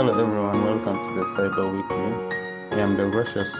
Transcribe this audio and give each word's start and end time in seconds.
Hello, 0.00 0.18
everyone. 0.18 0.64
Welcome 0.64 0.96
to 1.04 1.14
the 1.14 1.26
Cyber 1.26 1.68
Weekly. 1.70 2.08
I 2.72 2.80
am 2.80 2.96
Deogratius 2.96 3.52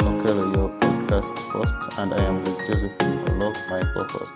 Mokelo, 0.00 0.56
your 0.56 0.70
podcast 0.80 1.36
host, 1.52 1.98
and 1.98 2.14
I 2.14 2.24
am 2.24 2.36
with 2.36 2.56
Josephine 2.66 3.18
Olok, 3.28 3.54
my 3.68 3.82
co-host. 3.92 4.34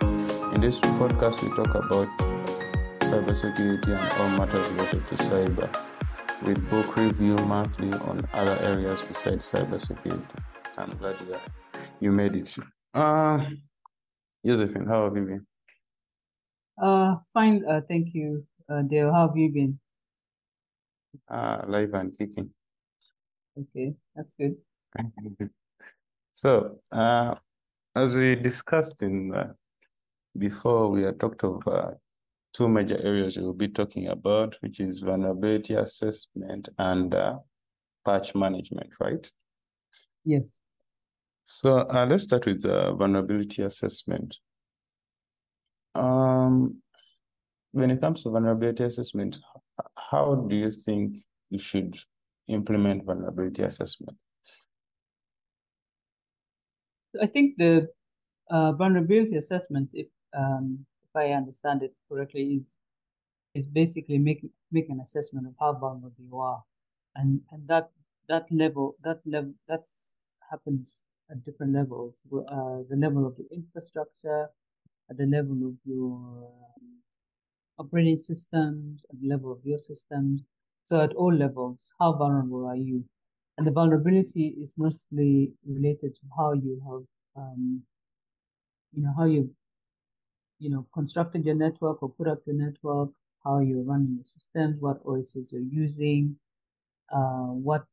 In 0.53 0.61
this 0.61 0.79
podcast, 1.01 1.41
we 1.41 1.49
talk 1.57 1.73
about 1.73 2.07
cybersecurity 2.99 3.89
and 3.89 4.21
all 4.21 4.37
matters 4.37 4.69
related 4.73 5.01
to 5.07 5.15
cyber, 5.15 5.67
with 6.45 6.61
book 6.69 6.95
review 6.95 7.35
monthly 7.47 7.91
on 8.05 8.21
other 8.33 8.55
areas 8.61 9.01
besides 9.01 9.51
cybersecurity. 9.51 10.37
I'm 10.77 10.91
glad 10.91 11.15
you, 11.21 11.33
you 12.01 12.11
made 12.11 12.35
it. 12.35 12.55
Uh, 12.93 13.43
Josephine, 14.45 14.85
how 14.85 15.05
have 15.05 15.17
you 15.17 15.25
been? 15.25 15.47
Uh, 16.79 17.15
fine. 17.33 17.65
Uh, 17.67 17.81
thank 17.87 18.13
you, 18.13 18.45
uh, 18.69 18.83
Dale. 18.83 19.11
How 19.11 19.27
have 19.27 19.35
you 19.35 19.51
been? 19.51 19.79
Uh, 21.29 21.61
live 21.67 21.93
and 21.93 22.17
kicking. 22.17 22.49
Okay, 23.59 23.93
that's 24.15 24.35
good. 24.35 24.55
So, 26.31 26.79
uh, 26.91 27.35
as 27.95 28.15
we 28.15 28.35
discussed 28.35 29.01
in 29.01 29.33
uh, 29.33 29.53
before, 30.37 30.89
we 30.89 31.01
had 31.01 31.19
talked 31.19 31.43
of 31.43 31.67
uh, 31.67 31.91
two 32.53 32.67
major 32.67 32.99
areas 33.03 33.37
we 33.37 33.43
will 33.43 33.53
be 33.53 33.67
talking 33.67 34.07
about, 34.07 34.55
which 34.61 34.79
is 34.79 34.99
vulnerability 34.99 35.73
assessment 35.73 36.69
and 36.77 37.15
uh, 37.15 37.37
patch 38.05 38.35
management, 38.35 38.89
right? 38.99 39.29
Yes. 40.23 40.59
So 41.45 41.87
uh, 41.89 42.05
let's 42.09 42.23
start 42.23 42.45
with 42.45 42.61
the 42.61 42.93
vulnerability 42.93 43.63
assessment. 43.63 44.37
Um, 45.95 46.81
when 47.71 47.89
it 47.89 48.01
comes 48.01 48.23
to 48.23 48.29
vulnerability 48.29 48.83
assessment, 48.83 49.39
how 50.09 50.35
do 50.49 50.55
you 50.55 50.71
think 50.71 51.17
you 51.49 51.59
should 51.59 51.97
implement 52.47 53.03
vulnerability 53.03 53.63
assessment? 53.63 54.17
I 57.21 57.27
think 57.27 57.57
the 57.57 57.89
uh, 58.49 58.71
vulnerability 58.73 59.37
assessment, 59.37 59.89
if 59.93 60.07
um, 60.37 60.85
if 61.03 61.15
I 61.15 61.31
understand 61.31 61.83
it 61.83 61.93
correctly, 62.09 62.43
is 62.59 62.77
is 63.55 63.67
basically 63.67 64.17
make 64.17 64.45
make 64.71 64.89
an 64.89 65.01
assessment 65.01 65.47
of 65.47 65.53
how 65.59 65.73
vulnerable 65.73 66.13
you 66.19 66.37
are, 66.37 66.63
and 67.15 67.41
and 67.51 67.67
that 67.67 67.89
that 68.29 68.45
level 68.51 68.95
that 69.03 69.19
level 69.25 69.53
that's 69.67 70.11
happens 70.49 71.03
at 71.31 71.43
different 71.43 71.73
levels. 71.73 72.21
Uh, 72.31 72.83
the 72.89 72.95
level 72.95 73.25
of 73.25 73.35
the 73.35 73.47
infrastructure, 73.51 74.49
at 75.09 75.17
the 75.17 75.25
level 75.25 75.67
of 75.67 75.75
your 75.85 76.51
operating 77.79 78.17
systems, 78.17 79.01
at 79.09 79.19
the 79.21 79.27
level 79.27 79.51
of 79.51 79.59
your 79.63 79.79
systems. 79.79 80.41
So 80.83 81.01
at 81.01 81.13
all 81.13 81.33
levels, 81.33 81.91
how 81.99 82.13
vulnerable 82.13 82.65
are 82.65 82.75
you? 82.75 83.03
And 83.57 83.65
the 83.65 83.71
vulnerability 83.71 84.55
is 84.61 84.73
mostly 84.77 85.51
related 85.65 86.15
to 86.15 86.21
how 86.37 86.53
you 86.53 86.79
have, 86.87 87.43
um, 87.43 87.81
you 88.93 89.03
know, 89.03 89.13
how 89.17 89.25
you, 89.25 89.49
you 90.59 90.69
know, 90.69 90.85
constructed 90.93 91.45
your 91.45 91.55
network 91.55 92.01
or 92.03 92.09
put 92.09 92.27
up 92.27 92.39
your 92.45 92.55
network, 92.55 93.09
how 93.43 93.59
you're 93.59 93.83
running 93.83 94.15
your 94.15 94.25
systems, 94.25 94.79
what 94.79 95.01
OSs 95.05 95.51
you're 95.51 95.61
using, 95.61 96.35
uh, 97.11 97.51
what 97.67 97.85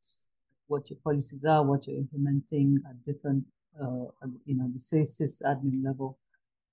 what 0.66 0.88
your 0.90 0.98
policies 1.04 1.44
are, 1.44 1.62
what 1.62 1.86
you're 1.86 1.96
implementing 1.96 2.80
at 2.88 3.04
different, 3.04 3.44
uh, 3.80 4.06
you 4.46 4.56
know, 4.56 4.68
the 4.72 4.80
say 4.80 5.02
admin 5.02 5.84
level. 5.84 6.18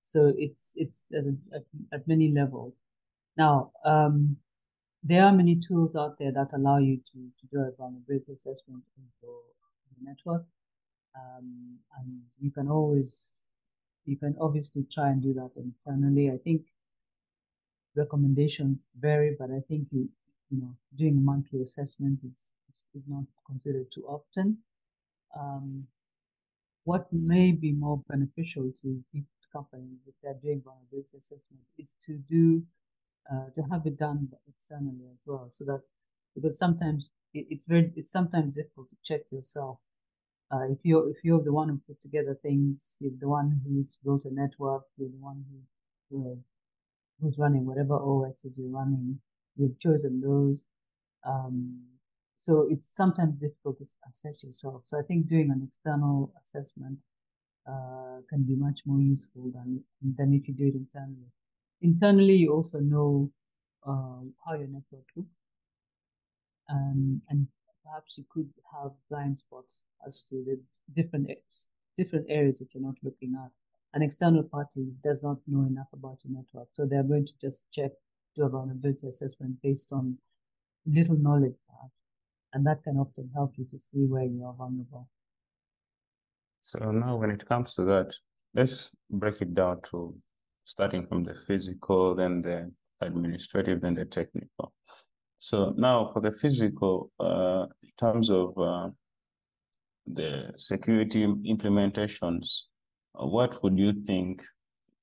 So 0.04 0.34
it's 0.38 0.74
it's 0.76 1.06
at, 1.14 1.26
at, 1.56 1.64
at 1.94 2.08
many 2.08 2.32
levels. 2.32 2.76
Now, 3.44 3.72
um, 3.84 4.38
there 5.04 5.24
are 5.26 5.34
many 5.42 5.56
tools 5.68 5.96
out 5.96 6.20
there 6.20 6.32
that 6.32 6.50
allow 6.54 6.78
you 6.78 6.98
to, 7.12 7.20
to 7.40 7.46
do 7.52 7.58
a 7.60 7.72
vulnerability 7.76 8.34
assessment 8.34 8.84
in 8.98 9.04
your, 9.24 9.40
your 9.90 10.02
network. 10.10 10.46
Um, 11.16 11.80
and 11.98 12.22
you 12.40 12.52
can 12.52 12.68
always, 12.68 13.30
you 14.06 14.16
can 14.16 14.36
obviously 14.40 14.86
try 14.94 15.10
and 15.10 15.24
do 15.24 15.34
that 15.34 15.52
internally. 15.58 16.30
I 16.30 16.38
think 16.38 16.62
recommendations 17.96 18.82
vary, 19.00 19.36
but 19.40 19.50
I 19.50 19.62
think 19.68 19.88
you, 19.92 20.08
you 20.52 20.62
know, 20.62 20.76
doing 20.96 21.18
a 21.18 21.26
monthly 21.32 21.64
assessment 21.64 22.20
is, 22.24 22.38
is, 22.70 22.80
is 22.94 23.04
not 23.08 23.26
considered 23.48 23.88
too 23.92 24.06
often. 24.08 24.60
Um, 25.36 25.88
what 26.84 27.12
may 27.12 27.54
be 27.54 27.72
more 27.72 28.04
beneficial 28.08 28.72
to 28.84 29.04
companies 29.52 30.00
if 30.08 30.14
they're 30.24 30.42
doing 30.42 30.62
vulnerability 30.64 31.18
assessment 31.18 31.64
is 31.78 31.96
to 32.06 32.14
do 32.30 32.64
uh, 33.32 33.50
to 33.56 33.62
have 33.72 33.86
it 33.86 33.98
done 33.98 34.30
externally 34.48 35.06
as 35.12 35.20
well, 35.26 35.50
so 35.52 35.66
that 35.66 35.82
because 36.36 36.58
sometimes 36.58 37.10
it, 37.34 37.46
it's 37.50 37.66
very 37.66 37.92
it's 37.96 38.12
sometimes 38.12 38.56
difficult 38.56 38.90
to 38.90 38.98
check 39.04 39.22
yourself. 39.32 39.80
Uh, 40.52 40.66
if 40.70 40.80
you're 40.84 41.10
if 41.10 41.18
you're 41.24 41.44
the 41.44 41.54
one 41.54 41.70
who 41.70 41.82
put 41.88 42.02
together 42.02 42.38
things, 42.42 42.98
you're 43.00 43.12
the 43.20 43.28
one 43.28 43.62
who's 43.66 43.98
built 44.04 44.26
a 44.26 44.34
network, 44.34 44.84
you're 44.98 45.10
the 45.10 45.24
one 45.32 45.44
who 45.50 46.20
uh, 46.20 46.36
who's 47.22 47.38
running 47.38 47.66
whatever 47.66 47.96
OSs 47.96 48.58
you're 48.58 48.70
running, 48.70 49.20
you've 49.56 49.80
chosen 49.80 50.22
those. 50.22 50.64
Um, 51.26 51.82
so 52.38 52.68
it's 52.70 52.90
sometimes 52.96 53.40
difficult 53.40 53.78
to 53.80 53.86
assess 54.10 54.44
yourself. 54.44 54.84
So 54.88 54.98
I 54.98 55.04
think 55.04 55.28
doing 55.30 55.52
an 55.52 55.70
external 55.70 56.34
assessment 56.44 56.98
uh, 57.68 58.22
can 58.30 58.44
be 58.44 58.56
much 58.56 58.80
more 58.86 59.00
useful 59.00 59.52
than 59.54 59.84
than 60.18 60.34
if 60.34 60.48
you 60.48 60.54
do 60.56 60.68
it 60.68 60.76
internally. 60.76 61.32
Internally, 61.82 62.36
you 62.36 62.54
also 62.54 62.80
know 62.80 63.32
uh, 63.88 64.22
how 64.46 64.54
your 64.54 64.68
network 64.68 65.06
looks, 65.16 65.36
um, 66.70 67.22
and 67.30 67.48
perhaps 67.84 68.18
you 68.18 68.26
could 68.30 68.50
have 68.72 68.92
blind 69.10 69.40
spots 69.40 69.82
as 70.08 70.24
to 70.30 70.44
the 70.46 70.60
different 70.96 71.30
different 71.98 72.26
areas 72.30 72.60
that 72.60 72.70
you're 72.74 72.84
not 72.84 72.96
looking 73.04 73.36
at. 73.44 73.52
An 73.94 74.02
external 74.02 74.44
party 74.44 74.94
does 75.04 75.22
not 75.22 75.38
know 75.48 75.66
enough 75.68 75.88
about 75.94 76.20
your 76.24 76.38
network, 76.38 76.68
so 76.74 76.86
they're 76.86 77.04
going 77.04 77.26
to 77.26 77.34
just 77.42 77.66
check 77.72 77.92
do 78.36 78.44
a 78.44 78.50
vulnerability 78.50 79.08
assessment 79.08 79.62
based 79.62 79.92
on 79.92 80.18
little 80.86 81.18
knowledge, 81.18 81.56
perhaps, 81.68 81.96
and 82.54 82.66
that 82.66 82.84
can 82.84 82.98
often 82.98 83.30
help 83.34 83.54
you 83.58 83.66
to 83.66 83.80
see 83.80 84.06
where 84.06 84.24
you 84.24 84.46
are 84.46 84.54
vulnerable. 84.54 85.10
So 86.62 86.80
now 86.92 87.18
when 87.18 87.32
it 87.32 87.46
comes 87.46 87.76
to 87.76 87.84
that, 87.86 88.16
let's 88.54 88.92
break 89.10 89.42
it 89.42 89.54
down 89.54 89.82
to 89.92 90.16
starting 90.64 91.06
from 91.08 91.24
the 91.24 91.34
physical, 91.34 92.16
then 92.16 92.42
the 92.42 92.72
administrative, 93.02 93.82
then 93.82 93.96
the 93.96 94.06
technical. 94.06 94.74
So 95.38 95.74
now 95.76 96.12
for 96.14 96.22
the 96.22 96.32
physical, 96.32 97.12
uh, 97.20 97.66
in 97.82 97.90
terms 98.00 98.30
of 98.30 98.58
uh, 98.58 98.90
the 100.06 100.52
security 100.56 101.26
implementations, 101.26 102.62
uh, 103.20 103.26
what 103.26 103.64
would 103.64 103.78
you 103.78 103.94
think 104.04 104.44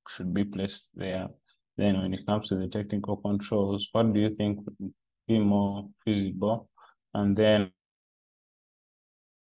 should 0.09 0.33
be 0.33 0.45
placed 0.45 0.91
there? 0.95 1.29
Then 1.77 2.01
when 2.01 2.15
it 2.15 2.27
comes 2.27 2.49
to 2.49 2.57
the 2.57 2.69
technical 2.69 3.17
controls, 3.17 3.89
what 3.93 4.13
do 4.13 4.21
you 4.21 4.35
think 4.35 4.59
would 4.65 4.93
be 5.27 5.39
more 5.39 5.89
feasible? 6.05 6.69
And 7.15 7.37
then 7.37 7.71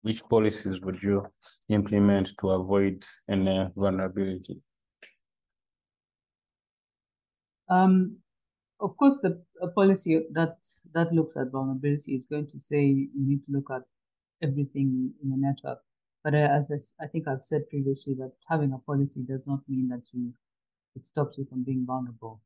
which 0.03 0.23
policies 0.29 0.81
would 0.81 1.03
you 1.03 1.27
implement 1.69 2.33
to 2.41 2.51
avoid 2.51 3.05
any 3.29 3.69
vulnerability? 3.77 4.61
Um, 7.71 8.17
of 8.81 8.97
course, 8.97 9.21
the 9.21 9.43
policy 9.75 10.23
that 10.33 10.57
that 10.93 11.13
looks 11.13 11.37
at 11.37 11.51
vulnerability 11.51 12.17
is 12.17 12.27
going 12.27 12.49
to 12.49 12.61
say 12.61 12.83
you 12.83 13.09
need 13.15 13.45
to 13.47 13.53
look 13.53 13.71
at 13.71 13.83
everything 14.43 15.13
in 15.23 15.31
the 15.31 15.37
network. 15.37 15.79
But 16.25 16.35
uh, 16.35 16.49
as 16.59 16.71
I, 16.71 17.05
I, 17.05 17.07
think 17.09 17.29
I've 17.29 17.45
said 17.45 17.69
previously, 17.71 18.15
that 18.15 18.33
having 18.49 18.73
a 18.73 18.79
policy 18.79 19.21
does 19.23 19.47
not 19.47 19.61
mean 19.69 19.89
that 19.89 20.03
you 20.13 20.33
it 20.97 21.07
stops 21.07 21.39
you 21.39 21.47
from 21.49 21.63
being 21.63 21.87
vulnerable. 21.87 22.41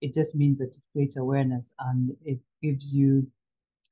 It 0.00 0.14
just 0.14 0.34
means 0.34 0.58
that 0.58 0.74
it 0.74 0.82
creates 0.92 1.16
awareness 1.16 1.72
and 1.78 2.14
it 2.24 2.40
gives 2.62 2.94
you 2.94 3.26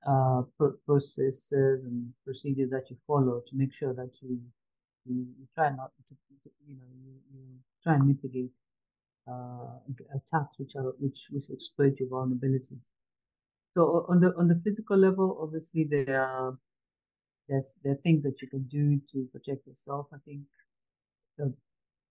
uh, 0.06 0.42
processes 0.86 1.84
and 1.84 2.12
procedures 2.24 2.70
that 2.70 2.90
you 2.90 2.96
follow 3.06 3.42
to 3.48 3.56
make 3.56 3.72
sure 3.72 3.94
that 3.94 4.10
you 4.20 4.40
you, 5.06 5.26
you 5.38 5.46
try 5.54 5.70
not 5.70 5.92
to 6.08 6.16
you 6.66 6.74
know 6.74 6.90
you, 7.04 7.12
you 7.32 7.40
try 7.82 7.94
and 7.94 8.06
mitigate 8.06 8.50
uh, 9.26 9.78
attacks 10.14 10.58
which 10.58 10.72
are 10.76 10.92
which 10.98 11.18
which 11.30 11.50
exploit 11.50 11.98
your 11.98 12.08
vulnerabilities. 12.08 12.90
So 13.74 14.06
on 14.08 14.20
the 14.20 14.34
on 14.36 14.48
the 14.48 14.60
physical 14.64 14.96
level, 14.96 15.38
obviously 15.40 15.84
there 15.84 16.22
are 16.22 16.58
there's 17.48 17.74
there 17.82 17.92
are 17.92 18.02
things 18.02 18.22
that 18.22 18.40
you 18.42 18.48
can 18.48 18.64
do 18.64 19.00
to 19.12 19.28
protect 19.32 19.66
yourself. 19.66 20.06
I 20.12 20.18
think 20.24 20.42
the 21.38 21.52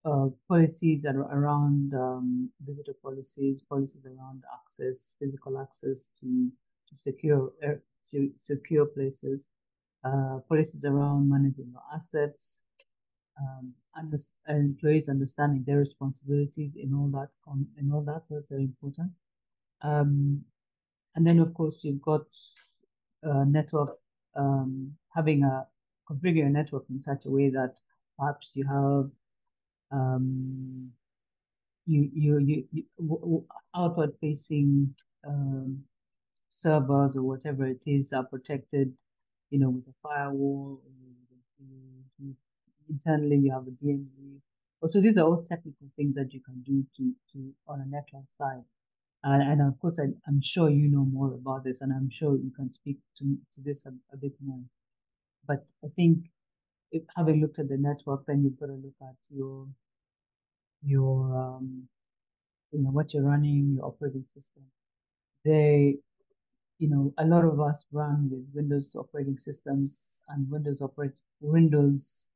uh, 0.05 0.27
policies 0.49 1.01
that 1.03 1.15
are 1.15 1.31
around 1.31 1.93
um, 1.93 2.49
visitor 2.65 2.93
policies, 3.01 3.61
policies 3.69 4.05
around 4.05 4.43
access, 4.53 5.15
physical 5.19 5.59
access 5.59 6.09
to 6.19 6.49
to 6.89 6.95
secure 6.95 7.53
to 8.11 8.31
secure 8.37 8.85
places, 8.85 9.47
uh, 10.03 10.39
policies 10.49 10.83
around 10.83 11.29
managing 11.29 11.71
your 11.71 11.83
assets, 11.95 12.59
um, 13.39 13.73
and 13.95 14.13
employees 14.47 15.09
understanding 15.09 15.63
their 15.65 15.77
responsibilities 15.77 16.71
in 16.75 16.93
all 16.93 17.07
that 17.07 17.29
in 17.79 17.91
all 17.91 18.01
that 18.01 18.23
that's 18.29 18.47
very 18.49 18.63
important. 18.63 19.11
Um, 19.81 20.43
and 21.15 21.25
then 21.27 21.39
of 21.39 21.53
course 21.53 21.83
you've 21.83 22.01
got 22.01 22.25
a 23.23 23.45
network, 23.45 23.97
um, 24.35 24.93
having 25.13 25.43
a 25.43 25.67
configure 26.09 26.45
a 26.45 26.49
network 26.49 26.85
in 26.89 27.01
such 27.01 27.25
a 27.25 27.29
way 27.29 27.49
that 27.49 27.75
perhaps 28.17 28.53
you 28.55 28.65
have 28.65 29.09
um, 29.91 30.91
you 31.85 32.09
you 32.13 32.39
you, 32.39 32.65
you 32.71 33.45
outward 33.75 34.13
facing 34.19 34.93
um, 35.27 35.83
servers 36.49 37.15
or 37.15 37.23
whatever 37.23 37.65
it 37.65 37.81
is 37.85 38.13
are 38.13 38.23
protected, 38.23 38.93
you 39.49 39.59
know, 39.59 39.69
with 39.69 39.87
a 39.87 39.93
firewall. 40.01 40.81
Internally, 42.89 43.37
you 43.37 43.51
have 43.51 43.67
a 43.67 43.71
DMZ. 43.71 44.39
So 44.87 44.99
these 44.99 45.17
are 45.17 45.25
all 45.25 45.43
technical 45.47 45.87
things 45.95 46.15
that 46.15 46.33
you 46.33 46.41
can 46.41 46.61
do 46.61 46.83
to 46.97 47.13
to 47.31 47.53
on 47.67 47.81
a 47.81 47.85
network 47.85 48.25
side. 48.37 48.63
And, 49.23 49.41
and 49.41 49.61
of 49.61 49.79
course, 49.79 49.97
I, 49.99 50.07
am 50.27 50.41
sure 50.41 50.69
you 50.69 50.89
know 50.89 51.05
more 51.05 51.33
about 51.33 51.63
this, 51.63 51.79
and 51.79 51.93
I'm 51.93 52.09
sure 52.11 52.35
you 52.35 52.51
can 52.53 52.69
speak 52.71 52.97
to, 53.19 53.37
to 53.53 53.61
this 53.61 53.85
a, 53.85 53.93
a 54.11 54.17
bit 54.17 54.33
more. 54.43 54.59
But 55.47 55.65
I 55.83 55.87
think 55.95 56.25
if 56.91 57.03
having 57.15 57.41
looked 57.41 57.59
at 57.59 57.69
the 57.69 57.77
network, 57.77 58.25
then 58.27 58.43
you've 58.43 58.59
got 58.59 58.67
to 58.67 58.73
look 58.73 58.95
at 59.01 59.15
your 59.29 59.67
your 60.85 61.35
um, 61.37 61.87
you 62.73 62.81
know 62.81 62.89
what 62.89 63.13
you're 63.13 63.23
running, 63.23 63.75
your 63.75 63.85
operating 63.85 64.25
system. 64.35 64.63
They, 65.45 65.97
you 66.79 66.89
know, 66.89 67.13
a 67.17 67.25
lot 67.25 67.45
of 67.45 67.59
us 67.59 67.85
run 67.91 68.29
with 68.31 68.45
Windows 68.53 68.95
operating 68.95 69.37
systems 69.37 70.21
and 70.29 70.49
Windows 70.49 70.81
operate 70.81 71.11
Windows. 71.39 72.27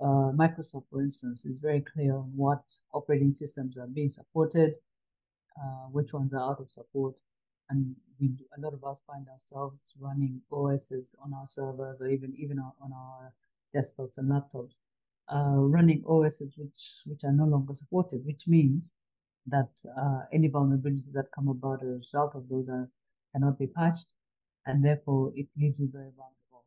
Uh, 0.00 0.32
Microsoft, 0.34 0.84
for 0.90 1.00
instance, 1.00 1.44
is 1.44 1.58
very 1.58 1.80
clear 1.80 2.14
on 2.16 2.32
what 2.34 2.62
operating 2.92 3.32
systems 3.32 3.76
are 3.76 3.86
being 3.86 4.10
supported, 4.10 4.74
uh, 5.56 5.86
which 5.92 6.12
ones 6.12 6.32
are 6.34 6.50
out 6.50 6.60
of 6.60 6.70
support, 6.70 7.14
and 7.70 7.94
we 8.20 8.30
a 8.56 8.60
lot 8.60 8.74
of 8.74 8.84
us 8.84 9.00
find 9.06 9.26
ourselves 9.28 9.78
running 10.00 10.40
OSs 10.52 11.14
on 11.22 11.32
our 11.32 11.46
servers 11.48 12.00
or 12.00 12.08
even 12.08 12.34
even 12.36 12.58
on 12.58 12.92
our 12.92 13.32
desktops 13.74 14.18
and 14.18 14.30
laptops, 14.30 14.74
uh, 15.32 15.58
running 15.76 16.02
OSs 16.06 16.52
which 16.56 16.82
which 17.06 17.24
are 17.24 17.32
no 17.32 17.44
longer 17.44 17.74
supported, 17.74 18.24
which 18.26 18.42
means 18.46 18.90
that 19.46 19.70
uh, 19.96 20.20
any 20.32 20.48
vulnerabilities 20.48 21.12
that 21.12 21.30
come 21.34 21.48
about 21.48 21.82
as 21.82 21.88
a 21.88 21.98
result 21.98 22.34
of 22.34 22.48
those 22.48 22.68
are 22.68 22.88
cannot 23.32 23.58
be 23.58 23.66
patched, 23.66 24.08
and 24.66 24.84
therefore 24.84 25.32
it 25.36 25.46
leaves 25.56 25.78
you 25.78 25.88
very 25.92 26.10
vulnerable. 26.16 26.64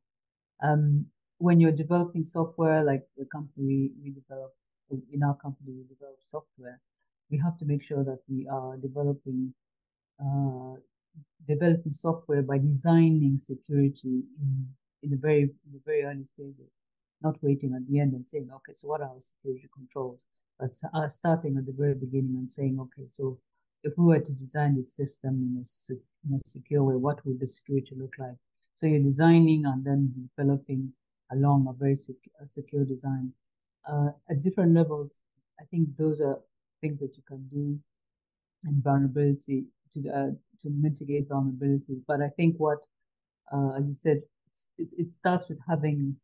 Um, 0.63 1.05
when 1.39 1.59
you're 1.59 1.71
developing 1.71 2.25
software, 2.25 2.83
like 2.83 3.03
the 3.17 3.25
company 3.25 3.91
we 4.03 4.11
develop 4.11 4.53
in 4.89 5.23
our 5.23 5.35
company, 5.35 5.73
we 5.73 5.83
develop 5.83 6.17
software. 6.25 6.79
We 7.29 7.37
have 7.39 7.57
to 7.59 7.65
make 7.65 7.83
sure 7.83 8.03
that 8.03 8.19
we 8.29 8.47
are 8.47 8.77
developing 8.77 9.53
uh, 10.19 10.75
developing 11.47 11.93
software 11.93 12.41
by 12.41 12.57
designing 12.57 13.39
security 13.39 14.23
in 14.41 14.67
in 15.03 15.09
the 15.11 15.17
very 15.17 15.43
in 15.43 15.71
the 15.73 15.81
very 15.85 16.03
early 16.03 16.25
stages, 16.33 16.71
not 17.21 17.41
waiting 17.43 17.73
at 17.75 17.87
the 17.87 17.99
end 17.99 18.13
and 18.13 18.27
saying, 18.27 18.49
okay, 18.55 18.73
so 18.73 18.87
what 18.87 19.01
are 19.01 19.09
our 19.09 19.21
security 19.21 19.67
controls? 19.73 20.21
But 20.59 20.75
uh, 20.93 21.07
starting 21.09 21.57
at 21.57 21.65
the 21.65 21.75
very 21.77 21.93
beginning 21.93 22.35
and 22.37 22.51
saying, 22.51 22.79
okay, 22.79 23.07
so 23.07 23.37
if 23.83 23.93
we 23.97 24.05
were 24.05 24.19
to 24.19 24.31
design 24.31 24.75
this 24.75 24.93
system 24.93 25.35
in 25.35 25.63
a, 25.63 25.93
in 26.27 26.39
a 26.39 26.49
secure 26.49 26.83
way, 26.83 26.95
what 26.95 27.23
would 27.25 27.39
the 27.39 27.47
security 27.47 27.95
look 27.95 28.15
like? 28.17 28.35
So 28.75 28.87
you're 28.87 29.03
designing 29.03 29.65
and 29.65 29.85
then 29.85 30.13
developing 30.35 30.93
along 31.31 31.67
a 31.67 31.73
very 31.73 31.95
sec 31.95 32.15
secure 32.49 32.85
design. 32.85 33.31
Uh, 33.89 34.09
at 34.29 34.43
different 34.43 34.73
levels, 34.73 35.11
I 35.59 35.63
think 35.65 35.89
those 35.97 36.21
are 36.21 36.39
things 36.81 36.99
that 36.99 37.15
you 37.15 37.23
can 37.27 37.47
do 37.47 37.79
in 38.65 38.81
vulnerability 38.81 39.65
to 39.93 40.09
uh, 40.09 40.31
to 40.61 40.69
mitigate 40.69 41.29
vulnerability. 41.29 42.01
But 42.07 42.21
I 42.21 42.29
think 42.29 42.55
what, 42.57 42.79
uh, 43.51 43.77
you 43.79 43.93
said, 43.93 44.21
it, 44.77 44.89
it 44.97 45.11
starts 45.11 45.49
with 45.49 45.59
having 45.67 46.15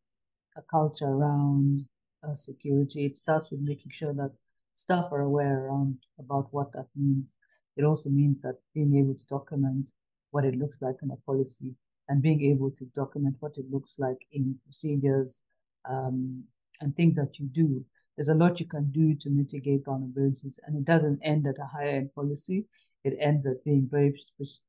a 0.56 0.62
culture 0.62 1.06
around 1.06 1.86
uh, 2.26 2.34
security. 2.34 3.04
It 3.06 3.16
starts 3.16 3.50
with 3.50 3.60
making 3.60 3.92
sure 3.92 4.12
that 4.14 4.32
staff 4.76 5.06
are 5.12 5.22
aware 5.22 5.66
around 5.66 5.98
about 6.18 6.48
what 6.52 6.72
that 6.72 6.86
means. 6.96 7.38
It 7.76 7.84
also 7.84 8.08
means 8.08 8.42
that 8.42 8.58
being 8.74 8.96
able 8.96 9.14
to 9.14 9.24
document 9.28 9.90
what 10.30 10.44
it 10.44 10.56
looks 10.56 10.78
like 10.80 10.96
in 11.02 11.10
a 11.10 11.16
policy 11.26 11.74
and 12.08 12.22
being 12.22 12.42
able 12.42 12.70
to 12.72 12.84
document 12.94 13.36
what 13.40 13.56
it 13.56 13.70
looks 13.70 13.98
like 13.98 14.18
in 14.32 14.58
procedures 14.64 15.42
um, 15.88 16.44
and 16.80 16.94
things 16.96 17.16
that 17.16 17.38
you 17.38 17.46
do. 17.46 17.84
There's 18.16 18.28
a 18.28 18.34
lot 18.34 18.60
you 18.60 18.66
can 18.66 18.90
do 18.90 19.14
to 19.14 19.30
mitigate 19.30 19.84
vulnerabilities, 19.84 20.58
and 20.66 20.76
it 20.76 20.84
doesn't 20.84 21.20
end 21.22 21.46
at 21.46 21.58
a 21.58 21.66
higher 21.66 21.96
end 21.96 22.14
policy. 22.14 22.66
It 23.02 23.16
ends 23.20 23.46
at 23.46 23.64
being 23.64 23.88
very 23.90 24.14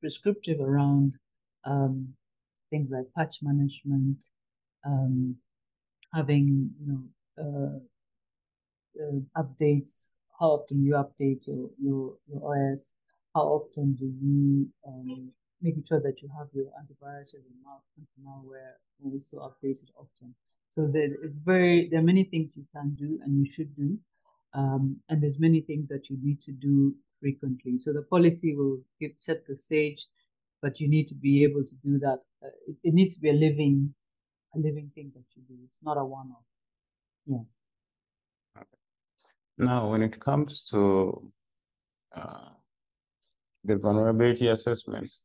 prescriptive 0.02 0.60
around 0.60 1.14
um, 1.64 2.10
things 2.70 2.90
like 2.92 3.06
patch 3.16 3.38
management, 3.42 4.26
um, 4.86 5.36
having 6.14 6.72
you 6.80 6.88
know 6.88 7.04
uh, 7.44 7.80
uh, 9.02 9.42
updates, 9.44 10.08
how 10.40 10.48
often 10.48 10.84
you 10.84 10.94
update 10.94 11.48
your, 11.48 11.70
your, 11.81 12.14
your 12.28 12.72
OS, 12.74 12.94
how 13.34 13.42
often 13.42 13.94
do 13.94 14.06
you 14.06 14.68
um, 14.88 15.31
making 15.66 15.84
sure 15.90 16.02
that 16.08 16.22
you 16.22 16.30
have 16.38 16.48
your 16.58 16.70
antivirus 16.80 17.34
and 17.36 17.44
anti-malware 18.00 18.76
also 19.04 19.36
updated 19.50 19.90
often. 20.04 20.30
So 20.70 20.80
there, 20.94 21.10
it's 21.26 21.40
very 21.54 21.90
there 21.90 22.00
are 22.02 22.10
many 22.14 22.26
things 22.32 22.48
you 22.56 22.66
can 22.76 22.88
do 23.04 23.20
and 23.24 23.32
you 23.42 23.48
should 23.52 23.72
do, 23.76 23.98
um, 24.54 24.84
and 25.10 25.18
there's 25.22 25.40
many 25.48 25.62
things 25.62 25.86
that 25.90 26.04
you 26.10 26.18
need 26.22 26.40
to 26.48 26.52
do 26.52 26.76
frequently. 27.22 27.78
So 27.78 27.94
the 27.94 28.04
policy 28.16 28.56
will 28.56 28.78
give, 29.00 29.14
set 29.18 29.40
the 29.48 29.58
stage, 29.68 30.06
but 30.62 30.80
you 30.80 30.88
need 30.96 31.08
to 31.12 31.16
be 31.16 31.44
able 31.44 31.64
to 31.72 31.76
do 31.88 31.94
that. 32.00 32.20
Uh, 32.44 32.56
it, 32.70 32.76
it 32.88 32.94
needs 32.94 33.16
to 33.16 33.22
be 33.22 33.30
a 33.30 33.40
living 33.48 33.94
a 34.56 34.60
living 34.60 34.90
thing 34.96 35.12
that 35.16 35.24
you 35.36 35.44
do. 35.48 35.56
It's 35.66 35.84
not 35.84 35.98
a 35.98 36.06
one-off. 36.06 36.48
Yeah. 37.26 37.46
Now, 39.58 39.90
when 39.92 40.02
it 40.02 40.20
comes 40.20 40.64
to 40.72 41.32
uh, 42.16 42.50
the 43.64 43.76
vulnerability 43.78 44.48
assessments, 44.48 45.24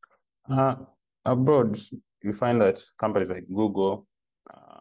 uh, 0.48 0.76
abroad, 1.24 1.78
you 2.22 2.32
find 2.32 2.60
that 2.62 2.80
companies 2.98 3.30
like 3.30 3.46
Google, 3.48 4.06
uh, 4.52 4.80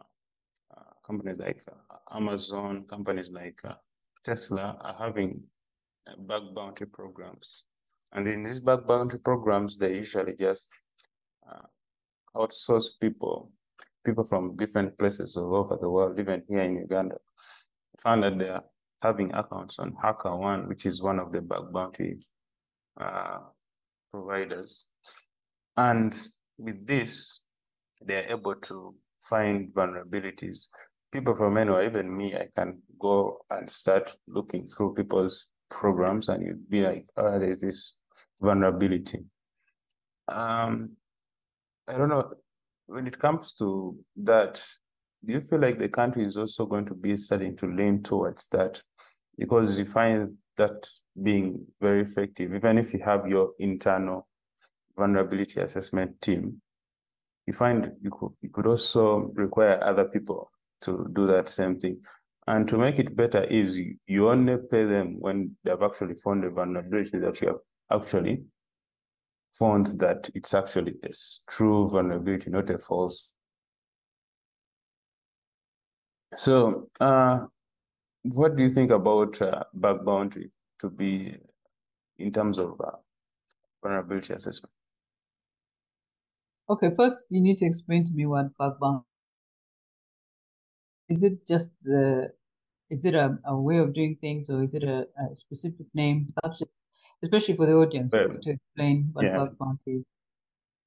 uh 0.76 0.92
companies 1.06 1.38
like 1.38 1.62
uh, 1.68 2.16
Amazon, 2.16 2.86
companies 2.90 3.32
like 3.32 3.60
uh, 3.64 3.76
Tesla 4.24 4.78
are 4.82 4.96
having 4.98 5.42
bug 6.20 6.56
bounty 6.56 6.86
programs. 6.86 7.66
And 8.14 8.28
in 8.28 8.44
these 8.44 8.60
bug 8.60 8.88
bounty 8.88 9.18
programs, 9.18 9.78
they 9.78 9.96
usually 9.96 10.36
just 10.36 10.70
outsource 12.36 12.92
people 13.01 13.51
people 14.06 14.24
from 14.24 14.56
different 14.56 14.98
places 14.98 15.36
all 15.38 15.56
over 15.56 15.78
the 15.80 15.89
world, 15.89 16.20
even 16.20 16.42
here 16.48 16.62
in 16.62 16.78
Uganda, 16.78 17.18
found 18.00 18.24
that 18.24 18.38
they 18.39 18.50
are 18.50 18.63
having 19.01 19.34
accounts 19.34 19.80
on 19.80 19.96
HackerOne, 20.04 20.68
which 20.68 20.86
is 20.86 21.01
one 21.01 21.20
of 21.20 21.32
the 21.32 21.42
bug 21.42 21.72
bounty 21.74 22.25
uh, 23.00 23.39
providers. 24.12 24.89
And 25.79 26.13
with 26.57 26.86
this, 26.86 27.43
they're 28.01 28.29
able 28.29 28.55
to 28.55 28.93
find 29.21 29.74
vulnerabilities. 29.74 30.67
People 31.09 31.33
from 31.33 31.57
anywhere, 31.57 31.86
even 31.86 32.15
me, 32.15 32.36
I 32.36 32.50
can 32.53 32.81
go 33.00 33.38
and 33.50 33.69
start 33.69 34.13
looking 34.27 34.67
through 34.67 34.95
people's 34.95 35.48
programs 35.69 36.27
and 36.27 36.45
you'd 36.45 36.69
be 36.69 36.81
like, 36.81 37.05
oh, 37.15 37.39
there's 37.39 37.62
this 37.62 37.95
vulnerability. 38.41 39.24
Um, 40.27 40.98
I 41.88 41.98
don't 41.98 42.09
know, 42.09 42.29
when 42.88 43.07
it 43.07 43.17
comes 43.17 43.53
to 43.53 43.98
that, 44.17 44.62
do 45.25 45.31
you 45.31 45.39
feel 45.39 45.59
like 45.59 45.79
the 45.79 45.88
country 45.88 46.24
is 46.24 46.36
also 46.36 46.65
going 46.65 46.88
to 46.88 46.93
be 46.93 47.15
starting 47.15 47.55
to 47.55 47.67
lean 47.67 48.03
towards 48.03 48.50
that? 48.50 48.83
Because 49.38 49.79
you 49.79 49.86
find 49.86 50.29
that 50.57 50.89
being 51.24 51.65
very 51.79 52.01
effective, 52.01 52.53
even 52.53 52.77
if 52.77 52.93
you 52.93 53.00
have 53.00 53.27
your 53.27 53.53
internal 53.59 54.28
vulnerability 55.00 55.60
assessment 55.62 56.22
team, 56.22 56.62
you 57.48 57.53
find 57.53 57.91
you 58.01 58.12
could, 58.12 58.32
you 58.41 58.50
could 58.50 58.68
also 58.68 59.32
require 59.34 59.79
other 59.82 60.08
people 60.08 60.51
to 60.82 61.10
do 61.13 61.25
that 61.25 61.50
same 61.50 61.79
thing. 61.79 61.98
And 62.48 62.68
to 62.68 62.77
make 62.77 63.00
it 63.00 63.15
better 63.15 63.44
is 63.44 63.79
you, 64.08 64.29
only 64.29 64.58
pay 64.72 64.84
them 64.86 65.20
when 65.20 65.56
they've 65.63 65.82
actually 65.82 66.15
found 66.15 66.44
a 66.44 66.50
vulnerability 66.50 67.20
that 67.20 67.39
you 67.41 67.48
have 67.48 67.62
actually 67.91 68.44
found 69.53 69.88
that 70.00 70.29
it's 70.36 70.53
actually 70.53 70.96
a 71.03 71.10
true 71.50 71.89
vulnerability, 71.89 72.50
not 72.50 72.70
a 72.70 72.77
false. 72.77 73.32
So, 76.36 76.89
uh, 77.00 77.46
what 78.24 78.56
do 78.56 78.63
you 78.63 78.70
think 78.70 78.91
about 78.91 79.41
uh, 79.41 79.63
bug 79.74 80.06
bounty 80.06 80.51
to 80.79 80.89
be 80.89 81.36
in 82.18 82.32
terms 82.32 82.58
of 82.60 82.79
uh, 82.79 82.91
vulnerability 83.82 84.34
assessment? 84.34 84.74
Okay, 86.70 86.92
first 86.96 87.26
you 87.30 87.42
need 87.42 87.58
to 87.60 87.66
explain 87.66 88.06
to 88.06 88.14
me 88.14 88.26
what 88.28 88.56
bug 88.58 88.80
bounty 88.80 89.06
is. 91.10 91.24
It 91.24 91.48
just 91.48 91.72
the 91.84 92.32
is 92.90 93.06
it 93.06 93.16
a, 93.16 93.38
a 93.46 93.56
way 93.56 93.78
of 93.78 93.94
doing 93.94 94.18
things 94.22 94.50
or 94.50 94.64
is 94.64 94.74
it 94.74 94.84
a, 94.84 95.00
a 95.02 95.36
specific 95.36 95.88
name? 95.94 96.28
Especially 97.22 97.56
for 97.56 97.66
the 97.66 97.74
audience 97.74 98.12
well, 98.14 98.30
to 98.42 98.52
explain 98.52 99.10
what 99.14 99.26
yeah. 99.26 99.38
bug 99.38 99.58
bounty 99.60 99.92
is. 99.98 100.04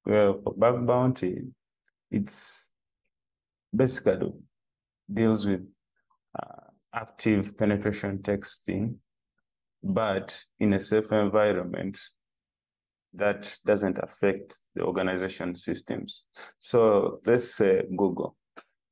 Well, 0.05 0.33
bug 0.57 0.85
bounty, 0.85 1.43
it's 2.11 2.71
basically 3.75 4.33
deals 5.13 5.45
with 5.45 5.61
uh, 6.41 6.67
active 6.93 7.57
penetration 7.57 8.21
testing, 8.23 8.97
but 9.83 10.43
in 10.59 10.73
a 10.73 10.79
safe 10.79 11.11
environment 11.11 11.99
that 13.13 13.55
doesn't 13.65 13.99
affect 13.99 14.61
the 14.75 14.83
organization 14.83 15.55
systems. 15.55 16.25
So 16.59 17.19
let's 17.25 17.55
say 17.55 17.83
Google. 17.95 18.35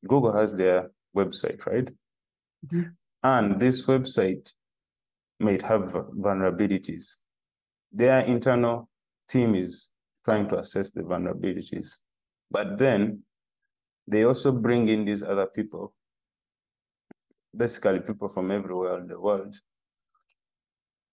Google 0.08 0.34
has 0.34 0.54
their 0.54 0.92
website, 1.16 1.66
right? 1.66 1.90
Mm 1.90 2.70
-hmm. 2.70 2.96
And 3.24 3.60
this 3.60 3.88
website 3.88 4.54
might 5.40 5.62
have 5.64 5.94
vulnerabilities. 6.14 7.24
Their 7.92 8.26
internal 8.26 8.90
team 9.28 9.56
is 9.56 9.92
trying 10.26 10.48
to 10.50 10.60
assess 10.60 10.92
the 10.92 11.04
vulnerabilities. 11.04 12.00
But 12.52 12.78
then 12.78 13.24
they 14.08 14.26
also 14.26 14.52
bring 14.52 14.88
in 14.88 15.06
these 15.06 15.24
other 15.24 15.48
people, 15.48 15.94
basically 17.56 18.00
people 18.00 18.30
from 18.30 18.52
everywhere 18.52 19.00
in 19.00 19.08
the 19.08 19.20
world, 19.20 19.56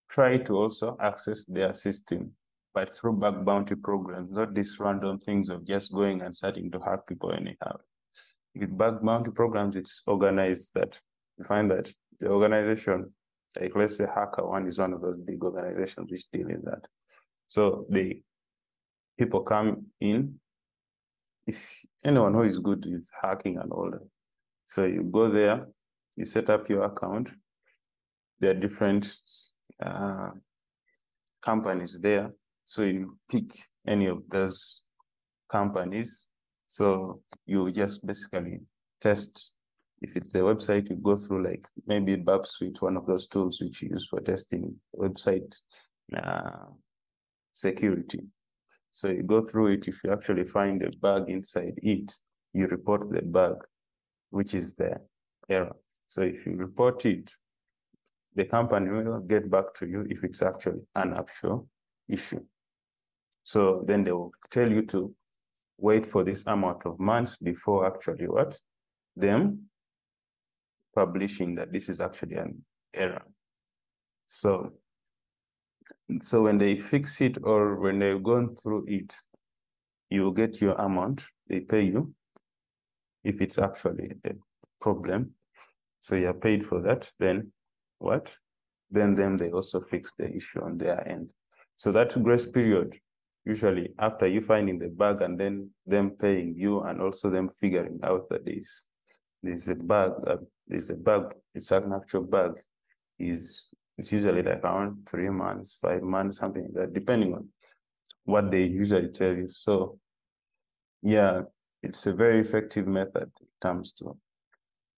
try 0.08 0.38
to 0.38 0.56
also 0.56 0.96
access 1.00 1.44
their 1.44 1.74
system, 1.74 2.32
but 2.78 2.90
through 2.96 3.14
bug 3.14 3.44
bounty 3.44 3.74
programs, 3.74 4.30
not 4.30 4.54
these 4.54 4.78
random 4.78 5.18
things 5.18 5.48
of 5.48 5.66
just 5.66 5.92
going 5.92 6.22
and 6.22 6.36
starting 6.36 6.70
to 6.70 6.78
hack 6.78 7.00
people 7.08 7.32
anyhow. 7.32 7.76
With 8.54 8.78
bug 8.78 9.04
bounty 9.04 9.32
programs, 9.32 9.74
it's 9.74 10.04
organized 10.06 10.74
that 10.76 11.00
you 11.36 11.44
find 11.44 11.68
that 11.72 11.92
the 12.20 12.28
organization, 12.28 13.12
like 13.60 13.74
let's 13.74 13.96
say 13.96 14.04
HackerOne 14.04 14.68
is 14.68 14.78
one 14.78 14.92
of 14.92 15.02
those 15.02 15.18
big 15.26 15.42
organizations 15.42 16.08
which 16.08 16.30
deal 16.30 16.48
in 16.50 16.62
that. 16.66 16.84
So 17.48 17.84
the 17.90 18.22
people 19.18 19.40
come 19.40 19.86
in. 20.00 20.38
If 21.48 21.58
anyone 22.04 22.34
who 22.34 22.42
is 22.42 22.60
good 22.60 22.86
with 22.86 23.10
hacking 23.20 23.58
and 23.58 23.72
all 23.72 23.90
that, 23.90 24.06
so 24.66 24.84
you 24.84 25.02
go 25.02 25.28
there, 25.28 25.66
you 26.16 26.24
set 26.24 26.48
up 26.48 26.68
your 26.68 26.84
account. 26.84 27.30
There 28.38 28.52
are 28.52 28.60
different 28.66 29.12
uh, 29.84 30.30
companies 31.42 32.00
there, 32.00 32.30
so 32.68 32.82
you 32.82 33.16
pick 33.30 33.50
any 33.86 34.06
of 34.08 34.18
those 34.28 34.84
companies. 35.50 36.26
So 36.66 37.22
you 37.46 37.72
just 37.72 38.06
basically 38.06 38.60
test 39.00 39.54
if 40.02 40.16
it's 40.16 40.34
a 40.34 40.40
website, 40.40 40.90
you 40.90 40.96
go 40.96 41.16
through 41.16 41.44
like 41.44 41.66
maybe 41.86 42.14
Burp 42.16 42.44
Suite, 42.44 42.82
one 42.82 42.98
of 42.98 43.06
those 43.06 43.26
tools 43.26 43.58
which 43.62 43.80
you 43.80 43.88
use 43.92 44.06
for 44.06 44.20
testing 44.20 44.74
website 44.94 45.58
uh, 46.14 46.66
security. 47.54 48.20
So 48.92 49.08
you 49.08 49.22
go 49.22 49.42
through 49.42 49.68
it. 49.68 49.88
If 49.88 50.04
you 50.04 50.12
actually 50.12 50.44
find 50.44 50.82
a 50.82 50.90
bug 51.00 51.30
inside 51.30 51.72
it, 51.78 52.12
you 52.52 52.66
report 52.66 53.10
the 53.10 53.22
bug, 53.22 53.64
which 54.28 54.54
is 54.54 54.74
the 54.74 55.00
error. 55.48 55.74
So 56.06 56.20
if 56.20 56.44
you 56.44 56.52
report 56.52 57.06
it, 57.06 57.32
the 58.34 58.44
company 58.44 58.90
will 58.90 59.20
get 59.20 59.50
back 59.50 59.72
to 59.76 59.88
you 59.88 60.06
if 60.10 60.22
it's 60.22 60.42
actually 60.42 60.86
an 60.96 61.14
actual 61.16 61.66
issue. 62.10 62.44
So 63.48 63.82
then 63.86 64.04
they 64.04 64.12
will 64.12 64.34
tell 64.50 64.70
you 64.70 64.82
to 64.88 65.14
wait 65.78 66.04
for 66.04 66.22
this 66.22 66.46
amount 66.46 66.84
of 66.84 67.00
months 67.00 67.38
before 67.38 67.86
actually 67.86 68.26
what? 68.26 68.60
Them 69.16 69.70
publishing 70.94 71.54
that 71.54 71.72
this 71.72 71.88
is 71.88 71.98
actually 71.98 72.36
an 72.36 72.62
error. 72.92 73.22
So, 74.26 74.74
so 76.20 76.42
when 76.42 76.58
they 76.58 76.76
fix 76.76 77.22
it 77.22 77.38
or 77.42 77.76
when 77.76 77.98
they've 77.98 78.22
gone 78.22 78.54
through 78.54 78.84
it, 78.86 79.14
you 80.10 80.24
will 80.24 80.32
get 80.32 80.60
your 80.60 80.74
amount, 80.74 81.22
they 81.48 81.60
pay 81.60 81.84
you 81.84 82.12
if 83.24 83.40
it's 83.40 83.56
actually 83.56 84.12
a 84.26 84.32
problem. 84.78 85.30
So 86.02 86.16
you're 86.16 86.34
paid 86.34 86.66
for 86.66 86.82
that, 86.82 87.10
then 87.18 87.50
what? 87.98 88.36
Then 88.90 89.14
them 89.14 89.38
they 89.38 89.48
also 89.52 89.80
fix 89.80 90.12
the 90.12 90.30
issue 90.36 90.62
on 90.62 90.76
their 90.76 91.00
end. 91.08 91.32
So 91.76 91.92
that 91.92 92.22
grace 92.22 92.44
period, 92.44 92.92
usually 93.48 93.94
after 93.98 94.26
you 94.26 94.40
finding 94.42 94.78
the 94.78 94.88
bug 94.88 95.22
and 95.22 95.40
then 95.40 95.70
them 95.86 96.10
paying 96.10 96.54
you 96.54 96.82
and 96.82 97.00
also 97.00 97.30
them 97.30 97.48
figuring 97.48 97.98
out 98.02 98.28
that 98.28 98.44
this 98.44 98.88
there's 99.42 99.68
a 99.68 99.74
bug, 99.74 100.12
uh, 100.26 100.36
there's 100.66 100.90
a 100.90 100.96
bug, 100.96 101.34
it's 101.54 101.70
an 101.70 101.92
actual 101.92 102.22
bug, 102.22 102.58
is 103.18 103.72
it's 103.96 104.12
usually 104.12 104.42
like 104.42 104.62
around 104.64 105.08
three 105.08 105.30
months, 105.30 105.78
five 105.80 106.02
months, 106.02 106.38
something 106.38 106.62
like 106.62 106.74
that, 106.74 106.92
depending 106.92 107.34
on 107.34 107.48
what 108.24 108.50
they 108.50 108.64
usually 108.64 109.08
tell 109.08 109.34
you. 109.34 109.48
So 109.48 109.98
yeah, 111.02 111.42
it's 111.82 112.06
a 112.06 112.12
very 112.12 112.40
effective 112.40 112.86
method 112.86 113.30
in 113.40 113.48
terms 113.62 113.92
to 113.94 114.16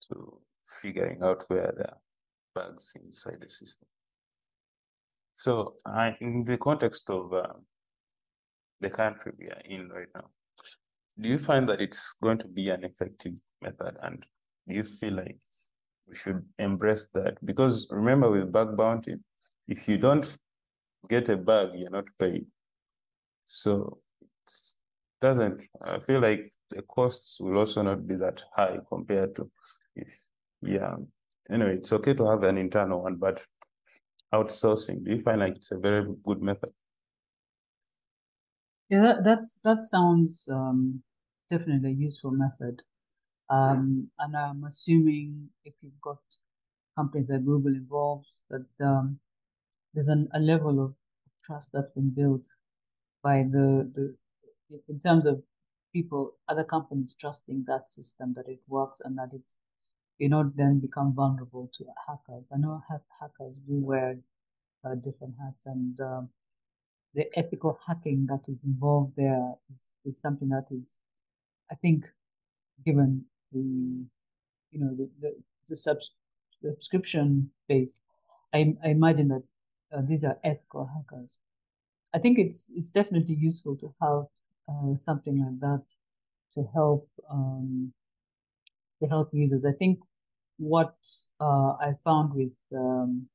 to 0.09 0.41
figuring 0.65 1.23
out 1.23 1.45
where 1.49 1.73
the 1.77 1.91
bugs 2.55 2.97
inside 3.03 3.39
the 3.41 3.49
system. 3.49 3.87
So 5.35 5.75
in 6.21 6.45
the 6.45 6.59
context 6.59 7.09
of 7.11 7.33
uh, 7.33 7.53
the 8.81 8.91
country 8.91 9.33
we 9.39 9.47
are 9.47 9.63
in 9.65 9.89
right 9.89 10.09
now, 10.15 10.31
do 11.21 11.29
you 11.29 11.39
find 11.39 11.69
that 11.69 11.81
it's 11.81 12.15
going 12.23 12.39
to 12.39 12.49
be 12.49 12.71
an 12.71 12.85
effective 12.85 13.35
method? 13.63 13.97
And 14.03 14.25
do 14.69 14.75
you 14.75 14.83
feel 14.83 15.15
like 15.15 15.39
we 16.09 16.15
should 16.15 16.45
embrace 16.59 17.09
that? 17.15 17.45
Because 17.45 17.87
remember 17.91 18.31
with 18.31 18.53
bug 18.53 18.77
bounty 18.77 19.17
if 19.69 19.89
you 19.89 19.99
don't 19.99 20.37
get 21.09 21.29
a 21.29 21.37
bug 21.37 21.71
you're 21.75 21.91
not 21.91 22.09
paid. 22.19 22.47
So 23.47 23.99
it 24.21 24.53
doesn't 25.21 25.63
i 25.83 25.99
feel 25.99 26.21
like 26.21 26.51
the 26.71 26.83
costs 26.83 27.41
will 27.41 27.59
also 27.59 27.83
not 27.83 28.07
be 28.07 28.17
that 28.17 28.43
high 28.55 28.79
compared 28.89 29.35
to 29.37 29.51
if 29.97 30.09
yeah. 30.63 30.95
Anyway 31.51 31.77
it's 31.77 31.93
okay 31.93 32.15
to 32.15 32.25
have 32.27 32.45
an 32.45 32.59
internal 32.59 33.03
one 33.03 33.17
but 33.17 33.45
outsourcing 34.33 35.05
do 35.05 35.11
you 35.13 35.19
find 35.19 35.41
like 35.41 35.57
it's 35.57 35.73
a 35.73 35.79
very 35.79 36.05
good 36.23 36.41
method 36.41 36.71
yeah 38.91 39.01
that, 39.03 39.25
that's 39.25 39.57
that 39.65 39.83
sounds 39.85 40.49
um 40.51 41.03
definitely 41.51 41.91
a 41.91 41.95
useful 41.95 42.31
method. 42.31 42.83
Um, 43.51 44.11
and 44.19 44.37
I'm 44.37 44.65
assuming 44.65 45.51
if 45.65 45.75
you've 45.83 46.01
got 46.03 46.19
companies 46.97 47.29
like 47.31 47.45
Google 47.45 47.73
involved, 47.75 48.29
that 48.51 48.67
um, 48.81 49.21
there's 49.95 50.09
an, 50.09 50.29
a 50.35 50.41
level 50.41 50.85
of 50.85 50.95
trust 51.45 51.71
that's 51.73 51.93
been 51.95 52.11
built 52.11 52.47
by 53.23 53.45
the, 53.51 53.91
the 53.95 54.17
in 54.89 55.01
terms 55.01 55.27
of 55.27 55.43
people, 55.93 56.35
other 56.49 56.65
companies 56.65 57.17
trusting 57.21 57.65
that 57.67 57.91
system, 57.91 58.35
that 58.37 58.49
it 58.49 58.61
works 58.69 59.01
and 59.05 59.19
that 59.19 59.31
it's, 59.35 59.53
you 60.19 60.29
know, 60.29 60.53
then 60.57 60.81
become 60.81 61.15
vulnerable 61.15 61.71
to 61.77 61.85
hackers. 62.07 62.45
I 62.55 62.59
know 62.59 62.83
hackers 63.21 63.59
do 63.69 63.81
wear 63.81 64.19
uh, 64.85 64.95
different 64.97 65.35
hats 65.43 65.67
and 65.67 66.01
um, 66.01 66.31
the 67.15 67.27
ethical 67.37 67.79
hacking 67.87 68.27
that 68.27 68.43
is 68.49 68.59
involved 68.65 69.13
there 69.17 69.55
is, 69.71 70.15
is 70.15 70.21
something 70.21 70.49
that 70.49 70.67
is 70.71 71.01
I 71.71 71.77
think, 71.77 72.05
given 72.85 73.25
the 73.53 74.05
you 74.73 74.81
know 74.81 74.95
the 74.97 75.09
the, 75.21 75.37
the 75.69 75.77
subs, 75.77 76.11
subscription 76.63 77.51
base, 77.69 77.93
I, 78.53 78.75
I 78.85 78.89
imagine 78.89 79.29
that 79.29 79.43
uh, 79.97 80.03
these 80.07 80.25
are 80.25 80.39
ethical 80.45 80.91
hackers. 80.95 81.37
I 82.13 82.19
think 82.19 82.39
it's 82.39 82.67
it's 82.75 82.91
definitely 82.91 83.35
useful 83.35 83.77
to 83.77 83.95
have 84.03 84.25
uh, 84.69 84.97
something 84.99 85.39
like 85.39 85.61
that 85.61 85.85
to 86.55 86.69
help 86.75 87.09
um, 87.31 87.93
to 89.01 89.09
help 89.09 89.31
users. 89.33 89.65
I 89.65 89.73
think 89.73 90.01
what 90.59 90.95
uh, 91.41 91.73
I 91.81 91.95
found 92.05 92.35
with 92.35 92.53
um, 92.77 93.29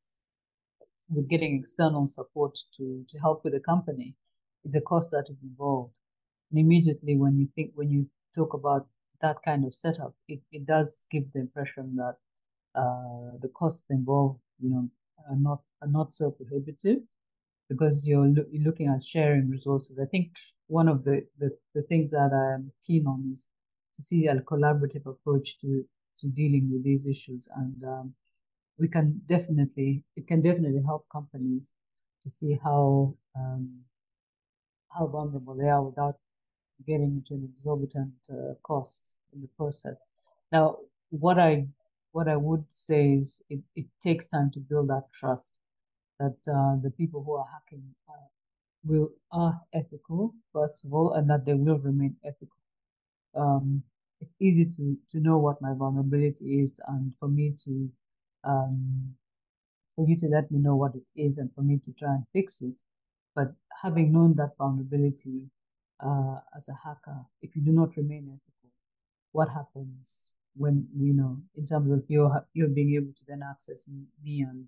with 1.10 1.30
getting 1.30 1.60
external 1.60 2.08
support 2.08 2.58
to 2.78 3.06
to 3.10 3.18
help 3.20 3.44
with 3.44 3.54
the 3.54 3.60
company 3.60 4.16
is 4.64 4.74
the 4.74 4.82
cost 4.82 5.12
that 5.12 5.26
is 5.30 5.38
involved. 5.44 5.94
And 6.52 6.60
immediately 6.60 7.16
when 7.18 7.38
you 7.38 7.48
think 7.56 7.72
when 7.76 7.90
you 7.90 8.08
talk 8.34 8.54
about 8.54 8.88
that 9.22 9.38
kind 9.46 9.66
of 9.66 9.74
setup, 9.74 10.14
it, 10.28 10.40
it 10.52 10.66
does 10.66 11.04
give 11.12 11.24
the 11.34 11.40
impression 11.40 11.96
that 11.96 12.16
uh, 12.76 13.38
the 13.42 13.50
costs 13.56 13.86
involved, 13.90 14.40
you 14.60 14.70
know, 14.70 14.90
are 15.30 15.38
not 15.38 15.62
are 15.82 15.88
not 15.88 16.16
so 16.16 16.32
prohibitive 16.32 17.00
because 17.70 18.06
you're, 18.06 18.28
lo 18.28 18.44
you're 18.52 18.64
looking 18.64 18.88
at 18.88 19.04
sharing 19.04 19.50
resources. 19.50 19.98
I 20.02 20.06
think 20.06 20.32
one 20.68 20.88
of 20.88 21.04
the, 21.04 21.26
the, 21.40 21.50
the 21.74 21.84
things 21.84 22.12
that 22.12 22.32
I'm 22.34 22.72
keen 22.86 23.06
on 23.08 23.32
is 23.34 23.48
to 23.98 24.04
see 24.04 24.28
a 24.28 24.36
collaborative 24.36 25.06
approach 25.06 25.58
to 25.62 25.84
to 26.20 26.28
dealing 26.28 26.70
with 26.72 26.84
these 26.84 27.06
issues, 27.06 27.48
and 27.58 27.84
um, 27.84 28.14
we 28.78 28.88
can 28.88 29.22
definitely 29.28 30.04
it 30.16 30.28
can 30.28 30.42
definitely 30.42 30.82
help 30.86 31.06
companies 31.12 31.74
to 32.24 32.32
see 32.32 32.60
how 32.64 33.16
um, 33.38 33.82
how 34.90 35.08
vulnerable 35.08 35.56
they 35.56 35.70
are 35.70 35.84
without 35.84 36.18
getting 36.88 37.12
into 37.22 37.34
an 37.36 37.54
exorbitant 37.58 38.12
uh, 38.32 38.54
cost 38.64 39.04
in 39.34 39.42
the 39.42 39.48
process. 39.58 39.98
Now, 40.52 40.78
what 41.10 41.40
I 41.40 41.68
what 42.12 42.28
I 42.28 42.38
would 42.38 42.66
say 42.72 43.14
is 43.22 43.42
it, 43.50 43.60
it 43.76 43.86
takes 44.04 44.28
time 44.28 44.52
to 44.54 44.60
build 44.60 44.90
that 44.90 45.06
trust 45.20 45.60
that 46.20 46.38
uh, 46.48 46.78
the 46.84 46.92
people 46.98 47.24
who 47.24 47.34
are 47.36 47.48
hacking 47.54 47.84
uh, 48.10 48.28
will 48.86 49.10
are 49.32 49.60
ethical 49.74 50.34
first 50.54 50.86
of 50.86 50.94
all, 50.94 51.14
and 51.14 51.30
that 51.30 51.46
they 51.46 51.54
will 51.54 51.80
remain 51.80 52.16
ethical. 52.26 52.58
um, 53.36 53.84
it's 54.22 54.34
easy 54.40 54.66
to 54.66 54.98
to 55.12 55.20
know 55.20 55.38
what 55.38 55.62
my 55.62 55.74
vulnerability 55.74 56.62
is 56.66 56.72
and 56.88 57.14
for 57.20 57.28
me 57.28 57.54
to 57.66 57.90
um, 58.46 59.16
for 59.96 60.08
you 60.08 60.18
to 60.18 60.28
let 60.28 60.52
me 60.52 60.60
know 60.60 60.76
what 60.76 60.94
it 60.96 61.04
is 61.16 61.38
and 61.38 61.50
for 61.56 61.62
me 61.62 61.80
to 61.84 61.92
try 61.94 62.14
and 62.14 62.26
fix 62.34 62.62
it. 62.62 62.74
But 63.36 63.54
having 63.82 64.14
known 64.14 64.36
that 64.36 64.58
vulnerability 64.58 65.50
uh, 66.06 66.40
as 66.58 66.70
a 66.70 66.78
hacker, 66.84 67.26
if 67.42 67.56
you 67.56 67.62
do 67.62 67.72
not 67.72 67.96
remain 67.98 68.28
ethical, 68.28 68.72
what 69.32 69.50
happens 69.50 70.32
when 70.58 70.88
you 70.98 71.14
know 71.14 71.38
in 71.58 71.68
terms 71.68 71.92
of 71.92 72.04
your 72.08 72.46
you 72.54 72.68
being 72.68 72.96
able 72.96 73.12
to 73.12 73.26
then 73.28 73.42
access 73.44 73.84
me 74.24 74.42
and 74.42 74.66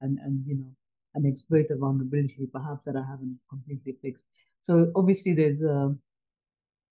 and 0.00 0.18
and 0.18 0.44
you 0.46 0.56
know 0.56 0.74
and 1.14 1.26
exploit 1.26 1.66
a 1.70 1.76
vulnerability 1.76 2.46
perhaps 2.52 2.84
that 2.84 2.96
I 2.96 3.04
haven't 3.08 3.38
completely 3.48 3.96
fixed. 4.02 4.26
So 4.60 4.92
obviously 4.94 5.34
there's 5.34 5.62
a, 5.62 5.94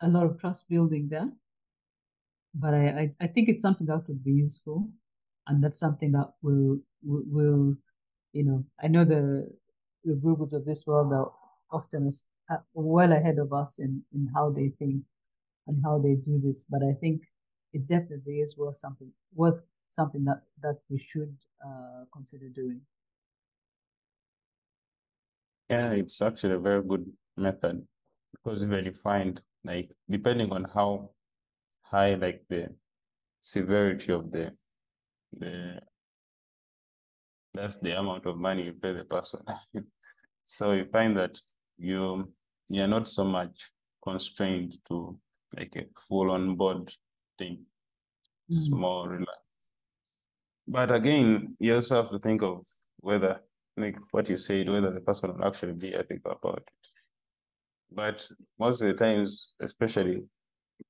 a 0.02 0.08
lot 0.08 0.26
of 0.26 0.40
trust 0.40 0.68
building 0.70 1.08
there, 1.10 1.30
but 2.54 2.74
I, 2.74 2.88
I, 2.88 3.12
I 3.22 3.28
think 3.28 3.50
it's 3.50 3.62
something 3.62 3.88
that 3.88 4.08
would 4.08 4.24
be 4.24 4.32
useful, 4.32 4.90
and 5.48 5.64
that's 5.64 5.80
something 5.80 6.12
that 6.14 6.34
will 6.42 6.80
will, 7.04 7.24
will 7.28 7.76
you 8.34 8.44
know 8.44 8.64
I 8.82 8.88
know 8.88 9.06
the 9.06 9.50
the 10.04 10.14
Googles 10.14 10.54
of 10.54 10.66
this 10.66 10.86
world 10.86 11.14
are 11.14 11.32
often 11.72 12.10
uh, 12.50 12.58
well 12.74 13.12
ahead 13.12 13.40
of 13.40 13.54
us 13.54 13.80
in 13.80 14.04
in 14.14 14.30
how 14.34 14.50
they 14.52 14.70
think 14.80 15.04
and 15.68 15.84
how 15.84 16.00
they 16.00 16.16
do 16.16 16.40
this, 16.40 16.66
but 16.70 16.82
I 16.84 16.94
think 16.94 17.24
it 17.74 17.88
definitely 17.88 18.40
is 18.42 18.58
worth 18.58 18.78
something 18.78 19.12
worth 19.34 19.62
something 19.90 20.24
that 20.26 20.44
that 20.62 20.80
we 20.90 21.00
should 21.00 21.36
uh, 21.66 22.06
consider 22.14 22.50
doing. 22.50 22.82
Yeah, 25.70 25.92
it's 25.92 26.22
actually 26.22 26.54
a 26.56 26.60
very 26.60 26.84
good 26.84 27.12
method 27.36 27.86
because 28.32 28.66
when 28.66 28.86
you 28.86 28.94
find 28.94 29.42
like 29.64 29.94
depending 30.10 30.52
on 30.52 30.64
how 30.64 31.12
high 31.84 32.16
like 32.16 32.44
the 32.50 32.76
severity 33.42 34.14
of 34.14 34.32
the 34.32 34.56
the 35.34 35.80
that's 37.54 37.78
the 37.78 37.98
amount 37.98 38.26
of 38.26 38.38
money 38.38 38.66
you 38.66 38.74
pay 38.74 38.94
the 38.94 39.04
person. 39.04 39.42
so 40.46 40.74
you 40.74 40.86
find 40.86 41.18
that 41.18 41.40
you 41.78 42.32
you're 42.70 42.88
not 42.88 43.08
so 43.08 43.24
much 43.24 43.72
constrained 44.04 44.78
to 44.88 45.18
like 45.56 45.76
a 45.76 45.86
full 46.08 46.32
on 46.32 46.56
board 46.56 46.94
thing. 47.38 47.66
It's 48.50 48.70
mm. 48.70 48.80
more 48.80 49.10
relaxed. 49.10 49.42
But 50.68 50.94
again, 50.94 51.56
you 51.60 51.76
also 51.76 51.96
have 51.96 52.10
to 52.10 52.18
think 52.18 52.44
of 52.44 52.66
whether 53.00 53.40
like 53.78 53.98
what 54.12 54.30
you 54.30 54.38
said, 54.38 54.70
whether 54.70 54.92
the 54.92 55.00
person 55.00 55.34
will 55.34 55.46
actually 55.46 55.74
be 55.74 55.94
ethical 55.94 56.32
about 56.32 56.58
it. 56.58 56.88
But 57.92 58.28
most 58.60 58.82
of 58.82 58.88
the 58.88 58.94
times, 58.94 59.54
especially 59.62 60.24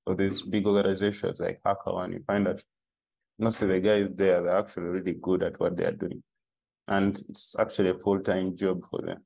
for 0.04 0.16
these 0.16 0.42
big 0.42 0.66
organizations 0.66 1.40
like 1.40 1.62
HackerOne, 1.66 2.14
you 2.14 2.24
find 2.26 2.48
that 2.48 2.64
most 3.40 3.62
of 3.62 3.70
the 3.70 3.80
guys 3.80 4.10
there, 4.10 4.42
they're 4.44 4.58
actually 4.58 4.84
really 4.86 5.14
good 5.14 5.44
at 5.44 5.60
what 5.60 5.78
they're 5.78 5.92
doing. 5.92 6.24
And 6.88 7.22
it's 7.30 7.56
actually 7.60 7.90
a 7.90 7.98
full-time 8.00 8.56
job 8.56 8.82
for 8.90 9.02
them. 9.02 9.18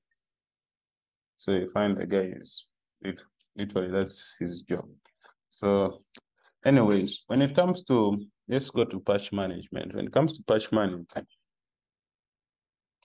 So 1.38 1.51
you 1.53 1.70
find 1.72 1.96
the 1.96 2.06
guy 2.06 2.34
is 2.36 2.68
literally 3.56 3.91
that's 3.91 4.38
his 4.39 4.62
job. 4.62 4.86
So 5.50 6.03
anyways, 6.65 7.24
when 7.27 7.41
it 7.41 7.56
comes 7.56 7.84
to, 7.84 8.24
let's 8.48 8.70
go 8.70 8.86
to 8.86 9.00
patch 9.00 9.32
management. 9.32 9.96
When 9.96 10.08
it 10.08 10.13
comes 10.13 10.38
to 10.38 10.44
patch 10.44 10.72
management, 10.72 11.27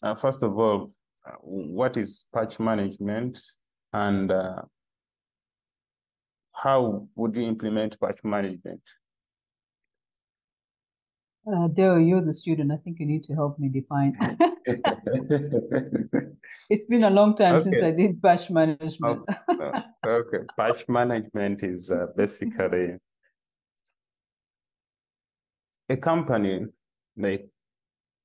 uh, 0.03 0.15
first 0.15 0.43
of 0.43 0.59
all, 0.59 0.91
uh, 1.27 1.33
what 1.41 1.97
is 1.97 2.27
patch 2.35 2.61
management 2.61 3.39
and 3.93 4.31
uh, 4.31 4.63
how 6.53 7.09
would 7.17 7.37
you 7.37 7.45
implement 7.45 7.99
patch 8.01 8.23
management? 8.25 8.83
Uh, 11.47 11.69
Dale, 11.69 12.01
you're 12.01 12.23
the 12.23 12.33
student. 12.33 12.73
I 12.73 12.77
think 12.77 12.99
you 12.99 13.07
need 13.07 13.23
to 13.25 13.35
help 13.35 13.59
me 13.59 13.69
define. 13.69 14.17
it's 16.69 16.85
been 16.89 17.05
a 17.05 17.11
long 17.11 17.37
time 17.37 17.57
okay. 17.57 17.71
since 17.71 17.85
I 17.85 17.93
did 17.93 18.21
patch 18.21 18.51
management. 18.51 19.23
oh, 19.49 19.83
okay, 20.05 20.45
patch 20.59 20.89
management 20.89 21.63
is 21.63 21.91
uh, 21.91 22.07
basically 22.17 22.97
a 25.89 25.97
company 25.97 26.67
like 27.17 27.49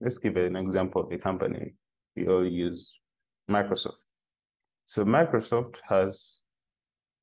let's 0.02 0.18
give 0.18 0.36
an 0.36 0.56
example 0.56 1.04
of 1.04 1.12
a 1.12 1.18
company. 1.18 1.76
We 2.16 2.28
all 2.28 2.46
use 2.46 3.00
Microsoft. 3.50 4.02
So 4.86 5.06
Microsoft 5.06 5.80
has 5.88 6.40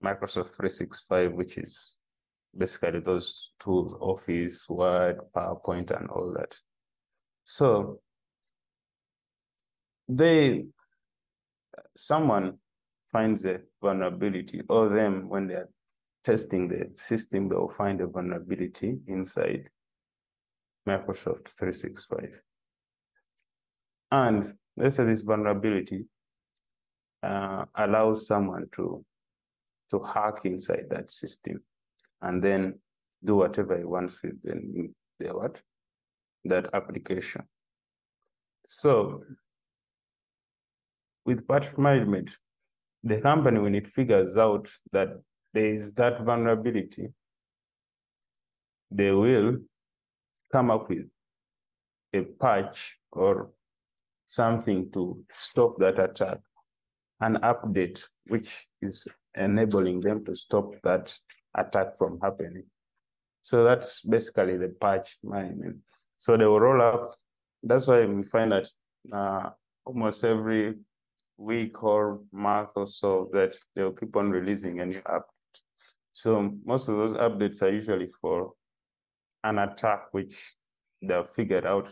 Microsoft 0.02 0.54
365, 0.56 1.32
which 1.32 1.58
is 1.58 1.97
basically 2.56 3.00
those 3.00 3.52
tools, 3.60 3.94
Office, 4.00 4.68
Word, 4.68 5.18
PowerPoint, 5.34 5.90
and 5.90 6.08
all 6.10 6.32
that. 6.34 6.56
So 7.44 8.00
they, 10.08 10.66
someone 11.96 12.58
finds 13.06 13.44
a 13.44 13.60
vulnerability, 13.82 14.62
or 14.68 14.88
them 14.88 15.28
when 15.28 15.46
they're 15.46 15.68
testing 16.24 16.68
the 16.68 16.90
system, 16.94 17.48
they'll 17.48 17.68
find 17.68 18.00
a 18.00 18.06
vulnerability 18.06 18.98
inside 19.06 19.68
Microsoft 20.86 21.48
365. 21.48 22.42
And 24.10 24.44
let's 24.76 24.96
say 24.96 25.04
this 25.04 25.20
vulnerability 25.20 26.06
uh, 27.22 27.64
allows 27.74 28.26
someone 28.26 28.66
to, 28.72 29.04
to 29.90 30.00
hack 30.00 30.44
inside 30.44 30.86
that 30.90 31.10
system 31.10 31.62
and 32.22 32.42
then 32.42 32.78
do 33.24 33.36
whatever 33.36 33.76
he 33.76 33.84
wants 33.84 34.22
with 34.22 34.40
the, 34.42 34.88
the 35.18 35.28
what? 35.28 35.60
That 36.44 36.70
application. 36.72 37.42
So 38.64 39.22
with 41.24 41.46
patch 41.46 41.76
management, 41.76 42.36
the 43.04 43.20
company, 43.20 43.60
when 43.60 43.74
it 43.74 43.86
figures 43.86 44.36
out 44.36 44.68
that 44.92 45.08
there 45.52 45.66
is 45.66 45.94
that 45.94 46.22
vulnerability, 46.22 47.08
they 48.90 49.10
will 49.10 49.56
come 50.52 50.70
up 50.70 50.88
with 50.88 51.06
a 52.14 52.22
patch 52.22 52.98
or 53.12 53.50
something 54.24 54.90
to 54.92 55.22
stop 55.32 55.78
that 55.78 55.98
attack, 55.98 56.38
an 57.20 57.36
update 57.42 58.04
which 58.26 58.66
is 58.82 59.08
enabling 59.34 60.00
them 60.00 60.24
to 60.24 60.34
stop 60.34 60.74
that 60.82 61.16
attack 61.56 61.96
from 61.96 62.18
happening. 62.20 62.64
So 63.42 63.64
that's 63.64 64.02
basically 64.02 64.56
the 64.56 64.68
patch 64.80 65.18
management. 65.22 65.78
So 66.18 66.36
they 66.36 66.44
will 66.44 66.60
roll 66.60 66.82
up. 66.82 67.14
That's 67.62 67.86
why 67.86 68.04
we 68.04 68.22
find 68.22 68.52
that 68.52 68.68
uh, 69.12 69.50
almost 69.84 70.24
every 70.24 70.74
week 71.38 71.82
or 71.82 72.20
month 72.32 72.72
or 72.76 72.86
so 72.86 73.30
that 73.32 73.54
they'll 73.74 73.92
keep 73.92 74.16
on 74.16 74.30
releasing 74.30 74.80
a 74.80 74.86
new 74.86 75.00
update. 75.02 75.22
So 76.12 76.52
most 76.64 76.88
of 76.88 76.96
those 76.96 77.14
updates 77.14 77.62
are 77.62 77.70
usually 77.70 78.08
for 78.20 78.52
an 79.44 79.58
attack 79.58 80.12
which 80.12 80.54
they've 81.00 81.28
figured 81.28 81.64
out 81.64 81.90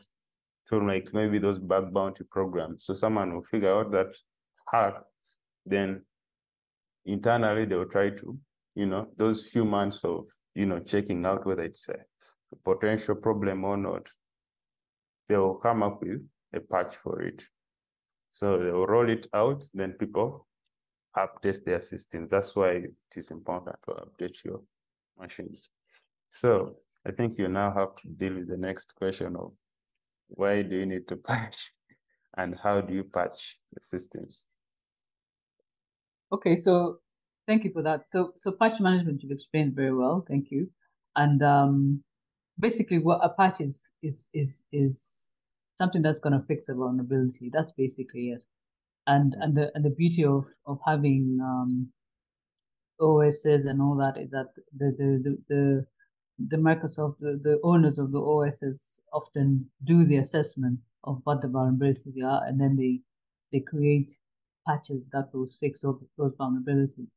to 0.68 0.84
like 0.84 1.14
maybe 1.14 1.38
those 1.38 1.58
bug 1.58 1.94
bounty 1.94 2.24
programs. 2.30 2.84
So 2.84 2.92
someone 2.92 3.32
will 3.32 3.44
figure 3.44 3.72
out 3.72 3.92
that 3.92 4.14
hack, 4.70 4.94
then 5.64 6.02
internally 7.04 7.64
they'll 7.66 7.84
try 7.84 8.10
to, 8.10 8.38
you 8.76 8.86
know, 8.86 9.08
those 9.16 9.48
few 9.48 9.64
months 9.64 10.04
of, 10.04 10.28
you 10.54 10.66
know, 10.66 10.78
checking 10.78 11.24
out 11.24 11.46
whether 11.46 11.64
it's 11.64 11.88
a, 11.88 11.96
potential 12.64 13.16
problem 13.16 13.64
or 13.64 13.76
not, 13.76 14.08
they 15.28 15.36
will 15.36 15.56
come 15.56 15.82
up 15.82 16.00
with 16.00 16.22
a 16.54 16.60
patch 16.60 16.94
for 16.94 17.20
it. 17.22 17.42
So 18.30 18.58
they 18.58 18.70
will 18.70 18.86
roll 18.86 19.10
it 19.10 19.26
out, 19.34 19.64
then 19.74 19.92
people 19.92 20.46
update 21.16 21.64
their 21.64 21.80
systems. 21.80 22.30
That's 22.30 22.54
why 22.54 22.68
it 22.68 22.94
is 23.16 23.30
important 23.30 23.76
to 23.86 23.94
update 23.94 24.44
your 24.44 24.60
machines. 25.18 25.70
So 26.28 26.76
I 27.04 27.10
think 27.10 27.36
you 27.36 27.48
now 27.48 27.72
have 27.72 27.96
to 27.96 28.08
deal 28.08 28.34
with 28.34 28.48
the 28.48 28.56
next 28.56 28.94
question 28.94 29.34
of 29.36 29.52
why 30.28 30.62
do 30.62 30.76
you 30.76 30.86
need 30.86 31.08
to 31.08 31.16
patch 31.28 31.72
and 32.36 32.56
how 32.62 32.80
do 32.80 32.94
you 32.94 33.04
patch 33.04 33.58
the 33.72 33.82
systems? 33.82 34.44
Okay, 36.32 36.58
so 36.58 37.00
thank 37.46 37.64
you 37.64 37.72
for 37.72 37.82
that. 37.82 38.04
So 38.12 38.32
so 38.36 38.52
patch 38.52 38.80
management 38.80 39.22
you've 39.22 39.32
explained 39.32 39.74
very 39.74 39.94
well, 39.94 40.24
thank 40.28 40.50
you. 40.50 40.68
And 41.14 41.42
um, 41.42 42.02
basically 42.58 42.98
what 42.98 43.20
a 43.22 43.30
patch 43.30 43.60
is 43.60 43.88
is 44.02 44.24
is 44.34 44.62
is 44.72 45.30
something 45.78 46.02
that's 46.02 46.20
gonna 46.20 46.44
fix 46.48 46.68
a 46.68 46.74
vulnerability. 46.74 47.50
That's 47.52 47.72
basically 47.76 48.30
it. 48.30 48.42
And 49.06 49.34
and 49.40 49.56
the 49.56 49.70
and 49.74 49.84
the 49.84 49.90
beauty 49.90 50.24
of 50.24 50.44
of 50.66 50.78
having 50.86 51.38
um 51.42 51.88
OSs 53.00 53.66
and 53.66 53.80
all 53.80 53.96
that 53.96 54.16
is 54.18 54.30
that 54.30 54.48
the 54.76 54.94
the 54.98 55.22
the, 55.24 55.38
the 55.48 55.86
the 56.50 56.56
Microsoft, 56.56 57.18
the, 57.20 57.40
the 57.42 57.58
owners 57.62 57.98
of 57.98 58.12
the 58.12 58.20
OSs 58.20 59.00
often 59.12 59.70
do 59.84 60.04
the 60.04 60.18
assessment 60.18 60.78
of 61.04 61.20
what 61.24 61.40
the 61.40 61.48
vulnerabilities 61.48 62.22
are, 62.22 62.44
and 62.46 62.60
then 62.60 62.76
they 62.76 63.00
they 63.52 63.60
create 63.60 64.18
patches 64.66 65.02
that 65.12 65.30
will 65.32 65.48
fix 65.60 65.84
all 65.84 66.00
those 66.18 66.34
vulnerabilities. 66.34 67.12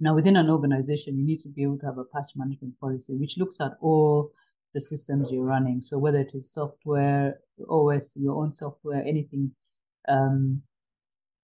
Now, 0.00 0.14
within 0.14 0.36
an 0.36 0.50
organization, 0.50 1.16
you 1.16 1.24
need 1.24 1.42
to 1.42 1.48
be 1.48 1.62
able 1.62 1.78
to 1.78 1.86
have 1.86 1.98
a 1.98 2.04
patch 2.04 2.32
management 2.36 2.78
policy, 2.80 3.14
which 3.14 3.38
looks 3.38 3.60
at 3.60 3.72
all 3.80 4.32
the 4.74 4.80
systems 4.80 5.28
you're 5.30 5.44
running. 5.44 5.80
So 5.80 5.98
whether 5.98 6.18
it 6.18 6.32
is 6.34 6.52
software, 6.52 7.38
OS, 7.70 8.16
your 8.16 8.42
own 8.42 8.52
software, 8.52 9.02
anything, 9.06 9.52
um, 10.08 10.62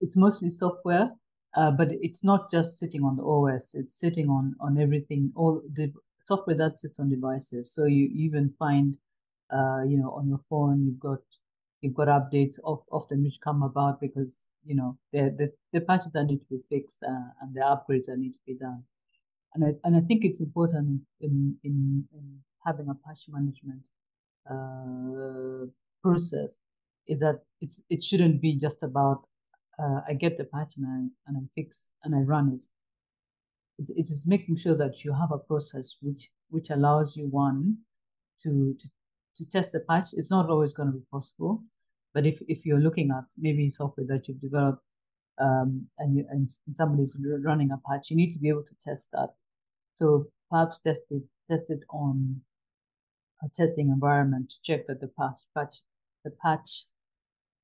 it's 0.01 0.17
mostly 0.17 0.51
software, 0.51 1.11
uh, 1.57 1.71
but 1.71 1.89
it's 1.91 2.25
not 2.25 2.51
just 2.51 2.79
sitting 2.79 3.05
on 3.05 3.17
the 3.17 3.23
OS. 3.23 3.75
It's 3.75 3.99
sitting 3.99 4.29
on 4.29 4.57
on 4.61 4.79
everything, 4.81 5.33
all 5.37 5.63
the 5.75 5.93
software 6.25 6.57
that 6.57 6.81
sits 6.81 6.99
on 6.99 7.09
devices. 7.09 7.73
So 7.73 7.85
you 7.85 8.11
even 8.15 8.53
find, 8.59 8.97
uh, 9.53 9.83
you 9.87 9.97
know, 9.97 10.11
on 10.11 10.29
your 10.29 10.41
phone, 10.49 10.85
you've 10.85 11.01
got 11.01 11.21
you've 11.83 11.95
got 11.95 12.09
updates 12.09 12.59
of, 12.65 12.83
often 12.91 13.23
which 13.23 13.41
come 13.43 13.63
about 13.63 14.01
because 14.01 14.47
you 14.65 14.75
know 14.75 14.99
the 15.13 15.35
the, 15.39 15.53
the 15.73 15.81
patches 15.81 16.13
that 16.13 16.25
need 16.25 16.41
to 16.41 16.47
be 16.51 16.61
fixed 16.69 17.03
uh, 17.03 17.29
and 17.41 17.55
the 17.55 17.61
upgrades 17.61 18.07
that 18.07 18.19
need 18.19 18.33
to 18.33 18.39
be 18.47 18.55
done. 18.55 18.83
And 19.55 19.65
I 19.65 19.69
and 19.85 19.97
I 19.97 20.01
think 20.01 20.25
it's 20.25 20.41
important 20.41 21.03
in 21.21 21.57
in, 21.63 22.05
in 22.13 22.39
having 22.65 22.89
a 22.89 22.95
patch 23.07 23.25
management 23.29 23.87
uh, 24.51 25.67
process 26.03 26.59
is 27.07 27.21
that 27.21 27.41
it's 27.61 27.81
it 27.91 28.03
shouldn't 28.05 28.41
be 28.41 28.57
just 28.57 28.83
about 28.83 29.25
uh, 29.83 30.01
I 30.09 30.15
get 30.15 30.37
the 30.37 30.45
patch 30.45 30.75
and 30.77 30.87
I, 30.87 30.99
and 31.27 31.37
I 31.37 31.41
fix 31.55 31.91
and 32.05 32.15
I 32.15 32.19
run 32.19 32.59
it. 32.59 32.67
it. 33.83 33.95
It 33.97 34.11
is 34.11 34.27
making 34.27 34.59
sure 34.59 34.77
that 34.77 35.05
you 35.05 35.13
have 35.13 35.33
a 35.33 35.39
process 35.39 35.97
which 36.01 36.31
which 36.51 36.71
allows 36.71 37.17
you 37.17 37.27
one 37.27 37.79
to 38.43 38.77
to, 38.81 38.89
to 39.39 39.51
test 39.51 39.73
the 39.73 39.81
patch. 39.81 40.11
It's 40.13 40.31
not 40.31 40.51
always 40.51 40.73
going 40.73 40.93
to 40.93 40.99
be 40.99 41.05
possible, 41.11 41.63
but 42.15 42.27
if 42.27 42.41
if 42.49 42.65
you're 42.67 42.81
looking 42.81 43.11
at 43.11 43.25
maybe 43.39 43.71
software 43.71 44.07
that 44.07 44.27
you've 44.27 44.41
developed 44.41 44.83
um, 45.41 45.87
and 45.99 46.17
you, 46.17 46.27
and 46.31 46.51
somebody's 46.75 47.17
running 47.43 47.71
a 47.71 47.81
patch, 47.89 48.07
you 48.11 48.17
need 48.17 48.33
to 48.33 48.39
be 48.39 48.49
able 48.49 48.65
to 48.65 48.75
test 48.87 49.09
that. 49.13 49.31
So 49.95 50.27
perhaps 50.51 50.81
test 50.81 51.05
it 51.11 51.23
test 51.51 51.71
it 51.71 51.81
on 51.91 52.41
a 53.43 53.49
testing 53.49 53.89
environment 53.89 54.51
to 54.51 54.57
check 54.63 54.87
that 54.87 55.01
the 55.01 55.11
patch 55.19 55.41
patch 55.57 55.77
the 56.25 56.31
patch 56.43 56.85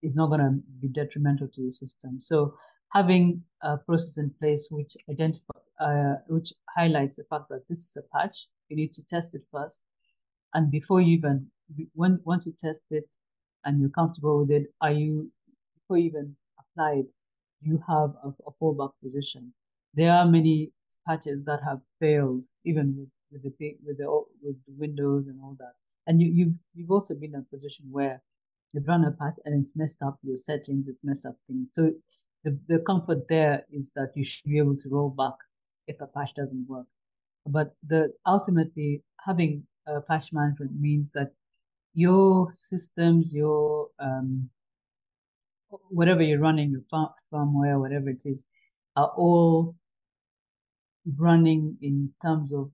is 0.03 0.17
not 0.17 0.29
going 0.29 0.41
to 0.41 0.61
be 0.81 0.89
detrimental 0.89 1.49
to 1.49 1.61
your 1.61 1.73
system. 1.73 2.21
So 2.21 2.55
having 2.93 3.43
a 3.63 3.77
process 3.77 4.19
in 4.19 4.31
place 4.39 4.69
which 4.71 4.97
identify 5.11 5.59
uh, 5.81 6.15
which 6.29 6.53
highlights 6.75 7.17
the 7.17 7.25
fact 7.25 7.49
that 7.51 7.69
this 7.69 7.81
is 7.81 7.97
a 7.97 8.17
patch, 8.17 8.47
you 8.69 8.77
need 8.77 8.95
to 8.95 9.05
test 9.05 9.35
it 9.35 9.43
first, 9.53 9.83
and 10.55 10.71
before 10.71 11.01
you 11.01 11.17
even 11.19 11.51
when 11.95 12.21
once 12.25 12.47
you 12.47 12.55
test 12.59 12.83
it 12.91 13.09
and 13.67 13.81
you're 13.81 13.91
comfortable 13.91 14.41
with 14.41 14.51
it, 14.51 14.73
are 14.81 14.93
you 14.93 15.31
before 15.81 15.99
you 15.99 16.07
even 16.07 16.37
applied, 16.59 17.05
you 17.61 17.83
have 17.87 18.11
a, 18.25 18.29
a 18.47 18.53
fallback 18.61 18.93
position. 19.03 19.53
There 19.95 20.13
are 20.13 20.27
many 20.27 20.73
patches 21.07 21.45
that 21.45 21.61
have 21.65 21.81
failed, 22.01 22.45
even 22.65 22.97
with 22.97 23.09
with 23.31 23.43
the 23.59 23.77
with 23.85 23.99
the 23.99 24.23
with 24.43 24.57
the 24.67 24.75
Windows 24.79 25.27
and 25.27 25.39
all 25.43 25.57
that. 25.59 25.75
And 26.07 26.23
you 26.23 26.29
you've 26.33 26.55
you've 26.75 26.91
also 26.91 27.15
been 27.15 27.35
in 27.35 27.41
a 27.41 27.57
position 27.57 27.87
where 27.91 28.23
you've 28.73 28.87
run 28.87 29.05
a 29.05 29.11
patch 29.11 29.35
and 29.45 29.61
it's 29.61 29.77
messed 29.77 30.03
up 30.03 30.19
your 30.23 30.37
settings, 30.39 30.89
it's 30.89 31.03
messed 31.03 31.27
up 31.27 31.37
things. 31.47 31.69
So 31.75 31.93
the, 32.45 32.59
the 32.69 32.79
comfort 32.81 33.27
there 33.29 33.65
is 33.73 33.91
that 33.97 34.13
you 34.15 34.25
should 34.25 34.45
be 34.45 34.59
able 34.59 34.77
to 34.77 34.89
roll 34.89 35.11
back 35.11 35.35
if 35.89 36.01
a 36.01 36.07
patch 36.07 36.35
doesn't 36.37 36.67
work. 36.69 36.87
But 37.47 37.75
the 37.87 38.13
ultimately 38.27 39.03
having 39.25 39.67
a 39.87 40.01
patch 40.01 40.33
management 40.33 40.73
means 40.79 41.11
that 41.13 41.33
your 41.97 42.53
systems, 42.55 43.33
your 43.33 43.89
um, 43.99 44.51
whatever 45.89 46.23
you're 46.23 46.39
running, 46.39 46.71
your 46.71 46.83
farm, 46.91 47.09
firmware, 47.33 47.81
whatever 47.81 48.11
it 48.11 48.23
is, 48.27 48.45
are 48.97 49.13
all 49.17 49.75
running 51.17 51.77
in 51.81 52.13
terms 52.23 52.53
of 52.53 52.71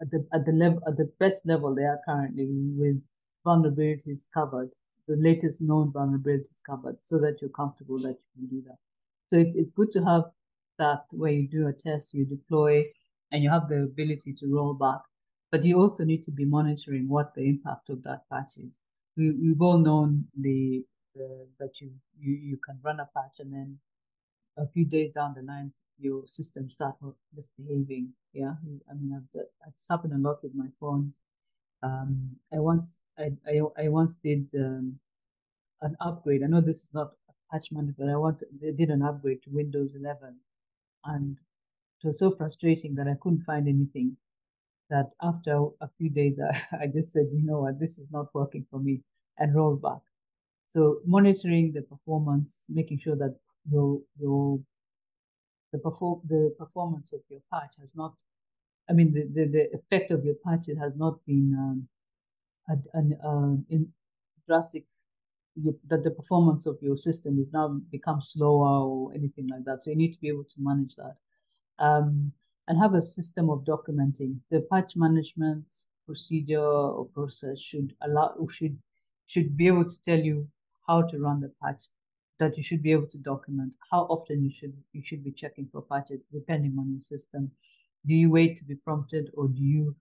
at 0.00 0.10
the 0.10 0.26
at 0.32 0.46
the 0.46 0.52
level 0.52 0.80
at 0.88 0.96
the 0.96 1.10
best 1.20 1.46
level 1.46 1.74
they 1.74 1.82
are 1.82 2.00
currently 2.06 2.46
with 2.48 3.02
vulnerabilities 3.46 4.24
covered, 4.32 4.70
the 5.06 5.16
latest 5.16 5.60
known 5.60 5.92
vulnerabilities 5.92 6.62
covered, 6.64 6.96
so 7.02 7.18
that 7.18 7.36
you're 7.40 7.50
comfortable 7.50 7.98
that 8.00 8.16
you 8.16 8.32
can 8.34 8.46
do 8.46 8.62
that. 8.66 8.78
So 9.26 9.36
it's 9.36 9.54
it's 9.54 9.70
good 9.70 9.90
to 9.92 10.04
have 10.04 10.22
that 10.78 11.04
where 11.10 11.32
you 11.32 11.48
do 11.48 11.66
a 11.68 11.72
test, 11.74 12.14
you 12.14 12.24
deploy, 12.24 12.84
and 13.30 13.42
you 13.42 13.50
have 13.50 13.68
the 13.68 13.82
ability 13.82 14.34
to 14.38 14.46
roll 14.46 14.72
back. 14.72 15.00
But 15.50 15.64
you 15.64 15.78
also 15.80 16.04
need 16.04 16.22
to 16.24 16.30
be 16.30 16.44
monitoring 16.44 17.08
what 17.08 17.34
the 17.34 17.42
impact 17.42 17.88
of 17.88 18.02
that 18.02 18.28
patch 18.30 18.58
is. 18.58 18.78
We, 19.16 19.30
we've 19.30 19.62
all 19.62 19.78
known 19.78 20.26
the, 20.38 20.84
the 21.14 21.46
that 21.58 21.80
you, 21.80 21.90
you 22.18 22.34
you 22.34 22.58
can 22.58 22.78
run 22.82 23.00
a 23.00 23.08
patch 23.16 23.38
and 23.38 23.52
then 23.52 23.78
a 24.58 24.66
few 24.68 24.84
days 24.84 25.14
down 25.14 25.34
the 25.34 25.42
line 25.42 25.72
your 25.98 26.22
system 26.26 26.70
start 26.70 26.96
misbehaving. 27.34 28.12
Yeah, 28.32 28.54
I 28.90 28.94
mean, 28.94 29.12
I've, 29.14 29.40
it's 29.68 29.86
happened 29.88 30.12
a 30.12 30.28
lot 30.28 30.42
with 30.42 30.54
my 30.54 30.66
phones. 30.78 31.14
Um, 31.82 32.36
I 32.52 32.58
once 32.58 32.98
I, 33.18 33.32
I, 33.46 33.84
I 33.84 33.88
once 33.88 34.16
did 34.16 34.48
um, 34.54 34.98
an 35.80 35.96
upgrade. 36.00 36.42
I 36.42 36.46
know 36.46 36.60
this 36.60 36.84
is 36.84 36.90
not 36.92 37.12
a 37.28 37.52
patch 37.52 37.68
but 37.72 38.08
I 38.08 38.16
want 38.16 38.42
they 38.60 38.72
did 38.72 38.90
an 38.90 39.02
upgrade 39.02 39.42
to 39.44 39.50
Windows 39.50 39.94
11, 39.94 40.36
and 41.04 41.38
it 42.02 42.06
was 42.06 42.18
so 42.18 42.30
frustrating 42.30 42.94
that 42.96 43.08
I 43.08 43.16
couldn't 43.20 43.44
find 43.44 43.68
anything. 43.68 44.16
That 44.90 45.10
after 45.22 45.66
a 45.80 45.88
few 45.98 46.10
days, 46.10 46.38
I, 46.72 46.84
I 46.84 46.86
just 46.86 47.12
said, 47.12 47.26
you 47.32 47.42
know 47.42 47.60
what, 47.62 47.80
this 47.80 47.98
is 47.98 48.06
not 48.10 48.34
working 48.34 48.66
for 48.70 48.78
me, 48.78 49.02
and 49.38 49.54
rolled 49.54 49.82
back. 49.82 50.00
So 50.70 51.00
monitoring 51.06 51.72
the 51.72 51.82
performance, 51.82 52.66
making 52.68 53.00
sure 53.00 53.16
that 53.16 53.36
your 53.70 54.00
your 54.20 54.60
the 55.72 55.78
perform 55.78 56.20
the 56.28 56.54
performance 56.58 57.12
of 57.12 57.20
your 57.28 57.40
patch 57.52 57.74
has 57.80 57.94
not, 57.94 58.14
I 58.88 58.92
mean, 58.92 59.12
the, 59.12 59.22
the, 59.34 59.46
the 59.50 59.64
effect 59.78 60.10
of 60.10 60.24
your 60.24 60.36
patch 60.44 60.66
has 60.78 60.92
not 60.96 61.24
been 61.26 61.54
um, 61.58 61.88
an, 62.94 63.18
uh, 63.24 63.74
in 63.74 63.92
drastic 64.46 64.84
that 65.88 66.04
the 66.04 66.10
performance 66.10 66.66
of 66.66 66.76
your 66.82 66.98
system 66.98 67.40
is 67.40 67.50
now 67.52 67.68
become 67.90 68.20
slower 68.20 68.84
or 68.86 69.12
anything 69.14 69.48
like 69.48 69.64
that. 69.64 69.82
So 69.82 69.90
you 69.90 69.96
need 69.96 70.12
to 70.12 70.20
be 70.20 70.28
able 70.28 70.44
to 70.44 70.54
manage 70.58 70.94
that. 70.96 71.16
Um, 71.78 72.32
and 72.68 72.78
have 72.78 72.94
a 72.94 73.02
system 73.02 73.50
of 73.50 73.64
documenting. 73.64 74.38
The 74.50 74.66
patch 74.70 74.94
management 74.96 75.66
procedure 76.06 76.60
or 76.60 77.06
process 77.06 77.60
should 77.60 77.94
allow 78.02 78.34
or 78.38 78.50
should 78.50 78.78
should 79.26 79.56
be 79.56 79.66
able 79.66 79.84
to 79.84 80.02
tell 80.02 80.18
you 80.18 80.48
how 80.86 81.02
to 81.02 81.18
run 81.18 81.40
the 81.40 81.52
patch 81.62 81.86
that 82.38 82.56
you 82.56 82.62
should 82.62 82.82
be 82.82 82.92
able 82.92 83.06
to 83.08 83.18
document 83.18 83.74
how 83.90 84.02
often 84.02 84.44
you 84.44 84.50
should 84.50 84.74
you 84.92 85.02
should 85.04 85.24
be 85.24 85.32
checking 85.32 85.68
for 85.72 85.82
patches 85.82 86.24
depending 86.32 86.76
on 86.78 86.90
your 86.92 87.00
system. 87.00 87.50
Do 88.06 88.14
you 88.14 88.30
wait 88.30 88.56
to 88.58 88.64
be 88.64 88.76
prompted 88.76 89.30
or 89.34 89.48
do 89.48 89.62
you 89.62 89.96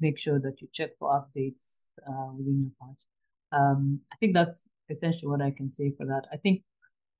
make 0.00 0.18
sure 0.18 0.40
that 0.40 0.60
you 0.60 0.68
check 0.72 0.90
for 0.98 1.10
updates 1.10 1.64
uh, 2.08 2.32
within 2.36 2.62
your 2.62 2.72
patch? 2.80 3.02
Um, 3.52 4.00
I 4.12 4.16
think 4.16 4.32
that's 4.32 4.66
essentially 4.88 5.28
what 5.28 5.42
I 5.42 5.50
can 5.50 5.70
say 5.70 5.92
for 5.96 6.06
that. 6.06 6.24
I 6.32 6.38
think 6.38 6.62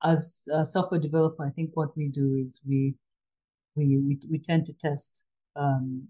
as 0.03 0.41
a 0.51 0.65
software 0.65 0.99
developer, 0.99 1.45
I 1.45 1.51
think 1.51 1.71
what 1.75 1.95
we 1.95 2.07
do 2.07 2.35
is 2.43 2.59
we 2.67 2.95
we 3.75 3.97
we, 3.97 4.19
we 4.29 4.39
tend 4.39 4.65
to 4.67 4.73
test 4.73 5.23
um, 5.55 6.07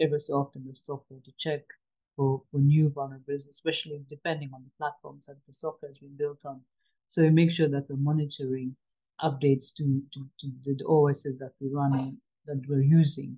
every 0.00 0.20
so 0.20 0.34
often 0.34 0.64
the 0.66 0.74
software 0.82 1.20
to 1.24 1.32
check 1.38 1.62
for, 2.16 2.42
for 2.50 2.58
new 2.58 2.90
vulnerabilities, 2.90 3.48
especially 3.50 4.02
depending 4.08 4.50
on 4.54 4.62
the 4.62 4.70
platforms 4.78 5.26
that 5.26 5.36
the 5.46 5.54
software 5.54 5.90
has 5.90 5.98
been 5.98 6.16
built 6.16 6.44
on. 6.44 6.60
So 7.08 7.22
we 7.22 7.30
make 7.30 7.50
sure 7.50 7.68
that 7.68 7.86
we're 7.88 7.96
monitoring 7.96 8.76
updates 9.22 9.72
to, 9.76 10.02
to, 10.12 10.26
to 10.40 10.74
the 10.74 10.84
OSs 10.84 11.38
that 11.38 11.52
we're 11.60 11.76
running, 11.78 12.18
that 12.46 12.62
we're 12.68 12.82
using, 12.82 13.36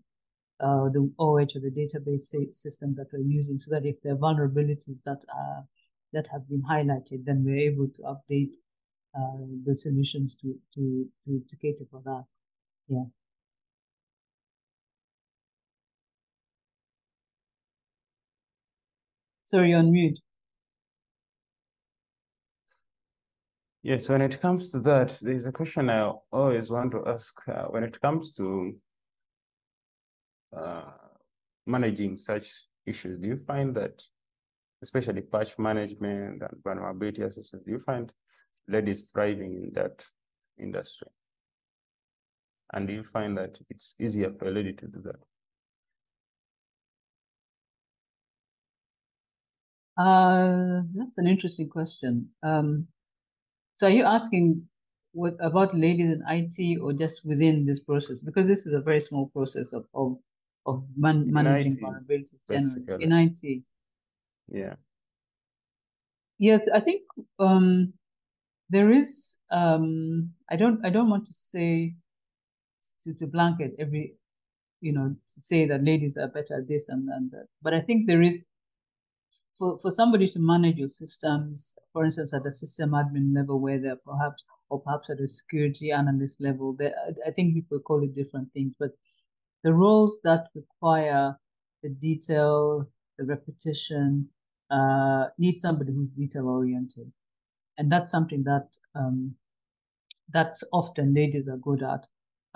uh, 0.60 0.88
the 0.88 1.10
OH 1.18 1.24
or 1.26 1.46
the 1.46 1.70
database 1.70 2.34
systems 2.52 2.96
that 2.96 3.08
we're 3.12 3.20
using, 3.20 3.58
so 3.58 3.70
that 3.70 3.86
if 3.86 4.00
there 4.02 4.14
are 4.14 4.16
vulnerabilities 4.16 5.02
that 5.04 5.24
are 5.34 5.64
that 6.12 6.28
have 6.30 6.46
been 6.48 6.62
highlighted, 6.62 7.24
then 7.24 7.42
we're 7.42 7.56
able 7.56 7.88
to 7.88 8.02
update 8.02 8.50
uh, 9.16 9.46
the 9.64 9.74
solutions 9.74 10.36
to, 10.42 10.54
to, 10.74 11.08
to, 11.24 11.42
to 11.48 11.56
cater 11.56 11.84
for 11.90 12.02
that. 12.04 12.24
Yeah. 12.86 13.04
Sorry, 19.52 19.74
on 19.74 19.92
mute. 19.92 20.18
Yes, 23.82 24.08
when 24.08 24.22
it 24.22 24.40
comes 24.40 24.72
to 24.72 24.78
that, 24.80 25.18
there's 25.20 25.44
a 25.44 25.52
question 25.52 25.90
I 25.90 26.10
always 26.32 26.70
want 26.70 26.92
to 26.92 27.02
ask 27.06 27.46
uh, 27.46 27.64
when 27.64 27.84
it 27.84 28.00
comes 28.00 28.34
to 28.36 28.74
uh, 30.56 30.92
managing 31.66 32.16
such 32.16 32.64
issues. 32.86 33.18
Do 33.18 33.28
you 33.28 33.36
find 33.46 33.74
that, 33.74 34.02
especially 34.82 35.20
patch 35.20 35.58
management 35.58 36.40
and 36.40 36.62
vulnerability 36.64 37.20
assessment, 37.20 37.66
do 37.66 37.72
you 37.72 37.80
find 37.80 38.10
ladies 38.68 39.10
thriving 39.10 39.64
in 39.64 39.72
that 39.74 40.02
industry? 40.58 41.08
And 42.72 42.88
do 42.88 42.94
you 42.94 43.04
find 43.04 43.36
that 43.36 43.60
it's 43.68 43.96
easier 44.00 44.32
for 44.32 44.46
a 44.46 44.50
lady 44.50 44.72
to 44.72 44.86
do 44.86 45.02
that? 45.02 45.20
Uh, 49.98 50.82
that's 50.94 51.18
an 51.18 51.26
interesting 51.26 51.68
question. 51.68 52.28
Um, 52.42 52.86
so 53.76 53.86
are 53.86 53.90
you 53.90 54.04
asking 54.04 54.66
what 55.12 55.34
about 55.40 55.76
ladies 55.76 56.06
in 56.06 56.22
IT 56.26 56.78
or 56.80 56.92
just 56.92 57.24
within 57.24 57.66
this 57.66 57.80
process? 57.80 58.22
Because 58.22 58.46
this 58.46 58.66
is 58.66 58.72
a 58.72 58.80
very 58.80 59.00
small 59.00 59.26
process 59.28 59.72
of 59.72 59.84
of, 59.94 60.16
of 60.66 60.84
man, 60.96 61.30
managing 61.30 61.72
IT, 61.72 61.80
vulnerabilities 61.80 62.38
generally 62.48 63.04
in 63.04 63.12
IT. 63.12 63.62
Yeah. 64.48 64.74
Yes, 66.38 66.62
I 66.74 66.80
think 66.80 67.02
um, 67.38 67.92
there 68.70 68.90
is. 68.90 69.36
Um, 69.50 70.30
I 70.50 70.56
don't. 70.56 70.84
I 70.84 70.90
don't 70.90 71.10
want 71.10 71.26
to 71.26 71.32
say 71.32 71.94
to, 73.04 73.14
to 73.14 73.26
blanket 73.26 73.74
every, 73.78 74.14
you 74.80 74.92
know, 74.92 75.14
to 75.34 75.40
say 75.40 75.66
that 75.66 75.84
ladies 75.84 76.16
are 76.16 76.28
better 76.28 76.58
at 76.58 76.68
this 76.68 76.88
and, 76.88 77.08
and 77.10 77.30
that. 77.32 77.46
But 77.62 77.74
I 77.74 77.80
think 77.80 78.06
there 78.06 78.22
is 78.22 78.46
for, 79.62 79.78
for 79.80 79.92
somebody 79.92 80.28
to 80.28 80.40
manage 80.40 80.76
your 80.76 80.88
systems, 80.88 81.74
for 81.92 82.04
instance, 82.04 82.34
at 82.34 82.42
the 82.42 82.52
system 82.52 82.90
admin 82.90 83.32
level, 83.32 83.60
where 83.60 83.78
they're 83.78 83.94
perhaps, 84.04 84.44
or 84.70 84.80
perhaps 84.80 85.08
at 85.08 85.20
a 85.20 85.28
security 85.28 85.92
analyst 85.92 86.40
level, 86.40 86.74
they, 86.76 86.90
I, 87.24 87.30
think 87.30 87.54
people 87.54 87.78
call 87.78 88.02
it 88.02 88.16
different 88.16 88.52
things, 88.52 88.74
but 88.76 88.90
the 89.62 89.72
roles 89.72 90.18
that 90.24 90.46
require 90.56 91.36
the 91.84 91.90
detail, 91.90 92.88
the 93.18 93.24
repetition, 93.24 94.30
uh, 94.68 95.26
need 95.38 95.60
somebody 95.60 95.92
who's 95.92 96.10
detail 96.10 96.48
oriented. 96.48 97.12
And 97.78 97.92
that's 97.92 98.10
something 98.10 98.42
that 98.42 98.66
um, 98.96 99.36
that 100.32 100.56
often 100.72 101.14
ladies 101.14 101.46
are 101.46 101.56
good 101.58 101.84
at. 101.84 102.04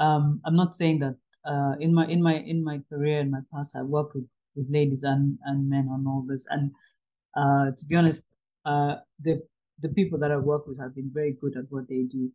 Um, 0.04 0.40
I'm 0.44 0.56
not 0.56 0.74
saying 0.74 0.98
that 1.00 1.16
uh, 1.48 1.74
in 1.78 1.94
my 1.94 2.06
in 2.08 2.20
my 2.20 2.34
in 2.34 2.64
my 2.64 2.80
career 2.88 3.20
in 3.20 3.30
my 3.30 3.42
past 3.54 3.76
I 3.76 3.82
worked 3.82 4.16
with, 4.16 4.26
with 4.56 4.66
ladies 4.68 5.04
and, 5.04 5.38
and 5.44 5.70
men 5.70 5.88
on 5.88 6.04
all 6.08 6.24
this. 6.28 6.44
And 6.50 6.72
uh, 7.36 7.70
to 7.76 7.84
be 7.86 7.96
honest, 7.96 8.24
uh, 8.64 8.96
the 9.20 9.42
the 9.80 9.90
people 9.90 10.18
that 10.20 10.30
I 10.32 10.36
work 10.38 10.66
with 10.66 10.78
have 10.80 10.94
been 10.94 11.10
very 11.12 11.32
good 11.40 11.56
at 11.56 11.66
what 11.70 11.88
they 11.88 12.04
do 12.04 12.32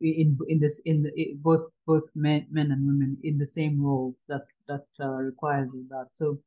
in 0.00 0.38
in 0.48 0.60
this 0.60 0.80
in, 0.84 1.02
the, 1.04 1.12
in 1.20 1.38
both 1.42 1.70
both 1.86 2.04
men 2.14 2.46
men 2.50 2.70
and 2.72 2.86
women 2.86 3.18
in 3.22 3.38
the 3.38 3.46
same 3.46 3.82
roles 3.82 4.16
that 4.28 4.46
that 4.68 4.86
uh, 5.00 5.08
requires 5.08 5.70
that. 5.90 6.08
So 6.14 6.38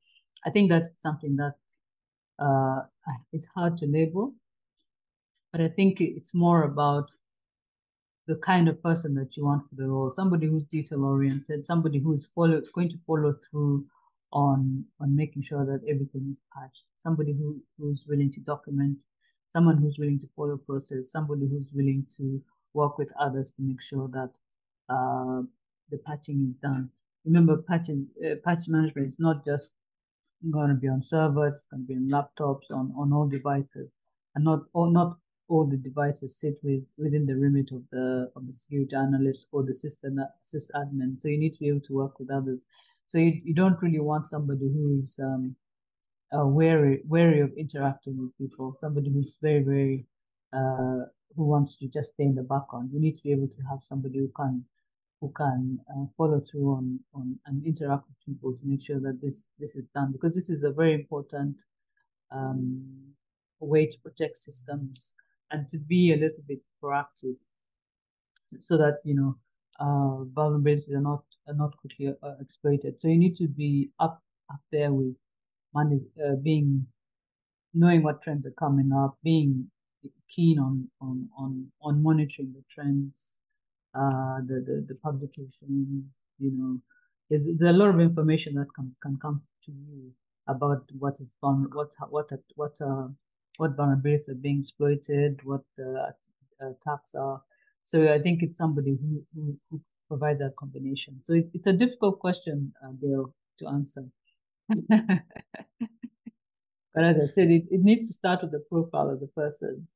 I 0.45 0.49
think 0.51 0.69
that's 0.69 1.01
something 1.01 1.35
that 1.37 1.55
uh, 2.39 2.81
it's 3.33 3.47
hard 3.55 3.77
to 3.77 3.85
label, 3.87 4.33
but 5.51 5.61
I 5.61 5.67
think 5.69 6.01
it's 6.01 6.33
more 6.33 6.63
about 6.63 7.09
the 8.27 8.35
kind 8.37 8.67
of 8.67 8.81
person 8.83 9.15
that 9.15 9.35
you 9.37 9.45
want 9.45 9.67
for 9.69 9.75
the 9.75 9.87
role. 9.87 10.11
Somebody 10.11 10.47
who's 10.47 10.65
detail 10.65 11.03
oriented, 11.05 11.65
somebody 11.65 11.99
who's 11.99 12.27
follow, 12.35 12.61
going 12.73 12.89
to 12.89 12.97
follow 13.07 13.35
through 13.49 13.85
on 14.31 14.83
on 14.99 15.15
making 15.15 15.43
sure 15.43 15.65
that 15.65 15.81
everything 15.89 16.27
is 16.31 16.41
patched. 16.53 16.83
Somebody 16.97 17.33
who, 17.33 17.61
who's 17.79 18.03
willing 18.07 18.31
to 18.33 18.39
document, 18.41 18.97
someone 19.47 19.77
who's 19.77 19.97
willing 19.97 20.19
to 20.19 20.27
follow 20.35 20.57
process, 20.57 21.11
somebody 21.11 21.47
who's 21.47 21.71
willing 21.73 22.05
to 22.17 22.41
work 22.73 22.97
with 22.97 23.09
others 23.19 23.51
to 23.51 23.61
make 23.61 23.81
sure 23.81 24.09
that 24.09 24.31
uh, 24.89 25.41
the 25.89 25.97
patching 26.05 26.47
is 26.49 26.55
done. 26.61 26.89
Remember, 27.25 27.57
patching 27.57 28.07
uh, 28.25 28.35
patch 28.43 28.67
management 28.67 29.07
is 29.07 29.19
not 29.19 29.45
just 29.45 29.71
going 30.51 30.69
to 30.69 30.75
be 30.75 30.87
on 30.87 31.01
servers, 31.01 31.55
it's 31.55 31.65
going 31.65 31.83
to 31.83 31.87
be 31.87 31.95
on 31.95 32.09
laptops, 32.09 32.69
on, 32.71 32.93
on 32.97 33.11
all 33.11 33.27
devices, 33.27 33.91
and 34.35 34.45
not 34.45 34.59
or 34.73 34.91
not 34.91 35.17
all 35.49 35.65
the 35.65 35.77
devices 35.77 36.35
sit 36.35 36.57
with 36.61 36.83
within 36.97 37.25
the 37.25 37.35
remit 37.35 37.69
of 37.71 37.81
the 37.91 38.29
of 38.35 38.45
the 38.45 38.53
security 38.53 38.95
analyst 38.95 39.47
or 39.51 39.63
the 39.63 39.73
system 39.73 40.19
sysadmin. 40.43 41.19
So 41.21 41.29
you 41.29 41.37
need 41.37 41.53
to 41.53 41.59
be 41.59 41.69
able 41.69 41.81
to 41.87 41.93
work 41.93 42.19
with 42.19 42.29
others. 42.29 42.65
So 43.07 43.17
you, 43.17 43.41
you 43.43 43.53
don't 43.53 43.81
really 43.81 43.99
want 43.99 44.27
somebody 44.27 44.67
who 44.67 44.99
is 44.99 45.17
um, 45.23 45.55
uh, 46.37 46.45
wary 46.45 47.01
wary 47.07 47.39
of 47.39 47.51
interacting 47.57 48.17
with 48.19 48.37
people. 48.37 48.75
Somebody 48.79 49.09
who's 49.11 49.37
very 49.41 49.63
very 49.63 50.05
uh, 50.53 51.05
who 51.35 51.45
wants 51.45 51.77
to 51.77 51.87
just 51.87 52.13
stay 52.13 52.23
in 52.23 52.35
the 52.35 52.43
background. 52.43 52.89
You 52.93 52.99
need 52.99 53.15
to 53.15 53.23
be 53.23 53.31
able 53.31 53.47
to 53.47 53.61
have 53.69 53.79
somebody 53.81 54.19
who 54.19 54.31
can 54.35 54.65
who 55.21 55.31
can 55.35 55.79
uh, 55.89 56.05
follow 56.17 56.41
through 56.41 56.73
on 56.73 56.99
on 57.13 57.39
and 57.45 57.65
interact 57.65 58.07
with 58.07 58.25
people 58.25 58.53
to 58.53 58.65
make 58.65 58.85
sure 58.85 58.99
that 58.99 59.21
this 59.21 59.45
this 59.57 59.75
is 59.75 59.85
done 59.95 60.11
because 60.11 60.35
this 60.35 60.49
is 60.49 60.63
a 60.63 60.71
very 60.71 60.93
important 60.93 61.63
um, 62.31 62.83
way 63.59 63.85
to 63.85 63.97
protect 63.99 64.37
systems 64.37 65.13
and 65.51 65.67
to 65.69 65.77
be 65.77 66.13
a 66.13 66.17
little 66.17 66.43
bit 66.47 66.59
proactive 66.83 67.37
so 68.59 68.77
that 68.77 68.99
you 69.03 69.15
know 69.15 69.35
uh, 69.79 70.23
vulnerabilities 70.33 70.91
are 70.91 71.01
not 71.01 71.23
are 71.47 71.55
not 71.55 71.77
quickly 71.77 72.13
uh, 72.21 72.35
exploited. 72.41 72.99
So 72.99 73.07
you 73.07 73.17
need 73.17 73.35
to 73.37 73.47
be 73.47 73.89
up 73.99 74.21
up 74.51 74.61
there 74.71 74.93
with 74.93 75.15
money, 75.73 76.01
uh, 76.23 76.35
being 76.35 76.87
knowing 77.73 78.03
what 78.03 78.21
trends 78.21 78.45
are 78.45 78.51
coming 78.51 78.91
up, 78.93 79.17
being 79.23 79.67
keen 80.33 80.59
on 80.59 80.87
on 81.01 81.29
on 81.37 81.67
on 81.81 82.03
monitoring 82.03 82.53
the 82.53 82.63
trends, 82.73 83.39
uh, 83.95 84.37
the, 84.47 84.63
the 84.67 84.85
the 84.87 84.95
publications. 84.95 86.05
You 86.39 86.51
know, 86.51 86.81
there's, 87.29 87.43
there's 87.57 87.75
a 87.75 87.77
lot 87.77 87.89
of 87.89 87.99
information 87.99 88.55
that 88.55 88.67
can 88.75 88.95
can 89.01 89.17
come 89.21 89.41
to 89.65 89.71
you 89.71 90.11
about 90.47 90.83
what 90.99 91.15
is 91.19 91.27
fun, 91.41 91.67
what 91.73 91.91
what 92.09 92.29
what 92.55 92.79
uh, 92.81 93.07
what 93.57 93.75
vulnerabilities 93.75 94.29
are 94.29 94.35
being 94.35 94.59
exploited, 94.59 95.39
what 95.43 95.61
the 95.77 96.13
attacks 96.61 97.15
are. 97.15 97.41
So 97.83 98.13
I 98.13 98.19
think 98.19 98.43
it's 98.43 98.57
somebody 98.57 98.97
who, 99.01 99.23
who, 99.33 99.57
who 99.69 99.81
provide 100.07 100.39
that 100.39 100.55
combination. 100.57 101.19
So 101.23 101.33
it, 101.33 101.49
it's 101.53 101.67
a 101.67 101.73
difficult 101.73 102.19
question, 102.19 102.73
uh, 102.83 102.91
Bill, 102.91 103.33
to 103.59 103.67
answer. 103.67 104.05
but 104.69 105.03
as 106.95 107.17
I 107.21 107.25
said, 107.25 107.49
it, 107.49 107.65
it 107.69 107.81
needs 107.81 108.07
to 108.07 108.13
start 108.13 108.41
with 108.41 108.51
the 108.51 108.63
profile 108.69 109.09
of 109.09 109.19
the 109.19 109.27
person. 109.27 109.87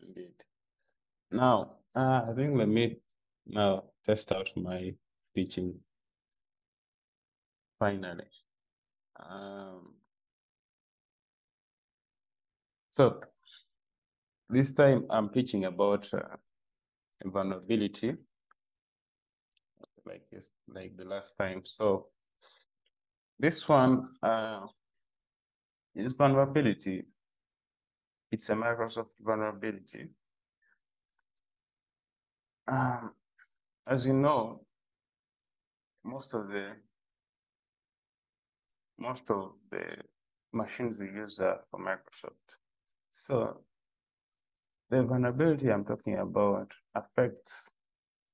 Indeed. 0.00 0.44
Now, 1.30 1.76
uh, 1.94 2.22
I 2.28 2.32
think 2.34 2.56
let 2.56 2.68
me 2.68 2.96
now 3.46 3.84
test 4.06 4.32
out 4.32 4.50
my 4.56 4.94
teaching 5.34 5.74
finally. 7.78 8.24
Um, 9.18 9.94
so 12.88 13.20
this 14.48 14.72
time 14.72 15.06
I'm 15.10 15.28
pitching 15.28 15.64
about 15.64 16.08
uh, 16.12 16.36
vulnerability, 17.24 18.14
like 20.08 20.28
this, 20.30 20.50
like 20.66 20.96
the 20.96 21.04
last 21.04 21.36
time. 21.36 21.62
So 21.64 22.06
this 23.38 23.68
one 23.68 24.08
uh, 24.22 24.66
is 25.94 26.12
vulnerability. 26.12 27.04
It's 28.30 28.50
a 28.50 28.54
Microsoft 28.54 29.12
vulnerability. 29.20 30.08
Um, 32.66 33.12
as 33.86 34.06
you 34.06 34.12
know, 34.12 34.60
most 36.04 36.34
of 36.34 36.48
the 36.48 36.72
most 38.98 39.30
of 39.30 39.52
the 39.70 39.84
machines 40.52 40.98
we 40.98 41.06
use 41.06 41.38
are 41.40 41.60
for 41.70 41.80
Microsoft. 41.80 42.58
So 43.10 43.60
the 44.90 45.02
vulnerability 45.02 45.70
I'm 45.70 45.84
talking 45.84 46.18
about 46.18 46.72
affects 46.94 47.70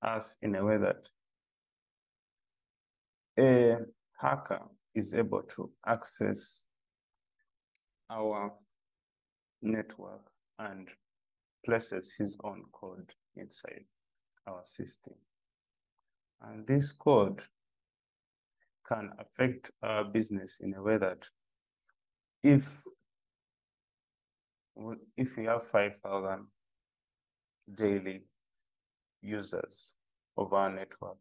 us 0.02 0.36
in 0.42 0.54
a 0.54 0.64
way 0.64 0.78
that 0.78 1.08
a 3.38 3.76
hacker 4.20 4.62
is 4.94 5.14
able 5.14 5.42
to 5.42 5.70
access 5.86 6.64
our 8.10 8.52
network 9.62 10.22
and 10.58 10.88
places 11.64 12.14
his 12.16 12.36
own 12.44 12.62
code 12.72 13.10
inside 13.36 13.84
our 14.46 14.60
system. 14.64 15.14
And 16.42 16.66
this 16.66 16.92
code 16.92 17.42
can 18.86 19.10
affect 19.18 19.70
our 19.82 20.04
business 20.04 20.60
in 20.60 20.74
a 20.74 20.82
way 20.82 20.98
that 20.98 21.26
if 22.42 22.84
if 25.16 25.36
we 25.36 25.44
have 25.44 25.64
5,000 25.64 26.46
daily 27.76 28.22
users 29.22 29.94
of 30.36 30.52
our 30.52 30.68
network 30.68 31.16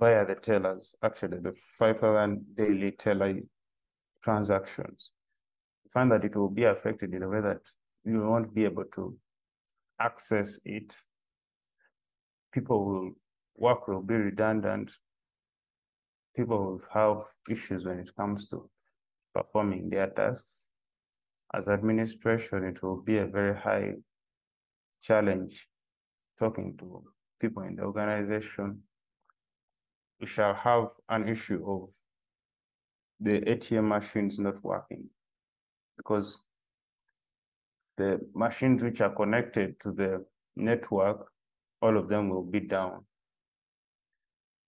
via 0.00 0.24
the 0.24 0.34
tellers, 0.34 0.94
actually 1.02 1.38
the 1.38 1.52
5,000 1.78 2.56
daily 2.56 2.90
teller 2.92 3.34
transactions, 4.24 5.12
find 5.92 6.10
that 6.10 6.24
it 6.24 6.34
will 6.34 6.48
be 6.48 6.64
affected 6.64 7.12
in 7.12 7.22
a 7.22 7.28
way 7.28 7.42
that 7.42 7.60
you 8.04 8.22
won't 8.22 8.54
be 8.54 8.64
able 8.64 8.84
to 8.94 9.14
access 10.00 10.58
it. 10.64 10.96
People 12.52 12.84
will, 12.84 13.10
work 13.56 13.86
will 13.86 14.02
be 14.02 14.14
redundant. 14.14 14.90
People 16.34 16.58
will 16.58 16.82
have 16.92 17.24
issues 17.50 17.84
when 17.84 17.98
it 17.98 18.10
comes 18.16 18.48
to 18.48 18.68
performing 19.34 19.90
their 19.90 20.08
tasks. 20.08 20.70
As 21.52 21.68
administration, 21.68 22.64
it 22.64 22.82
will 22.82 23.02
be 23.02 23.18
a 23.18 23.26
very 23.26 23.54
high 23.54 23.92
challenge 25.02 25.68
talking 26.38 26.76
to 26.78 27.04
people 27.40 27.64
in 27.64 27.76
the 27.76 27.82
organization. 27.82 28.82
We 30.20 30.26
shall 30.26 30.54
have 30.54 30.88
an 31.08 31.28
issue 31.28 31.64
of 31.66 31.90
the 33.20 33.40
ATM 33.40 33.88
machines 33.88 34.38
not 34.38 34.62
working 34.62 35.08
because 35.96 36.44
the 37.96 38.20
machines 38.34 38.82
which 38.82 39.00
are 39.00 39.14
connected 39.14 39.78
to 39.80 39.92
the 39.92 40.24
network, 40.56 41.30
all 41.82 41.96
of 41.96 42.08
them 42.08 42.28
will 42.28 42.42
be 42.42 42.60
down. 42.60 43.04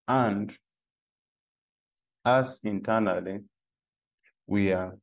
And 0.09 0.57
us 2.25 2.63
internally, 2.65 3.41
we 4.47 4.73
are 4.73 4.97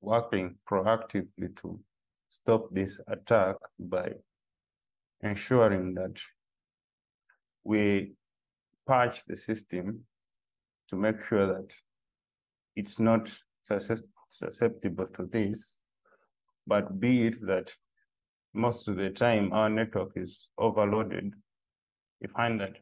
working 0.00 0.56
proactively 0.68 1.56
to 1.62 1.80
stop 2.28 2.68
this 2.72 3.00
attack 3.08 3.56
by 3.78 4.12
ensuring 5.22 5.94
that 5.94 6.20
we 7.64 8.12
patch 8.88 9.24
the 9.26 9.36
system 9.36 10.00
to 10.88 10.96
make 10.96 11.22
sure 11.22 11.46
that 11.46 11.72
it's 12.74 12.98
not 12.98 13.30
susceptible 14.30 15.06
to 15.06 15.26
this, 15.26 15.76
but 16.66 16.98
be 16.98 17.26
it 17.26 17.36
that 17.42 17.70
most 18.54 18.88
of 18.88 18.96
the 18.96 19.10
time 19.10 19.52
our 19.52 19.68
network 19.68 20.12
is 20.16 20.48
overloaded, 20.56 21.34
we 22.20 22.28
find 22.28 22.60
that 22.60 22.76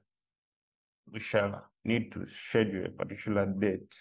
we 1.13 1.21
shall 1.21 1.65
need 1.85 2.13
to 2.13 2.27
schedule 2.27 2.87
a 2.87 2.91
particular 2.91 3.47
date, 3.47 3.95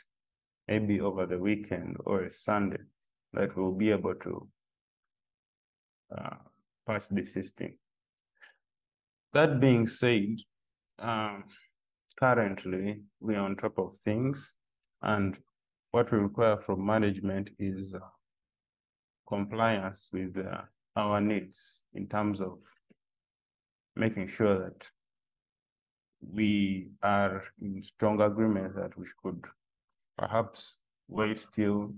maybe 0.67 1.01
over 1.01 1.25
the 1.25 1.37
weekend 1.37 1.97
or 2.05 2.23
a 2.23 2.31
Sunday, 2.31 2.81
that 3.33 3.55
we'll 3.57 3.71
be 3.71 3.91
able 3.91 4.15
to 4.15 4.47
uh, 6.17 6.35
pass 6.85 7.07
the 7.07 7.23
system. 7.23 7.73
That 9.33 9.59
being 9.59 9.87
said, 9.87 10.37
um, 10.99 11.43
currently 12.19 13.01
we 13.19 13.35
are 13.35 13.45
on 13.45 13.55
top 13.55 13.77
of 13.77 13.97
things 13.97 14.57
and 15.01 15.37
what 15.91 16.11
we 16.11 16.17
require 16.17 16.57
from 16.57 16.85
management 16.85 17.49
is 17.59 17.93
uh, 17.93 17.99
compliance 19.27 20.09
with 20.13 20.37
uh, 20.37 20.61
our 20.95 21.19
needs 21.19 21.83
in 21.93 22.07
terms 22.07 22.41
of 22.41 22.57
making 23.95 24.27
sure 24.27 24.57
that 24.59 24.89
we 26.21 26.89
are 27.03 27.43
in 27.61 27.83
strong 27.83 28.21
agreement 28.21 28.75
that 28.75 28.97
we 28.97 29.05
could 29.21 29.45
perhaps 30.17 30.79
wait 31.07 31.45
till 31.51 31.89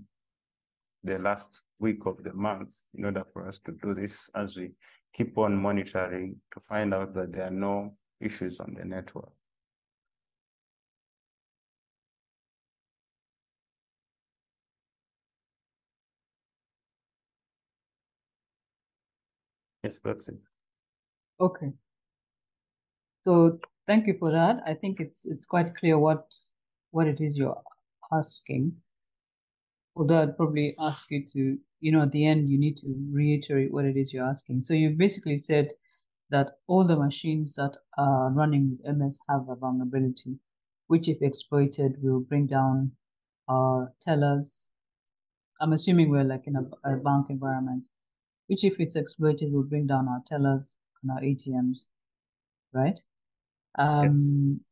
the 1.04 1.18
last 1.18 1.62
week 1.78 2.06
of 2.06 2.22
the 2.24 2.32
month 2.32 2.80
in 2.94 3.04
order 3.04 3.24
for 3.32 3.46
us 3.46 3.58
to 3.60 3.72
do 3.82 3.94
this 3.94 4.30
as 4.34 4.56
we 4.56 4.72
keep 5.12 5.38
on 5.38 5.56
monitoring 5.56 6.36
to 6.52 6.60
find 6.60 6.92
out 6.92 7.14
that 7.14 7.32
there 7.32 7.46
are 7.46 7.50
no 7.50 7.94
issues 8.20 8.60
on 8.60 8.74
the 8.78 8.84
network. 8.84 9.30
Yes, 19.82 20.00
that's 20.00 20.28
it. 20.28 20.38
Okay. 21.40 21.72
So 23.22 23.60
thank 23.86 24.06
you 24.08 24.16
for 24.18 24.32
that. 24.32 24.60
I 24.66 24.74
think 24.74 24.98
it's 25.00 25.24
it's 25.24 25.46
quite 25.46 25.76
clear 25.76 25.98
what 25.98 26.34
what 26.90 27.06
it 27.06 27.20
is 27.20 27.38
you're 27.38 27.62
asking. 28.12 28.82
Although 29.96 30.22
I'd 30.22 30.36
probably 30.36 30.74
ask 30.78 31.10
you 31.10 31.26
to, 31.26 31.58
you 31.80 31.92
know, 31.92 32.02
at 32.02 32.12
the 32.12 32.24
end 32.24 32.48
you 32.48 32.58
need 32.58 32.78
to 32.78 32.86
reiterate 33.12 33.70
what 33.72 33.84
it 33.84 33.96
is 33.98 34.12
you're 34.14 34.24
asking. 34.24 34.62
So 34.62 34.72
you 34.72 34.90
basically 34.90 35.36
said 35.38 35.72
that 36.30 36.58
all 36.66 36.86
the 36.86 36.96
machines 36.96 37.54
that 37.56 37.76
are 37.98 38.30
running 38.30 38.70
with 38.70 38.96
MS 38.96 39.20
have 39.28 39.48
a 39.48 39.56
vulnerability, 39.56 40.38
which 40.86 41.08
if 41.08 41.20
exploited 41.22 42.02
will 42.02 42.20
bring 42.20 42.46
down 42.46 42.96
our 43.48 43.94
tellers. 44.02 44.70
I'm 45.60 45.72
assuming 45.72 46.10
we're 46.10 46.24
like 46.24 46.46
in 46.46 46.56
a, 46.56 46.64
a 46.84 46.96
bank 46.96 47.30
environment, 47.30 47.84
which 48.48 48.64
if 48.64 48.80
it's 48.80 48.96
exploited 48.96 49.52
will 49.52 49.62
bring 49.62 49.86
down 49.86 50.08
our 50.08 50.22
tellers 50.26 50.76
and 51.02 51.12
our 51.12 51.20
ATMs, 51.20 51.84
right? 52.72 52.98
Um, 53.78 54.04
yes. 54.04 54.64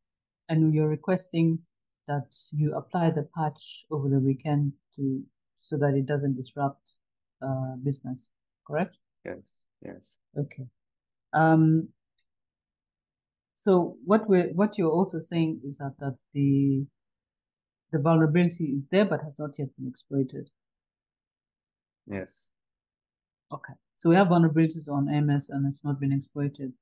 And 0.49 0.75
you're 0.75 0.89
requesting 0.89 1.61
that 2.09 2.35
you 2.53 2.75
apply 2.75 3.11
the 3.11 3.29
patch 3.37 3.85
over 3.91 4.09
the 4.09 4.19
weekend 4.19 4.73
to 4.97 5.23
so 5.61 5.77
that 5.77 5.95
it 5.95 6.07
doesn't 6.07 6.35
disrupt 6.35 6.93
uh, 7.43 7.75
business, 7.83 8.29
correct? 8.67 8.97
Yes, 9.25 9.39
yes. 9.85 10.17
Okay. 10.39 10.67
Um, 11.33 11.89
so 13.57 13.97
what 14.05 14.29
we're 14.29 14.53
what 14.53 14.79
you're 14.79 14.93
also 14.93 15.19
saying 15.19 15.61
is 15.65 15.79
that, 15.79 15.95
that 15.99 16.17
the 16.33 16.87
the 17.93 17.99
vulnerability 17.99 18.67
is 18.77 18.87
there 18.91 19.05
but 19.05 19.23
has 19.23 19.35
not 19.39 19.51
yet 19.59 19.69
been 19.77 19.89
exploited. 19.89 20.51
Yes. 22.07 22.47
Okay. 23.53 23.75
So 23.99 24.11
we 24.11 24.17
have 24.17 24.29
vulnerabilities 24.29 24.89
on 24.89 25.07
MS 25.27 25.51
and 25.51 25.67
it's 25.67 25.83
not 25.85 26.01
been 26.01 26.13
exploited. 26.13 26.73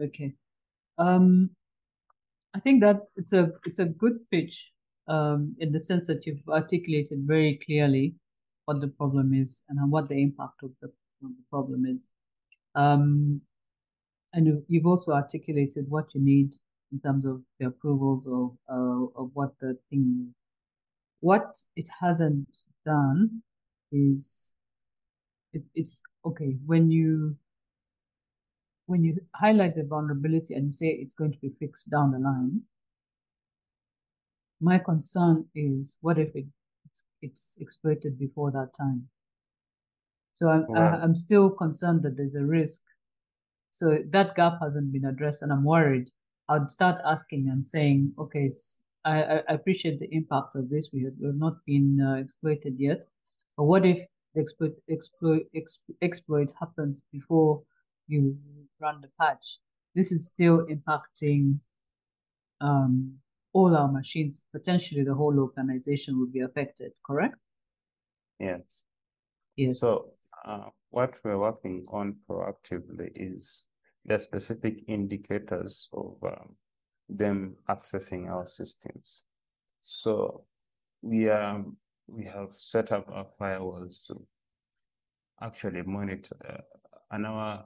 Okay. 0.00 0.32
Um, 0.98 1.50
I 2.54 2.60
think 2.60 2.82
that 2.82 3.02
it's 3.16 3.32
a 3.32 3.52
it's 3.64 3.78
a 3.78 3.84
good 3.84 4.18
pitch 4.30 4.72
um, 5.08 5.54
in 5.58 5.72
the 5.72 5.82
sense 5.82 6.06
that 6.06 6.26
you've 6.26 6.48
articulated 6.48 7.20
very 7.26 7.60
clearly 7.64 8.14
what 8.64 8.80
the 8.80 8.88
problem 8.88 9.34
is 9.34 9.62
and 9.68 9.90
what 9.90 10.08
the 10.08 10.20
impact 10.20 10.62
of 10.62 10.70
the, 10.80 10.88
of 10.88 11.30
the 11.36 11.44
problem 11.50 11.84
is. 11.86 12.02
Um, 12.74 13.40
and 14.32 14.62
you've 14.68 14.86
also 14.86 15.12
articulated 15.12 15.86
what 15.88 16.06
you 16.14 16.20
need 16.20 16.54
in 16.92 17.00
terms 17.00 17.24
of 17.24 17.42
the 17.58 17.66
approvals 17.66 18.26
of 18.26 18.56
uh, 18.68 19.20
of 19.20 19.30
what 19.34 19.52
the 19.60 19.78
thing 19.90 20.28
is. 20.28 20.34
What 21.20 21.56
it 21.76 21.88
hasn't 22.00 22.48
done 22.84 23.42
is 23.92 24.52
it, 25.56 25.62
it's 25.74 26.02
okay 26.24 26.56
when 26.66 26.90
you 26.90 27.36
when 28.86 29.02
you 29.02 29.20
highlight 29.34 29.74
the 29.74 29.82
vulnerability 29.82 30.54
and 30.54 30.66
you 30.66 30.72
say 30.72 30.86
it's 30.86 31.14
going 31.14 31.32
to 31.32 31.38
be 31.38 31.52
fixed 31.58 31.90
down 31.90 32.12
the 32.12 32.18
line, 32.18 32.60
my 34.60 34.78
concern 34.78 35.44
is 35.54 35.96
what 36.00 36.18
if 36.18 36.30
it, 36.36 36.46
it's, 36.84 37.04
it's 37.20 37.56
exploited 37.60 38.18
before 38.18 38.50
that 38.52 38.70
time? 38.78 39.08
So 40.36 40.48
I'm. 40.48 40.66
I, 40.76 41.02
I'm 41.02 41.16
still 41.16 41.50
concerned 41.50 42.02
that 42.02 42.16
there's 42.16 42.34
a 42.34 42.44
risk. 42.44 42.82
So 43.72 43.98
that 44.10 44.36
gap 44.36 44.54
hasn't 44.62 44.92
been 44.92 45.06
addressed, 45.06 45.42
and 45.42 45.52
I'm 45.52 45.64
worried. 45.64 46.10
I'd 46.48 46.70
start 46.70 47.00
asking 47.04 47.48
and 47.48 47.66
saying, 47.66 48.12
okay, 48.18 48.52
I, 49.04 49.42
I 49.48 49.54
appreciate 49.54 49.98
the 49.98 50.14
impact 50.14 50.54
of 50.54 50.68
this. 50.70 50.90
We 50.92 51.04
have, 51.04 51.14
we 51.20 51.26
have 51.26 51.36
not 51.36 51.56
been 51.66 52.00
uh, 52.00 52.20
exploited 52.20 52.76
yet. 52.78 53.08
But 53.56 53.64
what 53.64 53.84
if 53.84 53.98
exploit, 54.36 54.74
exploit, 54.90 55.42
exploit 56.02 56.52
happens 56.58 57.02
before 57.12 57.62
you 58.08 58.36
run 58.80 59.00
the 59.00 59.08
patch, 59.20 59.58
this 59.94 60.12
is 60.12 60.26
still 60.26 60.66
impacting 60.66 61.58
um, 62.60 63.14
all 63.52 63.76
our 63.76 63.90
machines. 63.90 64.42
Potentially, 64.52 65.02
the 65.02 65.14
whole 65.14 65.38
organization 65.38 66.18
will 66.18 66.26
be 66.26 66.40
affected. 66.40 66.92
Correct? 67.04 67.36
Yes. 68.38 68.82
Yes. 69.56 69.80
So, 69.80 70.12
uh, 70.44 70.68
what 70.90 71.18
we're 71.24 71.38
working 71.38 71.86
on 71.90 72.16
proactively 72.28 73.10
is 73.14 73.64
the 74.04 74.18
specific 74.18 74.84
indicators 74.86 75.88
of 75.92 76.16
um, 76.22 76.54
them 77.08 77.56
accessing 77.68 78.28
our 78.30 78.46
systems. 78.46 79.24
So, 79.80 80.44
we 81.02 81.28
are 81.28 81.64
we 82.08 82.24
have 82.24 82.50
set 82.50 82.92
up 82.92 83.08
our 83.10 83.26
firewalls 83.38 84.06
to 84.06 84.26
actually 85.42 85.82
monitor, 85.82 86.36
uh, 86.48 86.60
and 87.10 87.26
our 87.26 87.64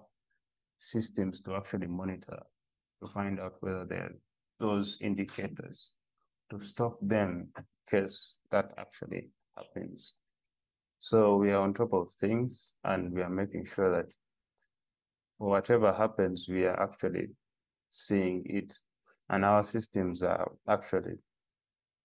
systems 0.78 1.40
to 1.42 1.56
actually 1.56 1.86
monitor 1.86 2.38
to 3.00 3.06
find 3.06 3.38
out 3.38 3.54
whether 3.60 3.84
there 3.84 4.04
are 4.04 4.14
those 4.58 4.98
indicators 5.00 5.92
to 6.50 6.58
stop 6.58 6.98
them 7.00 7.48
in 7.56 7.64
case 7.88 8.38
that 8.50 8.72
actually 8.78 9.30
happens. 9.56 10.18
So 10.98 11.36
we 11.36 11.50
are 11.50 11.62
on 11.62 11.72
top 11.72 11.92
of 11.92 12.12
things 12.12 12.76
and 12.84 13.12
we 13.12 13.22
are 13.22 13.30
making 13.30 13.64
sure 13.64 13.90
that 13.94 14.12
whatever 15.38 15.92
happens, 15.92 16.46
we 16.48 16.64
are 16.66 16.78
actually 16.80 17.28
seeing 17.88 18.42
it 18.46 18.78
and 19.30 19.44
our 19.44 19.62
systems 19.62 20.22
are 20.22 20.50
actually 20.68 21.14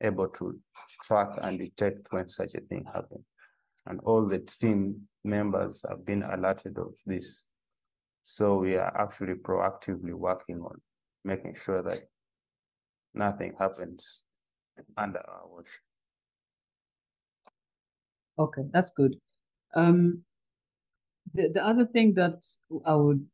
able 0.02 0.28
to 0.30 0.60
track 1.04 1.30
and 1.42 1.60
detect 1.60 2.08
when 2.12 2.30
such 2.30 2.56
a 2.56 2.62
thing 2.62 2.86
happens. 2.86 3.26
And 3.88 4.00
all 4.02 4.26
the 4.28 4.40
team 4.40 5.02
members 5.24 5.86
have 5.88 6.06
been 6.06 6.24
alerted 6.24 6.78
of 6.78 6.94
this 7.06 7.48
so 8.28 8.56
we 8.58 8.76
are 8.76 8.92
actually 9.00 9.36
proactively 9.36 10.14
working 10.14 10.60
on 10.62 10.82
making 11.24 11.54
sure 11.54 11.84
that 11.84 12.10
nothing 13.14 13.54
happens 13.60 14.24
under 14.98 15.20
our 15.20 15.48
watch. 15.48 15.70
Okay, 18.40 18.64
that's 18.74 18.90
good. 18.90 19.16
Um, 19.76 20.24
the, 21.36 21.50
the 21.54 21.64
other 21.64 21.86
thing 21.86 22.16
that 22.16 22.44
I 22.84 22.96
would 22.96 23.28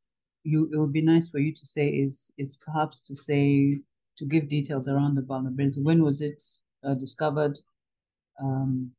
you 0.43 0.69
it 0.73 0.77
would 0.77 0.91
be 0.91 1.01
nice 1.01 1.29
for 1.29 1.39
you 1.39 1.55
to 1.55 1.65
say 1.65 1.87
is 1.87 2.29
is 2.37 2.57
perhaps 2.57 2.99
to 3.07 3.15
say 3.15 3.79
to 4.21 4.25
give 4.27 4.47
details 4.47 4.87
around 4.87 5.15
the 5.15 5.23
vulnerability. 5.23 5.81
When 5.81 6.03
was 6.03 6.21
it 6.21 6.41
uh, 6.83 6.93
discovered? 6.93 7.57
Um, 8.39 8.91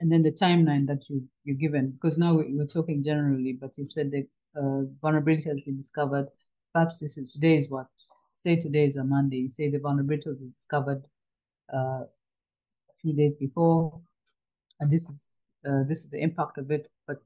and 0.00 0.10
then 0.10 0.22
the 0.22 0.32
timeline 0.32 0.86
that 0.88 1.02
you 1.08 1.22
you're 1.44 1.56
given 1.56 1.92
because 1.92 2.18
now 2.18 2.34
we're 2.34 2.66
talking 2.66 3.04
generally, 3.04 3.52
but 3.52 3.70
you've 3.76 3.92
said 3.92 4.10
that 4.10 4.26
uh, 4.60 4.82
vulnerability 5.00 5.48
has 5.48 5.60
been 5.60 5.78
discovered. 5.78 6.26
Perhaps 6.74 6.98
this 6.98 7.16
is 7.16 7.32
today 7.32 7.56
is 7.56 7.70
what 7.70 7.86
say 8.34 8.56
today 8.56 8.86
is 8.86 8.96
a 8.96 9.04
Monday. 9.04 9.48
Say 9.48 9.70
the 9.70 9.78
vulnerability 9.78 10.28
was 10.28 10.38
discovered 10.58 11.04
uh, 11.72 12.02
a 12.02 12.94
few 13.00 13.12
days 13.12 13.36
before, 13.36 14.00
and 14.80 14.90
this 14.90 15.08
is 15.08 15.24
uh, 15.68 15.84
this 15.88 16.04
is 16.04 16.10
the 16.10 16.20
impact 16.20 16.58
of 16.58 16.72
it. 16.72 16.88
But 17.06 17.22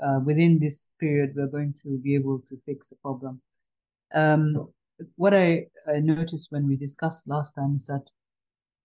uh, 0.00 0.20
within 0.24 0.60
this 0.60 0.88
period, 1.00 1.32
we're 1.34 1.54
going 1.58 1.74
to 1.82 1.98
be 1.98 2.14
able 2.14 2.40
to 2.48 2.56
fix 2.66 2.88
the 2.88 2.96
problem. 2.96 3.40
Um, 4.14 4.72
what 5.16 5.34
I, 5.34 5.66
I 5.88 6.00
noticed 6.00 6.52
when 6.52 6.68
we 6.68 6.76
discussed 6.76 7.28
last 7.28 7.54
time 7.54 7.76
is 7.76 7.86
that 7.86 8.04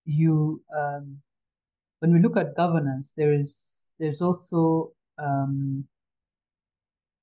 you, 0.06 0.62
um, 0.76 1.20
when 2.00 2.14
we 2.14 2.20
look 2.20 2.38
at 2.38 2.56
governance, 2.56 3.14
there 3.16 3.34
is 3.34 3.80
there's 4.00 4.22
also 4.22 4.92
um, 5.18 5.86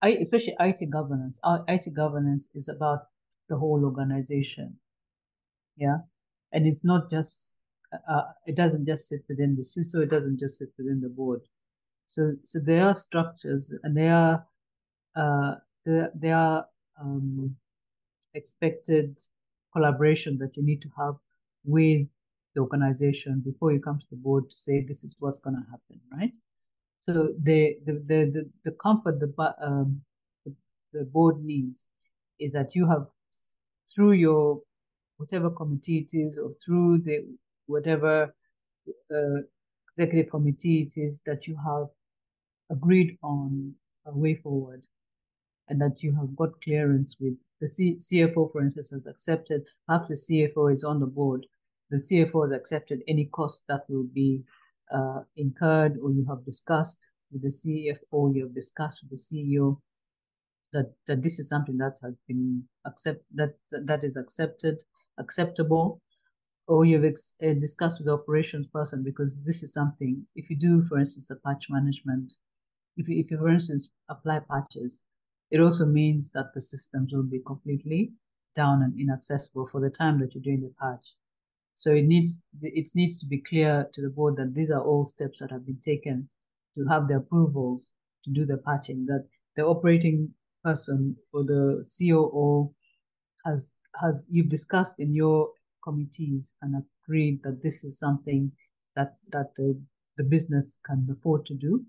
I, 0.03 0.19
especially 0.21 0.55
IT 0.61 0.91
governance. 0.91 1.41
IT 1.69 1.95
governance 1.95 2.49
is 2.55 2.69
about 2.69 3.07
the 3.49 3.57
whole 3.57 3.85
organization. 3.85 4.77
Yeah, 5.77 5.99
and 6.53 6.67
it's 6.67 6.85
not 6.85 7.11
just 7.11 7.55
uh, 8.09 8.23
it 8.47 8.55
doesn't 8.55 8.87
just 8.87 9.09
sit 9.09 9.25
within 9.29 9.57
the 9.57 9.63
CISO. 9.63 10.03
It 10.03 10.11
doesn't 10.11 10.39
just 10.39 10.59
sit 10.59 10.69
within 10.77 11.01
the 11.01 11.09
board. 11.09 11.41
So 12.09 12.35
so 12.45 12.59
there 12.59 12.87
are 12.87 12.95
structures 12.95 13.73
and 13.83 13.97
there 13.97 14.15
are 14.15 14.47
uh, 15.17 15.55
there, 15.87 16.11
there 16.15 16.37
are 16.37 16.67
um, 17.01 17.57
expected 18.35 19.19
collaboration 19.73 20.39
that 20.39 20.57
you 20.57 20.63
need 20.63 20.83
to 20.83 20.89
have 20.99 21.15
with 21.65 22.07
the 22.55 22.61
organization 22.61 23.43
before 23.45 23.73
you 23.73 23.81
come 23.81 23.99
to 23.99 24.07
the 24.11 24.17
board 24.17 24.49
to 24.49 24.57
say 24.57 24.85
this 24.87 25.03
is 25.05 25.17
what's 25.19 25.41
going 25.41 25.57
to 25.57 25.63
happen, 25.71 26.01
right? 26.13 26.35
So 27.07 27.35
the 27.43 27.77
the 27.85 27.93
the 28.07 28.19
the, 28.35 28.51
the 28.65 28.71
comfort 28.83 29.21
the, 29.21 29.33
um, 29.61 30.01
the 30.45 30.55
the 30.93 31.05
board 31.05 31.45
needs 31.45 31.87
is 32.39 32.53
that 32.53 32.75
you 32.75 32.89
have 32.89 33.07
through 33.95 34.13
your 34.13 34.61
whatever 35.17 35.51
committee 35.51 35.99
it 35.99 36.17
is 36.17 36.39
or 36.39 36.51
through 36.65 36.99
the 36.99 37.25
whatever 37.67 38.35
uh, 39.15 39.41
executive 39.91 40.31
committee 40.31 40.83
it 40.83 41.01
is 41.01 41.21
that 41.27 41.47
you 41.47 41.57
have 41.65 41.87
agreed 42.71 43.17
on 43.23 43.75
a 44.07 44.17
way 44.17 44.35
forward 44.35 44.85
and 45.69 45.81
that 45.81 46.03
you 46.03 46.15
have 46.15 46.37
got 46.37 46.61
clearance 46.63 47.17
with 47.21 47.35
the 47.61 47.71
C 47.71 47.97
CFO, 47.99 48.53
for 48.53 48.63
instance, 48.63 48.91
has 48.91 49.07
accepted, 49.07 49.63
perhaps 49.87 50.09
the 50.09 50.15
CFO 50.15 50.73
is 50.73 50.85
on 50.85 51.01
the 51.01 51.07
board, 51.07 51.47
the 51.91 51.97
CFO 51.97 52.51
has 52.51 52.59
accepted 52.59 53.03
any 53.09 53.27
cost 53.27 53.65
that 53.69 53.85
will 53.89 54.09
be 54.13 54.43
uh, 54.95 55.21
incurred 55.37 55.99
or 56.03 56.11
you 56.11 56.27
have 56.29 56.45
discussed 56.45 57.11
with 57.33 57.43
the 57.43 57.49
CFO, 57.49 58.35
you 58.35 58.43
have 58.45 58.55
discussed 58.55 59.03
with 59.03 59.11
the 59.11 59.17
CEO 59.17 59.79
that, 60.73 60.93
that 61.07 61.23
this 61.23 61.39
is 61.39 61.49
something 61.49 61.79
that 61.79 61.99
has 62.03 62.15
been 62.29 62.65
accept 62.85 63.25
that 63.35 63.55
that 63.71 64.05
is 64.05 64.17
accepted, 64.17 64.83
acceptable, 65.19 66.03
or 66.67 66.85
you've 66.85 67.05
uh, 67.05 67.53
discussed 67.61 68.01
with 68.01 68.07
the 68.07 68.13
operations 68.13 68.67
person 68.67 69.03
because 69.03 69.39
this 69.45 69.63
is 69.63 69.73
something, 69.73 70.27
if 70.35 70.51
you 70.51 70.57
do, 70.57 70.85
for 70.89 70.99
instance, 70.99 71.31
a 71.31 71.37
patch 71.37 71.67
management, 71.71 72.35
if 72.97 73.09
you, 73.09 73.21
if 73.21 73.31
you, 73.31 73.39
for 73.39 73.49
instance, 73.49 73.91
apply 74.09 74.41
patches, 74.51 75.05
it 75.51 75.61
also 75.61 75.85
means 75.85 76.31
that 76.31 76.53
the 76.55 76.63
systems 76.63 77.13
will 77.13 77.23
be 77.23 77.41
completely 77.47 78.13
down 78.55 78.83
and 78.83 78.99
inaccessible 78.99 79.69
for 79.71 79.81
the 79.81 79.91
time 79.91 80.21
that 80.21 80.35
you're 80.35 80.43
doing 80.43 80.63
the 80.63 80.73
patch. 80.81 81.15
So 81.75 81.93
it 81.93 82.05
needs 82.05 82.43
it 82.63 82.89
needs 82.95 83.21
to 83.21 83.27
be 83.27 83.39
clear 83.41 83.89
to 83.95 84.03
the 84.03 84.09
board 84.09 84.37
that 84.37 84.55
these 84.55 84.71
are 84.71 84.83
all 84.83 85.07
steps 85.07 85.41
that 85.41 85.51
have 85.51 85.67
been 85.67 85.81
taken 85.81 86.29
to 86.77 86.85
have 86.87 87.09
the 87.09 87.17
approvals 87.17 87.89
to 88.25 88.31
do 88.31 88.47
the 88.47 88.59
patching. 88.59 89.07
That 89.07 89.27
the 89.57 89.65
operating 89.65 90.35
person 90.63 91.17
or 91.33 91.45
the 91.45 91.85
COO 91.99 92.75
has 93.45 93.73
has 94.01 94.27
you've 94.31 94.49
discussed 94.49 95.01
in 95.01 95.15
your 95.15 95.51
committees 95.83 96.55
and 96.63 96.83
agreed 97.05 97.41
that 97.43 97.63
this 97.63 97.85
is 97.85 97.99
something 97.99 98.53
that 98.97 99.17
that 99.33 99.55
the, 99.57 99.81
the 100.17 100.25
business 100.25 100.79
can 100.87 101.07
afford 101.11 101.45
to 101.47 101.55
do 101.55 101.85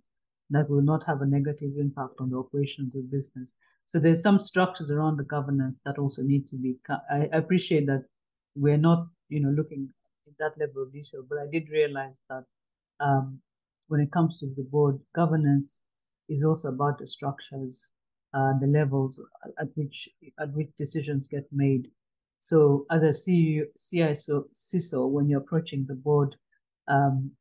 that 0.49 0.69
will 0.69 0.81
not 0.81 1.03
have 1.05 1.21
a 1.21 1.25
negative 1.25 1.71
impact 1.79 2.13
on 2.19 2.29
the 2.29 2.37
operations 2.37 2.95
of 2.95 3.01
the 3.09 3.17
business. 3.17 3.53
So 3.85 3.99
there's 3.99 4.21
some 4.21 4.39
structures 4.39 4.91
around 4.91 5.17
the 5.17 5.23
governance 5.23 5.79
that 5.85 5.97
also 5.97 6.21
need 6.21 6.47
to 6.47 6.55
be. 6.55 6.77
I 7.11 7.29
appreciate 7.33 7.85
that 7.87 8.05
we're 8.55 8.77
not, 8.77 9.07
you 9.29 9.39
know, 9.39 9.49
looking 9.49 9.89
at 10.27 10.33
that 10.39 10.59
level 10.59 10.83
of 10.83 10.93
detail, 10.93 11.23
but 11.27 11.37
I 11.37 11.45
did 11.51 11.69
realize 11.69 12.19
that 12.29 12.45
um, 12.99 13.39
when 13.87 14.01
it 14.01 14.11
comes 14.11 14.39
to 14.39 14.47
the 14.55 14.63
board, 14.63 14.99
governance 15.13 15.81
is 16.29 16.43
also 16.43 16.69
about 16.69 16.97
the 16.97 17.07
structures, 17.07 17.91
uh, 18.33 18.53
the 18.59 18.67
levels 18.67 19.21
at 19.59 19.67
which 19.75 20.09
at 20.39 20.51
which 20.53 20.69
decisions 20.77 21.27
get 21.27 21.45
made. 21.51 21.89
So 22.39 22.85
as 22.91 23.01
a 23.01 23.09
CEO, 23.09 23.63
CISO, 23.77 24.45
CISO, 24.53 25.09
when 25.09 25.29
you're 25.29 25.41
approaching 25.41 25.85
the 25.87 25.95
board, 25.95 26.35
um, 26.87 27.31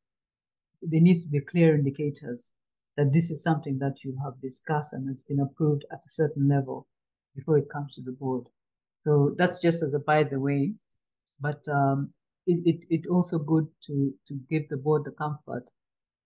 there 0.83 1.01
needs 1.01 1.25
to 1.25 1.31
be 1.31 1.41
clear 1.41 1.75
indicators 1.75 2.53
that 2.97 3.13
this 3.13 3.31
is 3.31 3.43
something 3.43 3.79
that 3.79 3.97
you 4.05 4.17
have 4.25 4.41
discussed 4.41 4.93
and 4.93 5.11
it's 5.11 5.23
been 5.23 5.41
approved 5.41 5.85
at 5.93 5.99
a 6.07 6.11
certain 6.11 6.49
level 6.49 6.87
before 7.35 7.59
it 7.59 7.69
comes 7.73 7.95
to 7.95 8.03
the 8.03 8.13
board. 8.13 8.49
So 9.05 9.35
that's 9.37 9.61
just 9.61 9.83
as 9.83 9.95
a 9.95 9.99
by 9.99 10.25
the 10.25 10.41
way, 10.41 10.75
but 11.41 11.67
um, 11.69 12.13
it, 12.47 12.61
it 12.65 12.85
it 12.89 13.07
also 13.11 13.39
good 13.39 13.67
to 13.87 14.15
to 14.29 14.35
give 14.49 14.69
the 14.69 14.77
board 14.77 15.03
the 15.05 15.11
comfort 15.11 15.69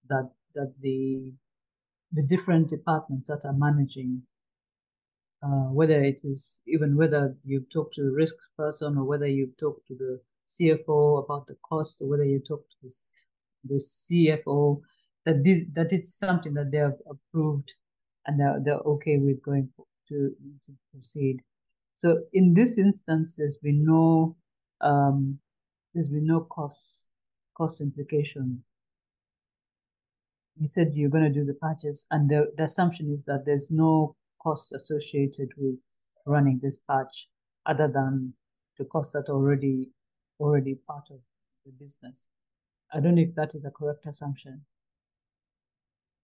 that 0.08 0.30
that 0.54 0.74
the 0.80 1.32
the 2.12 2.22
different 2.22 2.70
departments 2.70 3.28
that 3.28 3.44
are 3.44 3.52
managing, 3.52 4.22
uh, 5.42 5.70
whether 5.70 6.02
it 6.02 6.20
is 6.24 6.60
even 6.66 6.96
whether 6.96 7.36
you've 7.44 7.70
talked 7.72 7.94
to 7.94 8.02
the 8.02 8.12
risk 8.12 8.34
person 8.56 8.96
or 8.96 9.04
whether 9.04 9.26
you've 9.26 9.56
talked 9.58 9.86
to 9.88 9.94
the 9.94 10.20
CFO 10.48 11.24
about 11.24 11.46
the 11.46 11.56
cost 11.68 12.00
or 12.00 12.08
whether 12.08 12.24
you 12.24 12.40
talk 12.46 12.64
to 12.80 12.88
the 13.64 13.74
CFO 13.74 14.80
that 15.28 15.44
this 15.44 15.62
that 15.74 15.92
it's 15.92 16.14
something 16.14 16.54
that 16.54 16.70
they 16.72 16.78
have 16.78 16.96
approved 17.06 17.70
and 18.26 18.40
they're, 18.40 18.58
they're 18.64 18.86
okay 18.94 19.18
with 19.18 19.42
going 19.42 19.68
to, 20.08 20.34
to 20.66 20.72
proceed. 20.90 21.40
So 21.96 22.22
in 22.32 22.54
this 22.54 22.78
instance, 22.78 23.34
there's 23.36 23.58
been 23.58 23.84
no 23.84 24.36
um, 24.80 25.38
there's 25.92 26.08
been 26.08 26.26
no 26.26 26.40
cost 26.40 27.04
cost 27.54 27.82
implications. 27.82 28.60
You 30.58 30.66
said 30.66 30.92
you're 30.94 31.10
going 31.10 31.30
to 31.30 31.38
do 31.40 31.44
the 31.44 31.58
patches, 31.62 32.06
and 32.10 32.30
the, 32.30 32.50
the 32.56 32.64
assumption 32.64 33.12
is 33.12 33.24
that 33.24 33.44
there's 33.44 33.70
no 33.70 34.16
cost 34.42 34.72
associated 34.72 35.50
with 35.58 35.76
running 36.24 36.58
this 36.62 36.78
patch, 36.90 37.28
other 37.66 37.88
than 37.92 38.32
the 38.78 38.86
costs 38.86 39.12
that 39.12 39.28
are 39.28 39.36
already 39.36 39.90
already 40.40 40.76
part 40.86 41.04
of 41.10 41.18
the 41.66 41.72
business. 41.84 42.28
I 42.94 43.00
don't 43.00 43.16
know 43.16 43.22
if 43.22 43.34
that 43.34 43.54
is 43.54 43.66
a 43.66 43.70
correct 43.70 44.06
assumption. 44.06 44.62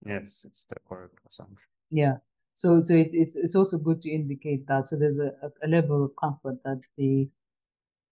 Yes, 0.05 0.45
it's 0.45 0.65
the 0.67 0.77
correct 0.87 1.19
assumption. 1.29 1.69
Yeah. 1.91 2.19
So 2.55 2.83
so 2.83 2.95
it, 2.95 3.11
it's 3.13 3.37
it's 3.37 3.55
also 3.57 3.79
good 3.79 4.03
to 4.03 4.11
indicate 4.11 4.67
that. 4.67 4.89
So 4.89 4.97
there's 4.97 5.19
a, 5.19 5.53
a 5.63 5.69
level 5.69 6.05
of 6.05 6.17
comfort 6.17 6.63
that 6.65 6.83
the 6.97 7.29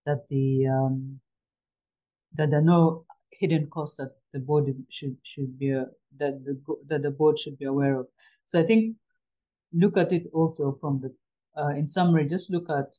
that 0.06 0.28
the 0.28 0.66
um 0.68 1.20
that 2.34 2.50
there 2.50 2.58
are 2.58 2.62
no 2.62 3.06
hidden 3.30 3.68
costs 3.68 3.96
that 3.98 4.16
the 4.32 4.38
board 4.38 4.66
should 4.90 5.16
should 5.22 5.58
be 5.58 5.72
uh, 5.72 5.84
that 6.18 6.44
the 6.44 6.60
that 6.86 7.02
the 7.02 7.10
board 7.10 7.38
should 7.38 7.58
be 7.58 7.64
aware 7.64 7.98
of. 7.98 8.08
So 8.46 8.60
I 8.60 8.64
think 8.66 8.96
look 9.72 9.96
at 9.96 10.12
it 10.12 10.28
also 10.32 10.78
from 10.80 11.00
the 11.00 11.14
uh, 11.60 11.70
in 11.70 11.88
summary, 11.88 12.28
just 12.28 12.50
look 12.50 12.70
at 12.70 12.96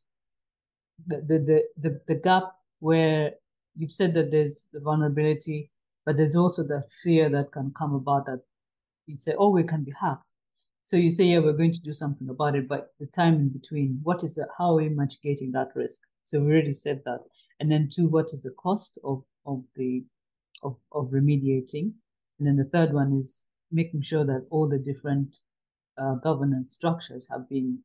the 1.08 1.18
the 1.18 1.40
the 1.40 1.64
the, 1.78 2.02
the 2.08 2.16
gap 2.16 2.56
where 2.80 3.34
you've 3.76 3.92
said 3.92 4.14
that 4.14 4.32
there's 4.32 4.68
the 4.72 4.80
vulnerability, 4.80 5.72
but 6.06 6.18
there's 6.18 6.36
also 6.36 6.64
the 6.64 6.84
fear 7.04 7.30
that 7.30 7.52
can 7.52 7.74
come 7.78 7.94
about 7.96 8.26
that 8.26 8.44
you 9.06 9.18
say, 9.18 9.34
oh, 9.38 9.50
we 9.50 9.64
can 9.64 9.84
be 9.84 9.94
hacked. 10.00 10.24
So 10.84 10.98
you 10.98 11.12
say, 11.12 11.26
yeah, 11.26 11.40
we're 11.40 11.54
going 11.54 11.74
to 11.74 11.80
do 11.80 11.94
something 11.94 12.30
about 12.30 12.56
it, 12.56 12.68
but 12.68 12.94
the 13.00 13.06
time 13.06 13.36
in 13.36 13.50
between, 13.50 14.00
what 14.04 14.24
is? 14.24 14.38
How 14.58 14.72
are 14.72 14.76
we 14.76 14.90
mitigating 14.90 15.52
that 15.54 15.70
risk? 15.76 16.02
So 16.24 16.40
we 16.40 16.52
already 16.52 16.74
said 16.74 17.02
that. 17.06 17.20
And 17.60 17.72
then 17.72 17.90
two, 17.94 18.08
what 18.08 18.34
is 18.34 18.44
the 18.44 18.52
cost 18.52 19.00
of, 19.04 19.24
of 19.46 19.64
the 19.76 20.04
of, 20.62 20.76
of 20.92 21.08
remediating? 21.08 21.94
And 22.40 22.48
then 22.48 22.58
the 22.58 22.70
third 22.72 22.94
one 22.94 23.20
is 23.22 23.46
making 23.72 24.02
sure 24.04 24.26
that 24.26 24.48
all 24.50 24.68
the 24.68 24.78
different 24.78 25.38
uh, 25.98 26.16
governance 26.16 26.72
structures 26.72 27.28
have 27.32 27.48
been 27.50 27.80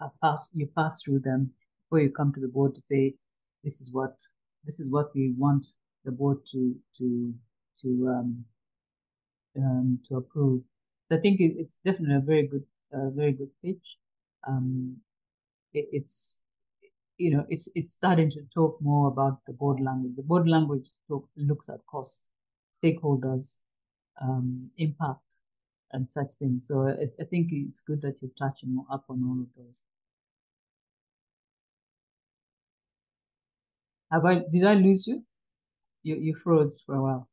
uh, 0.00 0.08
passed, 0.22 0.50
you 0.54 0.68
pass 0.76 1.02
through 1.02 1.20
them 1.20 1.50
before 1.84 2.00
you 2.00 2.10
come 2.10 2.32
to 2.32 2.40
the 2.40 2.48
board 2.48 2.74
to 2.74 2.80
say, 2.80 3.14
this 3.64 3.80
is 3.80 3.90
what 3.90 4.16
this 4.64 4.78
is 4.78 4.86
what 4.88 5.14
we 5.14 5.34
want 5.36 5.66
the 6.04 6.12
board 6.12 6.38
to 6.52 6.76
to 6.96 7.34
to 7.82 8.08
um, 8.08 8.44
um, 9.56 10.00
to 10.08 10.16
approve. 10.16 10.62
So 11.08 11.16
I 11.16 11.20
think 11.20 11.40
it, 11.40 11.54
it's 11.58 11.78
definitely 11.84 12.16
a 12.16 12.20
very 12.20 12.46
good, 12.46 12.64
uh, 12.92 13.10
very 13.10 13.32
good 13.32 13.50
pitch. 13.64 13.98
Um, 14.46 14.98
it, 15.74 15.88
it's, 15.92 16.40
you 17.18 17.30
know, 17.30 17.46
it's 17.48 17.68
it's 17.74 17.92
starting 17.92 18.30
to 18.32 18.42
talk 18.54 18.78
more 18.80 19.08
about 19.08 19.40
the 19.46 19.52
board 19.52 19.80
language. 19.80 20.16
The 20.16 20.22
board 20.22 20.48
language 20.48 20.88
talk, 21.08 21.28
looks 21.36 21.68
at 21.68 21.80
costs, 21.90 22.28
stakeholders, 22.82 23.56
um, 24.22 24.70
impact 24.78 25.22
and 25.92 26.08
such 26.10 26.34
things. 26.38 26.66
So 26.68 26.88
I, 26.88 27.04
I 27.22 27.26
think 27.26 27.48
it's 27.52 27.80
good 27.80 28.02
that 28.02 28.16
you're 28.22 28.32
touching 28.38 28.84
up 28.92 29.04
on 29.10 29.22
all 29.24 29.40
of 29.42 29.48
those. 29.56 29.82
Have 34.12 34.24
I, 34.24 34.38
did 34.52 34.62
I 34.64 34.74
lose 34.74 35.08
you? 35.08 35.24
You, 36.02 36.16
you 36.16 36.36
froze 36.36 36.82
for 36.86 36.96
a 36.96 37.02
while. 37.02 37.28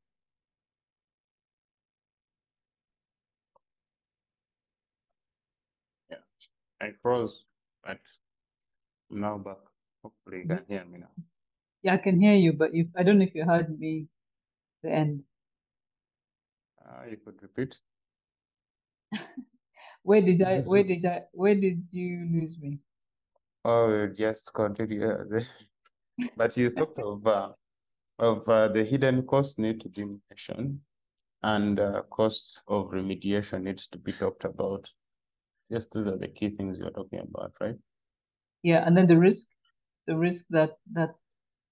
Yeah, 6.09 6.17
I 6.81 6.91
froze, 7.01 7.45
but 7.83 7.99
now 9.09 9.37
back. 9.37 9.57
Hopefully 10.03 10.41
you 10.41 10.47
can 10.47 10.65
hear 10.67 10.85
me 10.85 10.99
now. 10.99 11.11
Yeah, 11.83 11.93
I 11.93 11.97
can 11.97 12.19
hear 12.19 12.35
you, 12.35 12.53
but 12.53 12.73
you, 12.73 12.89
I 12.95 13.03
don't 13.03 13.17
know 13.17 13.25
if 13.25 13.35
you 13.35 13.45
heard 13.45 13.79
me 13.79 14.07
the 14.83 14.91
end. 14.91 15.23
Uh, 16.85 17.05
you 17.09 17.17
could 17.17 17.41
repeat. 17.41 17.79
where 20.03 20.21
did 20.21 20.41
I, 20.41 20.59
where 20.65 20.83
did 20.83 21.05
I, 21.05 21.23
where 21.31 21.55
did 21.55 21.87
you 21.91 22.27
lose 22.31 22.59
me? 22.59 22.79
Oh, 23.65 24.07
just 24.07 24.53
continue. 24.53 25.25
but 26.37 26.55
you 26.55 26.69
talked 26.69 26.99
of 26.99 27.25
uh, 27.27 27.49
of 28.19 28.47
uh, 28.49 28.67
the 28.69 28.83
hidden 28.83 29.25
costs 29.25 29.57
need 29.57 29.81
to 29.81 29.89
be 29.89 30.05
mentioned 30.29 30.79
and 31.43 31.79
uh, 31.79 32.01
costs 32.09 32.61
of 32.67 32.87
remediation 32.87 33.63
needs 33.63 33.87
to 33.87 33.97
be 33.97 34.11
talked 34.11 34.45
about. 34.45 34.91
Yes, 35.69 35.85
those 35.87 36.07
are 36.07 36.17
the 36.17 36.27
key 36.27 36.49
things 36.49 36.77
you're 36.77 36.91
talking 36.91 37.19
about, 37.19 37.53
right? 37.61 37.75
Yeah, 38.63 38.85
and 38.85 38.95
then 38.97 39.07
the 39.07 39.17
risk, 39.17 39.47
the 40.07 40.17
risk 40.17 40.45
that 40.49 40.77
that 40.93 41.15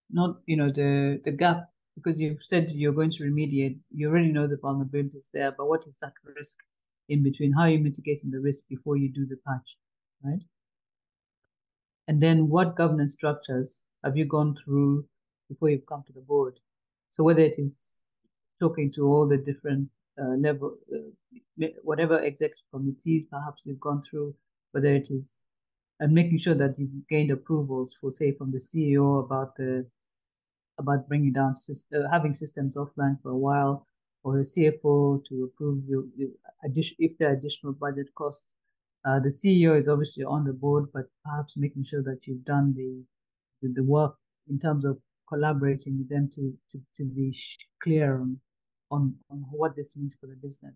not 0.09 0.41
you 0.45 0.57
know 0.57 0.71
the 0.71 1.21
the 1.23 1.31
gap 1.31 1.69
because 1.95 2.19
you've 2.19 2.43
said 2.43 2.71
you're 2.71 2.93
going 2.93 3.11
to 3.11 3.23
remediate. 3.23 3.79
You 3.91 4.09
already 4.09 4.31
know 4.31 4.47
the 4.47 4.57
vulnerability 4.57 5.17
is 5.17 5.29
there, 5.33 5.51
but 5.51 5.67
what 5.67 5.87
is 5.87 5.97
that 6.01 6.13
risk 6.37 6.57
in 7.09 7.23
between? 7.23 7.53
How 7.53 7.63
are 7.63 7.69
you 7.69 7.79
mitigating 7.79 8.31
the 8.31 8.39
risk 8.39 8.67
before 8.69 8.97
you 8.97 9.09
do 9.09 9.25
the 9.25 9.37
patch, 9.47 9.77
right? 10.23 10.43
And 12.07 12.21
then 12.21 12.49
what 12.49 12.75
governance 12.75 13.13
structures 13.13 13.83
have 14.03 14.17
you 14.17 14.25
gone 14.25 14.55
through 14.63 15.07
before 15.49 15.69
you've 15.69 15.85
come 15.85 16.03
to 16.07 16.13
the 16.13 16.21
board? 16.21 16.59
So 17.11 17.23
whether 17.23 17.41
it 17.41 17.59
is 17.59 17.89
talking 18.59 18.91
to 18.93 19.03
all 19.07 19.27
the 19.27 19.37
different 19.37 19.89
uh, 20.21 20.35
level, 20.37 20.77
uh, 20.93 21.67
whatever 21.83 22.19
executive 22.19 22.65
committees 22.73 23.25
perhaps 23.29 23.63
you've 23.65 23.79
gone 23.79 24.01
through, 24.09 24.33
whether 24.71 24.93
it 24.93 25.07
is 25.09 25.45
and 25.99 26.13
making 26.13 26.39
sure 26.39 26.55
that 26.55 26.77
you've 26.77 27.07
gained 27.09 27.31
approvals 27.31 27.93
for, 27.99 28.11
say, 28.11 28.33
from 28.33 28.51
the 28.51 28.59
CEO 28.59 29.23
about 29.23 29.55
the 29.55 29.85
about 30.77 31.07
bringing 31.07 31.31
down 31.31 31.55
uh, 31.95 31.99
having 32.11 32.33
systems 32.33 32.75
offline 32.75 33.21
for 33.21 33.31
a 33.31 33.37
while, 33.37 33.87
or 34.23 34.37
the 34.37 34.43
CFO 34.43 35.23
to 35.29 35.43
approve 35.45 35.83
your, 35.87 36.03
your 36.17 36.29
addition 36.65 36.97
if 36.99 37.17
there 37.17 37.29
are 37.29 37.33
additional 37.33 37.71
budget 37.73 38.07
costs. 38.15 38.53
Uh, 39.07 39.19
the 39.19 39.29
CEO 39.29 39.79
is 39.79 39.87
obviously 39.87 40.23
on 40.23 40.43
the 40.43 40.51
board, 40.51 40.85
but 40.93 41.05
perhaps 41.23 41.55
making 41.55 41.85
sure 41.85 42.03
that 42.03 42.19
you've 42.23 42.43
done 42.43 42.73
the 42.75 43.03
the, 43.61 43.73
the 43.73 43.83
work 43.83 44.15
in 44.49 44.59
terms 44.59 44.83
of 44.83 44.97
collaborating 45.29 45.97
with 45.97 46.09
them 46.09 46.29
to 46.35 46.53
to, 46.71 46.79
to 46.97 47.05
be 47.05 47.37
clear 47.81 48.19
on, 48.19 48.37
on 48.91 49.15
on 49.29 49.45
what 49.51 49.75
this 49.75 49.95
means 49.95 50.15
for 50.19 50.27
the 50.27 50.35
business. 50.35 50.75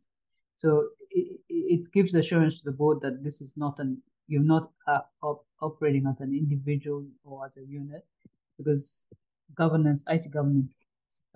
So 0.56 0.90
it, 1.10 1.40
it 1.50 1.92
gives 1.94 2.16
assurance 2.16 2.60
to 2.60 2.66
the 2.66 2.72
board 2.72 3.00
that 3.02 3.24
this 3.24 3.42
is 3.42 3.54
not 3.56 3.80
an 3.80 4.02
you're 4.28 4.44
not 4.44 4.72
uh, 4.88 5.00
op 5.24 5.46
operating 5.62 6.06
as 6.08 6.20
an 6.22 6.34
individual 6.34 7.06
or 7.24 7.46
as 7.46 7.58
a 7.58 7.66
unit 7.66 8.06
because 8.58 9.08
governance, 9.56 10.04
IT 10.08 10.32
governance 10.32 10.72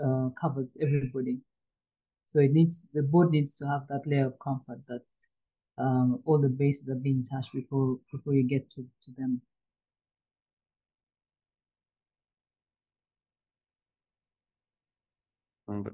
uh, 0.04 0.30
covers 0.40 0.68
everybody. 0.82 1.40
So 2.30 2.40
it 2.40 2.52
needs 2.52 2.88
the 2.94 3.04
board 3.04 3.32
needs 3.32 3.56
to 3.58 3.66
have 3.66 3.88
that 3.90 4.02
layer 4.06 4.28
of 4.28 4.40
comfort 4.40 4.80
that 4.88 5.02
um, 5.78 6.22
all 6.26 6.40
the 6.40 6.50
bases 6.50 6.88
are 6.90 6.96
being 6.96 7.26
touched 7.26 7.54
before 7.54 7.98
before 8.12 8.34
you 8.34 8.44
get 8.48 8.70
to, 8.72 8.82
to 8.82 9.12
them. 9.18 9.42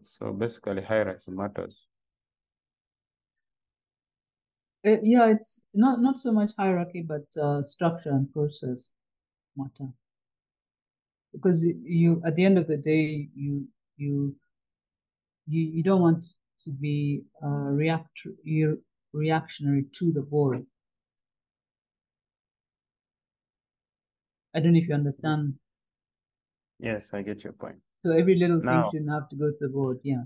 So 0.04 0.34
basically 0.34 0.82
hierarchy 0.82 1.32
matters. 1.32 1.88
Uh, 4.86 4.98
yeah, 5.04 5.28
it's 5.30 5.62
not 5.74 6.00
not 6.00 6.20
so 6.20 6.32
much 6.32 6.52
hierarchy, 6.58 7.02
but 7.02 7.26
uh, 7.42 7.62
structure 7.62 8.12
and 8.12 8.32
process 8.32 8.92
matter. 9.56 9.90
Because 11.34 11.64
you, 11.64 12.22
at 12.26 12.36
the 12.36 12.46
end 12.46 12.58
of 12.58 12.68
the 12.68 12.78
day, 12.78 13.30
you 13.36 13.68
you 13.98 14.36
you 15.48 15.62
you 15.76 15.84
don't 15.84 16.02
want 16.02 16.24
to 16.64 16.70
be 16.72 17.24
uh, 17.44 17.70
react 17.82 18.18
reactionary 19.14 19.86
to 19.98 20.12
the 20.12 20.22
board. 20.22 20.66
I 24.54 24.60
don't 24.60 24.74
know 24.74 24.80
if 24.80 24.88
you 24.88 24.96
understand. 24.96 25.60
Yes, 26.80 27.14
I 27.14 27.22
get 27.22 27.44
your 27.44 27.54
point. 27.54 27.82
So 28.04 28.12
every 28.12 28.36
little 28.36 28.62
now, 28.62 28.84
thing 28.84 28.92
shouldn't 28.92 29.12
have 29.12 29.30
to 29.30 29.36
go 29.36 29.50
to 29.52 29.58
the 29.60 29.70
board. 29.70 30.00
Yeah. 30.04 30.24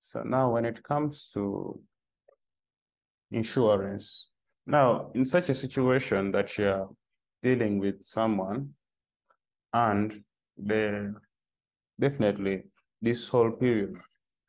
So 0.00 0.22
now, 0.22 0.52
when 0.52 0.64
it 0.64 0.82
comes 0.82 1.30
to 1.34 1.80
insurance. 3.30 4.30
Now, 4.66 5.10
in 5.14 5.24
such 5.24 5.50
a 5.50 5.54
situation 5.54 6.32
that 6.32 6.56
you're 6.58 6.88
dealing 7.42 7.78
with 7.78 8.02
someone 8.02 8.70
and 9.72 10.22
the 10.56 11.14
definitely 11.98 12.64
this 13.00 13.28
whole 13.28 13.50
period 13.50 13.96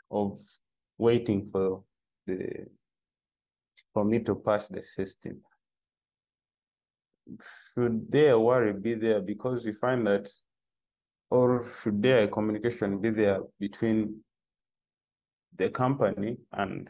of 0.09 0.39
waiting 0.97 1.45
for 1.45 1.83
the 2.27 2.65
for 3.93 4.03
me 4.03 4.19
to 4.19 4.35
pass 4.35 4.67
the 4.67 4.81
system 4.81 5.41
should 7.73 8.11
their 8.11 8.39
worry 8.39 8.73
be 8.73 8.93
there 8.93 9.21
because 9.21 9.65
we 9.65 9.71
find 9.71 10.05
that 10.05 10.29
or 11.31 11.63
should 11.63 12.01
there 12.01 12.23
a 12.23 12.27
communication 12.27 12.99
be 12.99 13.09
there 13.09 13.39
between 13.59 14.21
the 15.55 15.69
company 15.69 16.37
and 16.51 16.89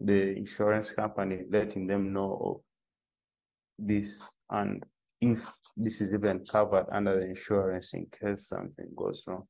the 0.00 0.36
insurance 0.36 0.92
company, 0.92 1.42
letting 1.50 1.86
them 1.86 2.12
know 2.12 2.40
of 2.44 2.60
this 3.78 4.32
and 4.50 4.84
if 5.20 5.46
this 5.76 6.00
is 6.00 6.12
even 6.12 6.44
covered 6.44 6.86
under 6.92 7.20
the 7.20 7.26
insurance 7.26 7.94
in 7.94 8.06
case 8.06 8.48
something 8.48 8.86
goes 8.96 9.22
wrong. 9.26 9.44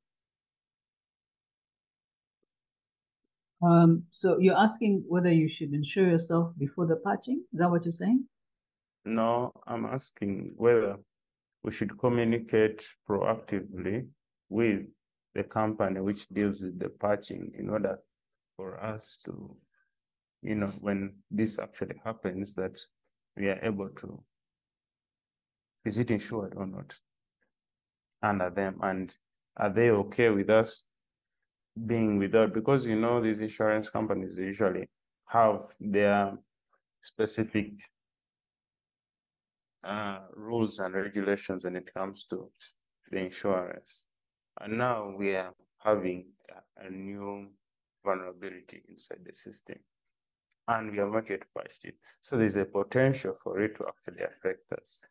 Um, 3.62 4.05
so 4.11 4.38
you're 4.38 4.59
asking 4.59 5.05
whether 5.09 5.32
you 5.32 5.48
should 5.48 5.72
insure 5.72 6.09
yourself 6.09 6.52
before 6.59 6.86
the 6.86 6.96
patching? 6.96 7.44
Is 7.52 7.59
that 7.61 7.70
what 7.70 7.84
you're 7.84 7.92
saying? 7.92 8.24
No, 9.05 9.52
I'm 9.66 9.86
asking 9.86 10.52
whether 10.57 10.96
we 11.64 11.72
should 11.72 11.98
communicate 11.98 12.86
proactively 13.08 14.06
with 14.48 14.82
the 15.34 15.42
company 15.42 16.00
which 16.00 16.28
deals 16.28 16.60
with 16.60 16.78
the 16.78 16.88
patching 16.88 17.50
in 17.58 17.68
order 17.68 17.98
for 18.56 18.80
us 18.84 19.18
to 19.24 19.56
you 20.44 20.54
know, 20.54 20.70
when 20.80 21.14
this 21.30 21.58
actually 21.58 21.96
happens, 22.04 22.54
that 22.54 22.78
we 23.36 23.48
are 23.48 23.58
able 23.62 23.88
to, 23.88 24.22
is 25.86 25.98
it 25.98 26.10
insured 26.10 26.52
or 26.54 26.66
not 26.66 26.94
under 28.22 28.50
them? 28.50 28.78
And 28.82 29.12
are 29.56 29.70
they 29.70 29.88
okay 29.90 30.28
with 30.28 30.50
us 30.50 30.84
being 31.86 32.18
without? 32.18 32.52
Because, 32.52 32.86
you 32.86 32.96
know, 32.96 33.22
these 33.22 33.40
insurance 33.40 33.88
companies 33.88 34.36
usually 34.36 34.86
have 35.26 35.62
their 35.80 36.34
specific 37.00 37.70
uh, 39.85 40.18
rules 40.35 40.78
and 40.78 40.95
regulations 40.95 41.64
when 41.64 41.76
it 41.76 41.93
comes 41.95 42.24
to 42.30 42.51
the 43.11 43.18
insurance. 43.18 44.05
And 44.61 44.78
now 44.78 45.14
we 45.16 45.35
are 45.35 45.53
having 45.78 46.26
a, 46.51 46.87
a 46.87 46.91
new 46.91 47.49
vulnerability 48.05 48.82
inside 48.89 49.20
the 49.24 49.35
system 49.35 49.76
and 50.68 50.91
we 50.91 50.99
have 50.99 51.11
not 51.11 51.28
yet 51.28 51.43
patched 51.57 51.85
it. 51.85 51.97
So 52.22 52.37
there's 52.37 52.57
a 52.57 52.64
potential 52.64 53.37
for 53.43 53.61
it 53.61 53.76
to 53.76 53.87
actually 53.89 54.24
affect 54.24 54.72
us. 54.72 55.03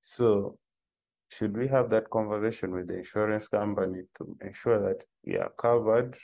So 0.00 0.58
should 1.28 1.56
we 1.56 1.68
have 1.68 1.90
that 1.90 2.10
conversation 2.10 2.72
with 2.72 2.88
the 2.88 2.98
insurance 2.98 3.48
company 3.48 4.02
to 4.16 4.36
ensure 4.42 4.80
that 4.80 5.04
we 5.24 5.36
are 5.36 5.52
covered 5.58 6.16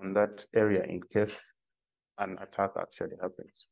on 0.00 0.14
that 0.14 0.46
area 0.54 0.84
in 0.84 1.02
case 1.02 1.42
an 2.18 2.38
attack 2.40 2.70
actually 2.78 3.16
happens? 3.20 3.68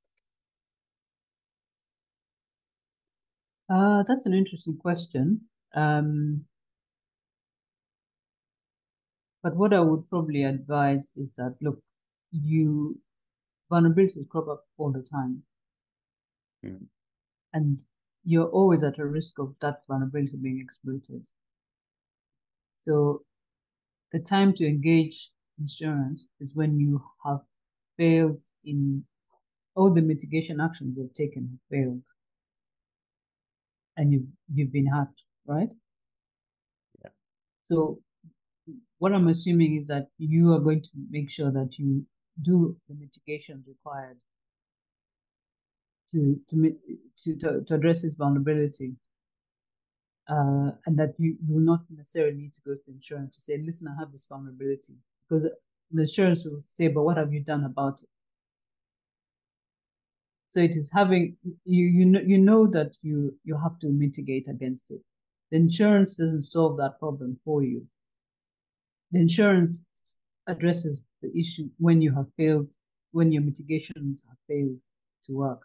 Uh, 3.68 4.02
that's 4.06 4.26
an 4.26 4.34
interesting 4.34 4.76
question. 4.76 5.40
Um, 5.74 6.44
but 9.42 9.56
what 9.56 9.72
I 9.72 9.80
would 9.80 10.08
probably 10.08 10.44
advise 10.44 11.10
is 11.16 11.32
that, 11.36 11.56
look, 11.60 11.80
you 12.30 13.00
vulnerabilities 13.70 14.28
crop 14.28 14.48
up 14.48 14.64
all 14.76 14.92
the 14.92 15.02
time. 15.02 15.42
Mm. 16.64 16.86
And 17.54 17.82
you're 18.24 18.48
always 18.48 18.82
at 18.82 18.98
a 18.98 19.06
risk 19.06 19.38
of 19.38 19.54
that 19.60 19.82
vulnerability 19.88 20.36
being 20.36 20.60
exploited. 20.60 21.26
So 22.84 23.22
the 24.12 24.20
time 24.20 24.54
to 24.54 24.66
engage 24.66 25.30
insurance 25.58 26.26
is 26.40 26.54
when 26.54 26.78
you 26.78 27.02
have 27.24 27.40
failed 27.96 28.40
in 28.64 29.04
all 29.74 29.92
the 29.92 30.02
mitigation 30.02 30.60
actions 30.60 30.96
you've 30.96 31.14
taken 31.14 31.48
have 31.50 31.78
failed 31.78 32.02
and 34.02 34.12
you've 34.12 34.30
you've 34.52 34.72
been 34.72 34.86
hacked, 34.86 35.22
right? 35.46 35.72
Yeah. 37.02 37.10
So 37.62 38.00
what 38.98 39.12
I'm 39.12 39.28
assuming 39.28 39.80
is 39.80 39.86
that 39.86 40.08
you 40.18 40.52
are 40.54 40.58
going 40.68 40.82
to 40.82 40.88
make 41.16 41.30
sure 41.30 41.52
that 41.52 41.70
you 41.78 42.04
do 42.50 42.76
the 42.88 42.94
mitigations 42.94 43.64
required 43.68 44.18
to 46.10 46.20
to 46.50 46.56
to 47.20 47.36
to, 47.40 47.64
to 47.66 47.74
address 47.74 48.02
this 48.02 48.14
vulnerability. 48.14 48.96
Uh, 50.30 50.70
and 50.86 50.96
that 50.96 51.12
you, 51.18 51.36
you 51.44 51.54
will 51.54 51.68
not 51.72 51.80
necessarily 51.90 52.36
need 52.42 52.52
to 52.52 52.60
go 52.64 52.74
to 52.74 52.90
insurance 52.92 53.34
to 53.36 53.42
say, 53.42 53.60
listen, 53.66 53.88
I 53.88 54.00
have 54.00 54.12
this 54.12 54.24
vulnerability. 54.32 54.94
Because 55.28 55.50
the 55.90 56.02
insurance 56.02 56.44
will 56.44 56.62
say, 56.74 56.86
but 56.88 57.02
what 57.02 57.16
have 57.16 57.32
you 57.32 57.42
done 57.42 57.64
about 57.64 57.96
it? 58.02 58.11
So 60.52 60.60
it 60.60 60.76
is 60.76 60.90
having 60.92 61.38
you 61.64 61.86
you 61.86 62.04
know 62.04 62.20
you 62.20 62.36
know 62.36 62.66
that 62.66 62.98
you 63.00 63.34
you 63.42 63.56
have 63.56 63.78
to 63.78 63.86
mitigate 63.88 64.48
against 64.48 64.90
it. 64.90 65.00
The 65.50 65.56
insurance 65.56 66.14
doesn't 66.14 66.42
solve 66.42 66.76
that 66.76 66.98
problem 66.98 67.40
for 67.42 67.62
you. 67.62 67.86
The 69.12 69.20
insurance 69.20 69.86
addresses 70.46 71.06
the 71.22 71.34
issue 71.34 71.70
when 71.78 72.02
you 72.02 72.14
have 72.14 72.26
failed, 72.36 72.68
when 73.12 73.32
your 73.32 73.40
mitigations 73.40 74.24
have 74.28 74.36
failed 74.46 74.78
to 75.26 75.32
work. 75.32 75.62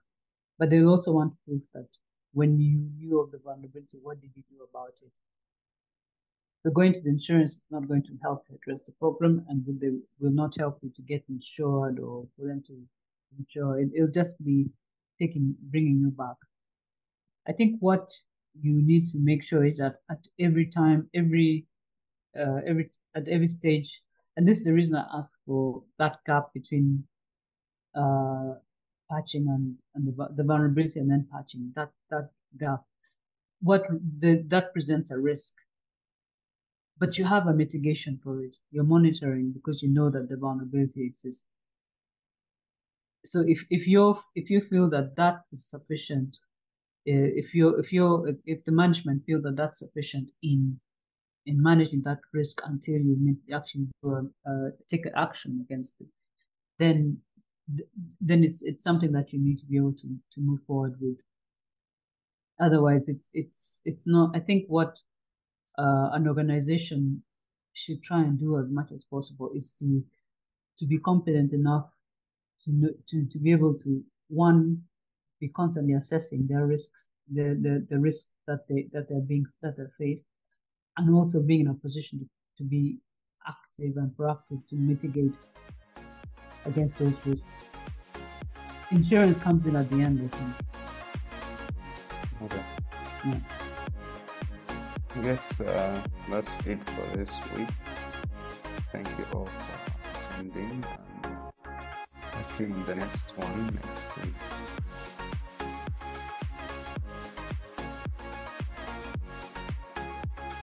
But 0.57 0.69
they 0.69 0.81
also 0.83 1.11
want 1.11 1.33
proof 1.45 1.63
that 1.73 1.89
when 2.31 2.57
you 2.57 2.89
knew 2.97 3.19
of 3.19 3.31
the 3.31 3.39
vulnerability, 3.39 3.97
what 4.01 4.21
did 4.21 4.31
you 4.35 4.43
do 4.49 4.65
about 4.71 4.93
it? 5.01 5.11
So 6.63 6.71
going 6.71 6.93
to 6.93 7.01
the 7.01 7.09
insurance 7.09 7.51
is 7.55 7.67
not 7.71 7.89
going 7.89 8.03
to 8.03 8.17
help 8.21 8.45
you 8.49 8.55
address 8.55 8.83
the 8.85 8.93
problem 8.93 9.45
and 9.49 9.65
they 9.81 9.91
will 10.21 10.31
not 10.31 10.55
help 10.57 10.79
you 10.81 10.91
to 10.95 11.01
get 11.01 11.25
insured 11.27 11.99
or 11.99 12.25
for 12.37 12.47
them 12.47 12.63
to 12.67 12.87
sure 13.49 13.79
it, 13.79 13.89
will 13.93 14.11
just 14.11 14.43
be 14.43 14.67
taking 15.19 15.55
bringing 15.69 15.99
you 15.99 16.11
back. 16.11 16.35
I 17.47 17.53
think 17.53 17.77
what 17.79 18.09
you 18.59 18.81
need 18.81 19.05
to 19.07 19.17
make 19.17 19.43
sure 19.43 19.65
is 19.65 19.77
that 19.77 19.97
at 20.09 20.19
every 20.39 20.69
time, 20.69 21.09
every 21.13 21.65
uh, 22.37 22.59
every 22.67 22.89
at 23.15 23.27
every 23.27 23.47
stage, 23.47 24.01
and 24.35 24.47
this 24.47 24.59
is 24.59 24.65
the 24.65 24.73
reason 24.73 24.95
I 24.95 25.05
ask 25.19 25.31
for 25.45 25.83
that 25.99 26.17
gap 26.25 26.53
between 26.53 27.03
uh, 27.95 28.53
patching 29.09 29.47
and, 29.47 29.75
and 29.95 30.07
the, 30.07 30.27
the 30.35 30.43
vulnerability 30.43 30.99
and 30.99 31.09
then 31.09 31.27
patching 31.31 31.71
that 31.75 31.91
that 32.09 32.29
gap. 32.59 32.81
What 33.59 33.87
the, 34.19 34.43
that 34.49 34.71
presents 34.71 35.09
a 35.09 35.17
risk, 35.17 35.55
but 36.99 37.17
you 37.17 37.25
have 37.25 37.47
a 37.47 37.53
mitigation 37.53 38.19
for 38.23 38.43
it. 38.43 38.55
You're 38.69 38.83
monitoring 38.83 39.51
because 39.51 39.81
you 39.81 39.89
know 39.89 40.11
that 40.11 40.29
the 40.29 40.37
vulnerability 40.37 41.03
exists 41.05 41.47
so 43.25 43.43
if 43.45 43.65
if 43.69 43.87
you 43.87 44.17
if 44.35 44.49
you 44.49 44.61
feel 44.61 44.89
that 44.89 45.15
that 45.17 45.41
is 45.51 45.69
sufficient, 45.69 46.37
uh, 47.07 47.29
if 47.41 47.53
you 47.53 47.75
if 47.75 47.91
you 47.91 48.37
if 48.45 48.63
the 48.65 48.71
management 48.71 49.25
feel 49.25 49.41
that 49.41 49.55
that's 49.55 49.79
sufficient 49.79 50.31
in 50.41 50.79
in 51.45 51.61
managing 51.61 52.01
that 52.03 52.19
risk 52.33 52.61
until 52.65 52.95
you 52.95 53.37
actually 53.53 53.87
uh, 54.05 54.69
take 54.89 55.05
action 55.15 55.65
against 55.65 55.95
it, 56.01 56.07
then 56.79 57.17
then 58.21 58.43
it's 58.43 58.61
it's 58.61 58.83
something 58.83 59.11
that 59.11 59.33
you 59.33 59.39
need 59.39 59.57
to 59.57 59.65
be 59.65 59.77
able 59.77 59.93
to 59.93 60.07
to 60.33 60.39
move 60.39 60.59
forward 60.67 60.95
with. 61.01 61.17
Otherwise, 62.59 63.07
it's 63.07 63.27
it's 63.33 63.81
it's 63.85 64.07
not. 64.07 64.35
I 64.35 64.39
think 64.39 64.65
what 64.67 64.99
uh, 65.77 66.09
an 66.13 66.27
organization 66.27 67.23
should 67.73 68.01
try 68.03 68.21
and 68.21 68.39
do 68.39 68.57
as 68.57 68.69
much 68.69 68.91
as 68.91 69.03
possible 69.03 69.51
is 69.53 69.71
to 69.79 70.03
to 70.79 70.85
be 70.85 70.97
competent 70.99 71.53
enough 71.53 71.89
to, 72.65 72.93
to, 73.07 73.25
to 73.25 73.39
be 73.39 73.51
able 73.51 73.73
to, 73.79 74.03
one, 74.29 74.81
be 75.39 75.49
constantly 75.49 75.93
assessing 75.93 76.47
their 76.47 76.65
risks, 76.65 77.09
the, 77.31 77.57
the, 77.61 77.85
the 77.89 77.99
risks 77.99 78.29
that 78.47 78.67
they 78.67 78.87
that 78.93 79.07
they're 79.09 79.19
being 79.19 79.45
that 79.61 79.75
they're 79.77 79.91
faced, 79.97 80.25
and 80.97 81.13
also 81.13 81.39
being 81.41 81.61
in 81.61 81.67
a 81.67 81.73
position 81.73 82.19
to, 82.19 82.25
to 82.57 82.63
be 82.67 82.97
active 83.47 83.97
and 83.97 84.11
proactive 84.17 84.61
to 84.69 84.75
mitigate 84.75 85.33
against 86.65 86.97
those 86.99 87.13
risks. 87.25 87.47
Insurance 88.91 89.37
comes 89.43 89.65
in 89.65 89.75
at 89.75 89.89
the 89.89 90.01
end, 90.01 90.29
I 90.33 90.37
think. 90.37 90.53
Okay. 92.43 92.63
Yeah. 93.25 93.39
I 95.15 95.21
guess 95.21 95.59
uh, 95.59 96.01
that's 96.29 96.65
it 96.65 96.81
for 96.89 97.17
this 97.17 97.33
week. 97.57 97.67
Thank 98.91 99.07
you 99.17 99.25
all 99.33 99.45
for 99.45 100.33
attending. 100.33 100.66
In 102.59 102.73
the 102.85 102.95
next 102.95 103.37
one 103.37 103.65
next 103.75 104.17
week. 104.17 104.46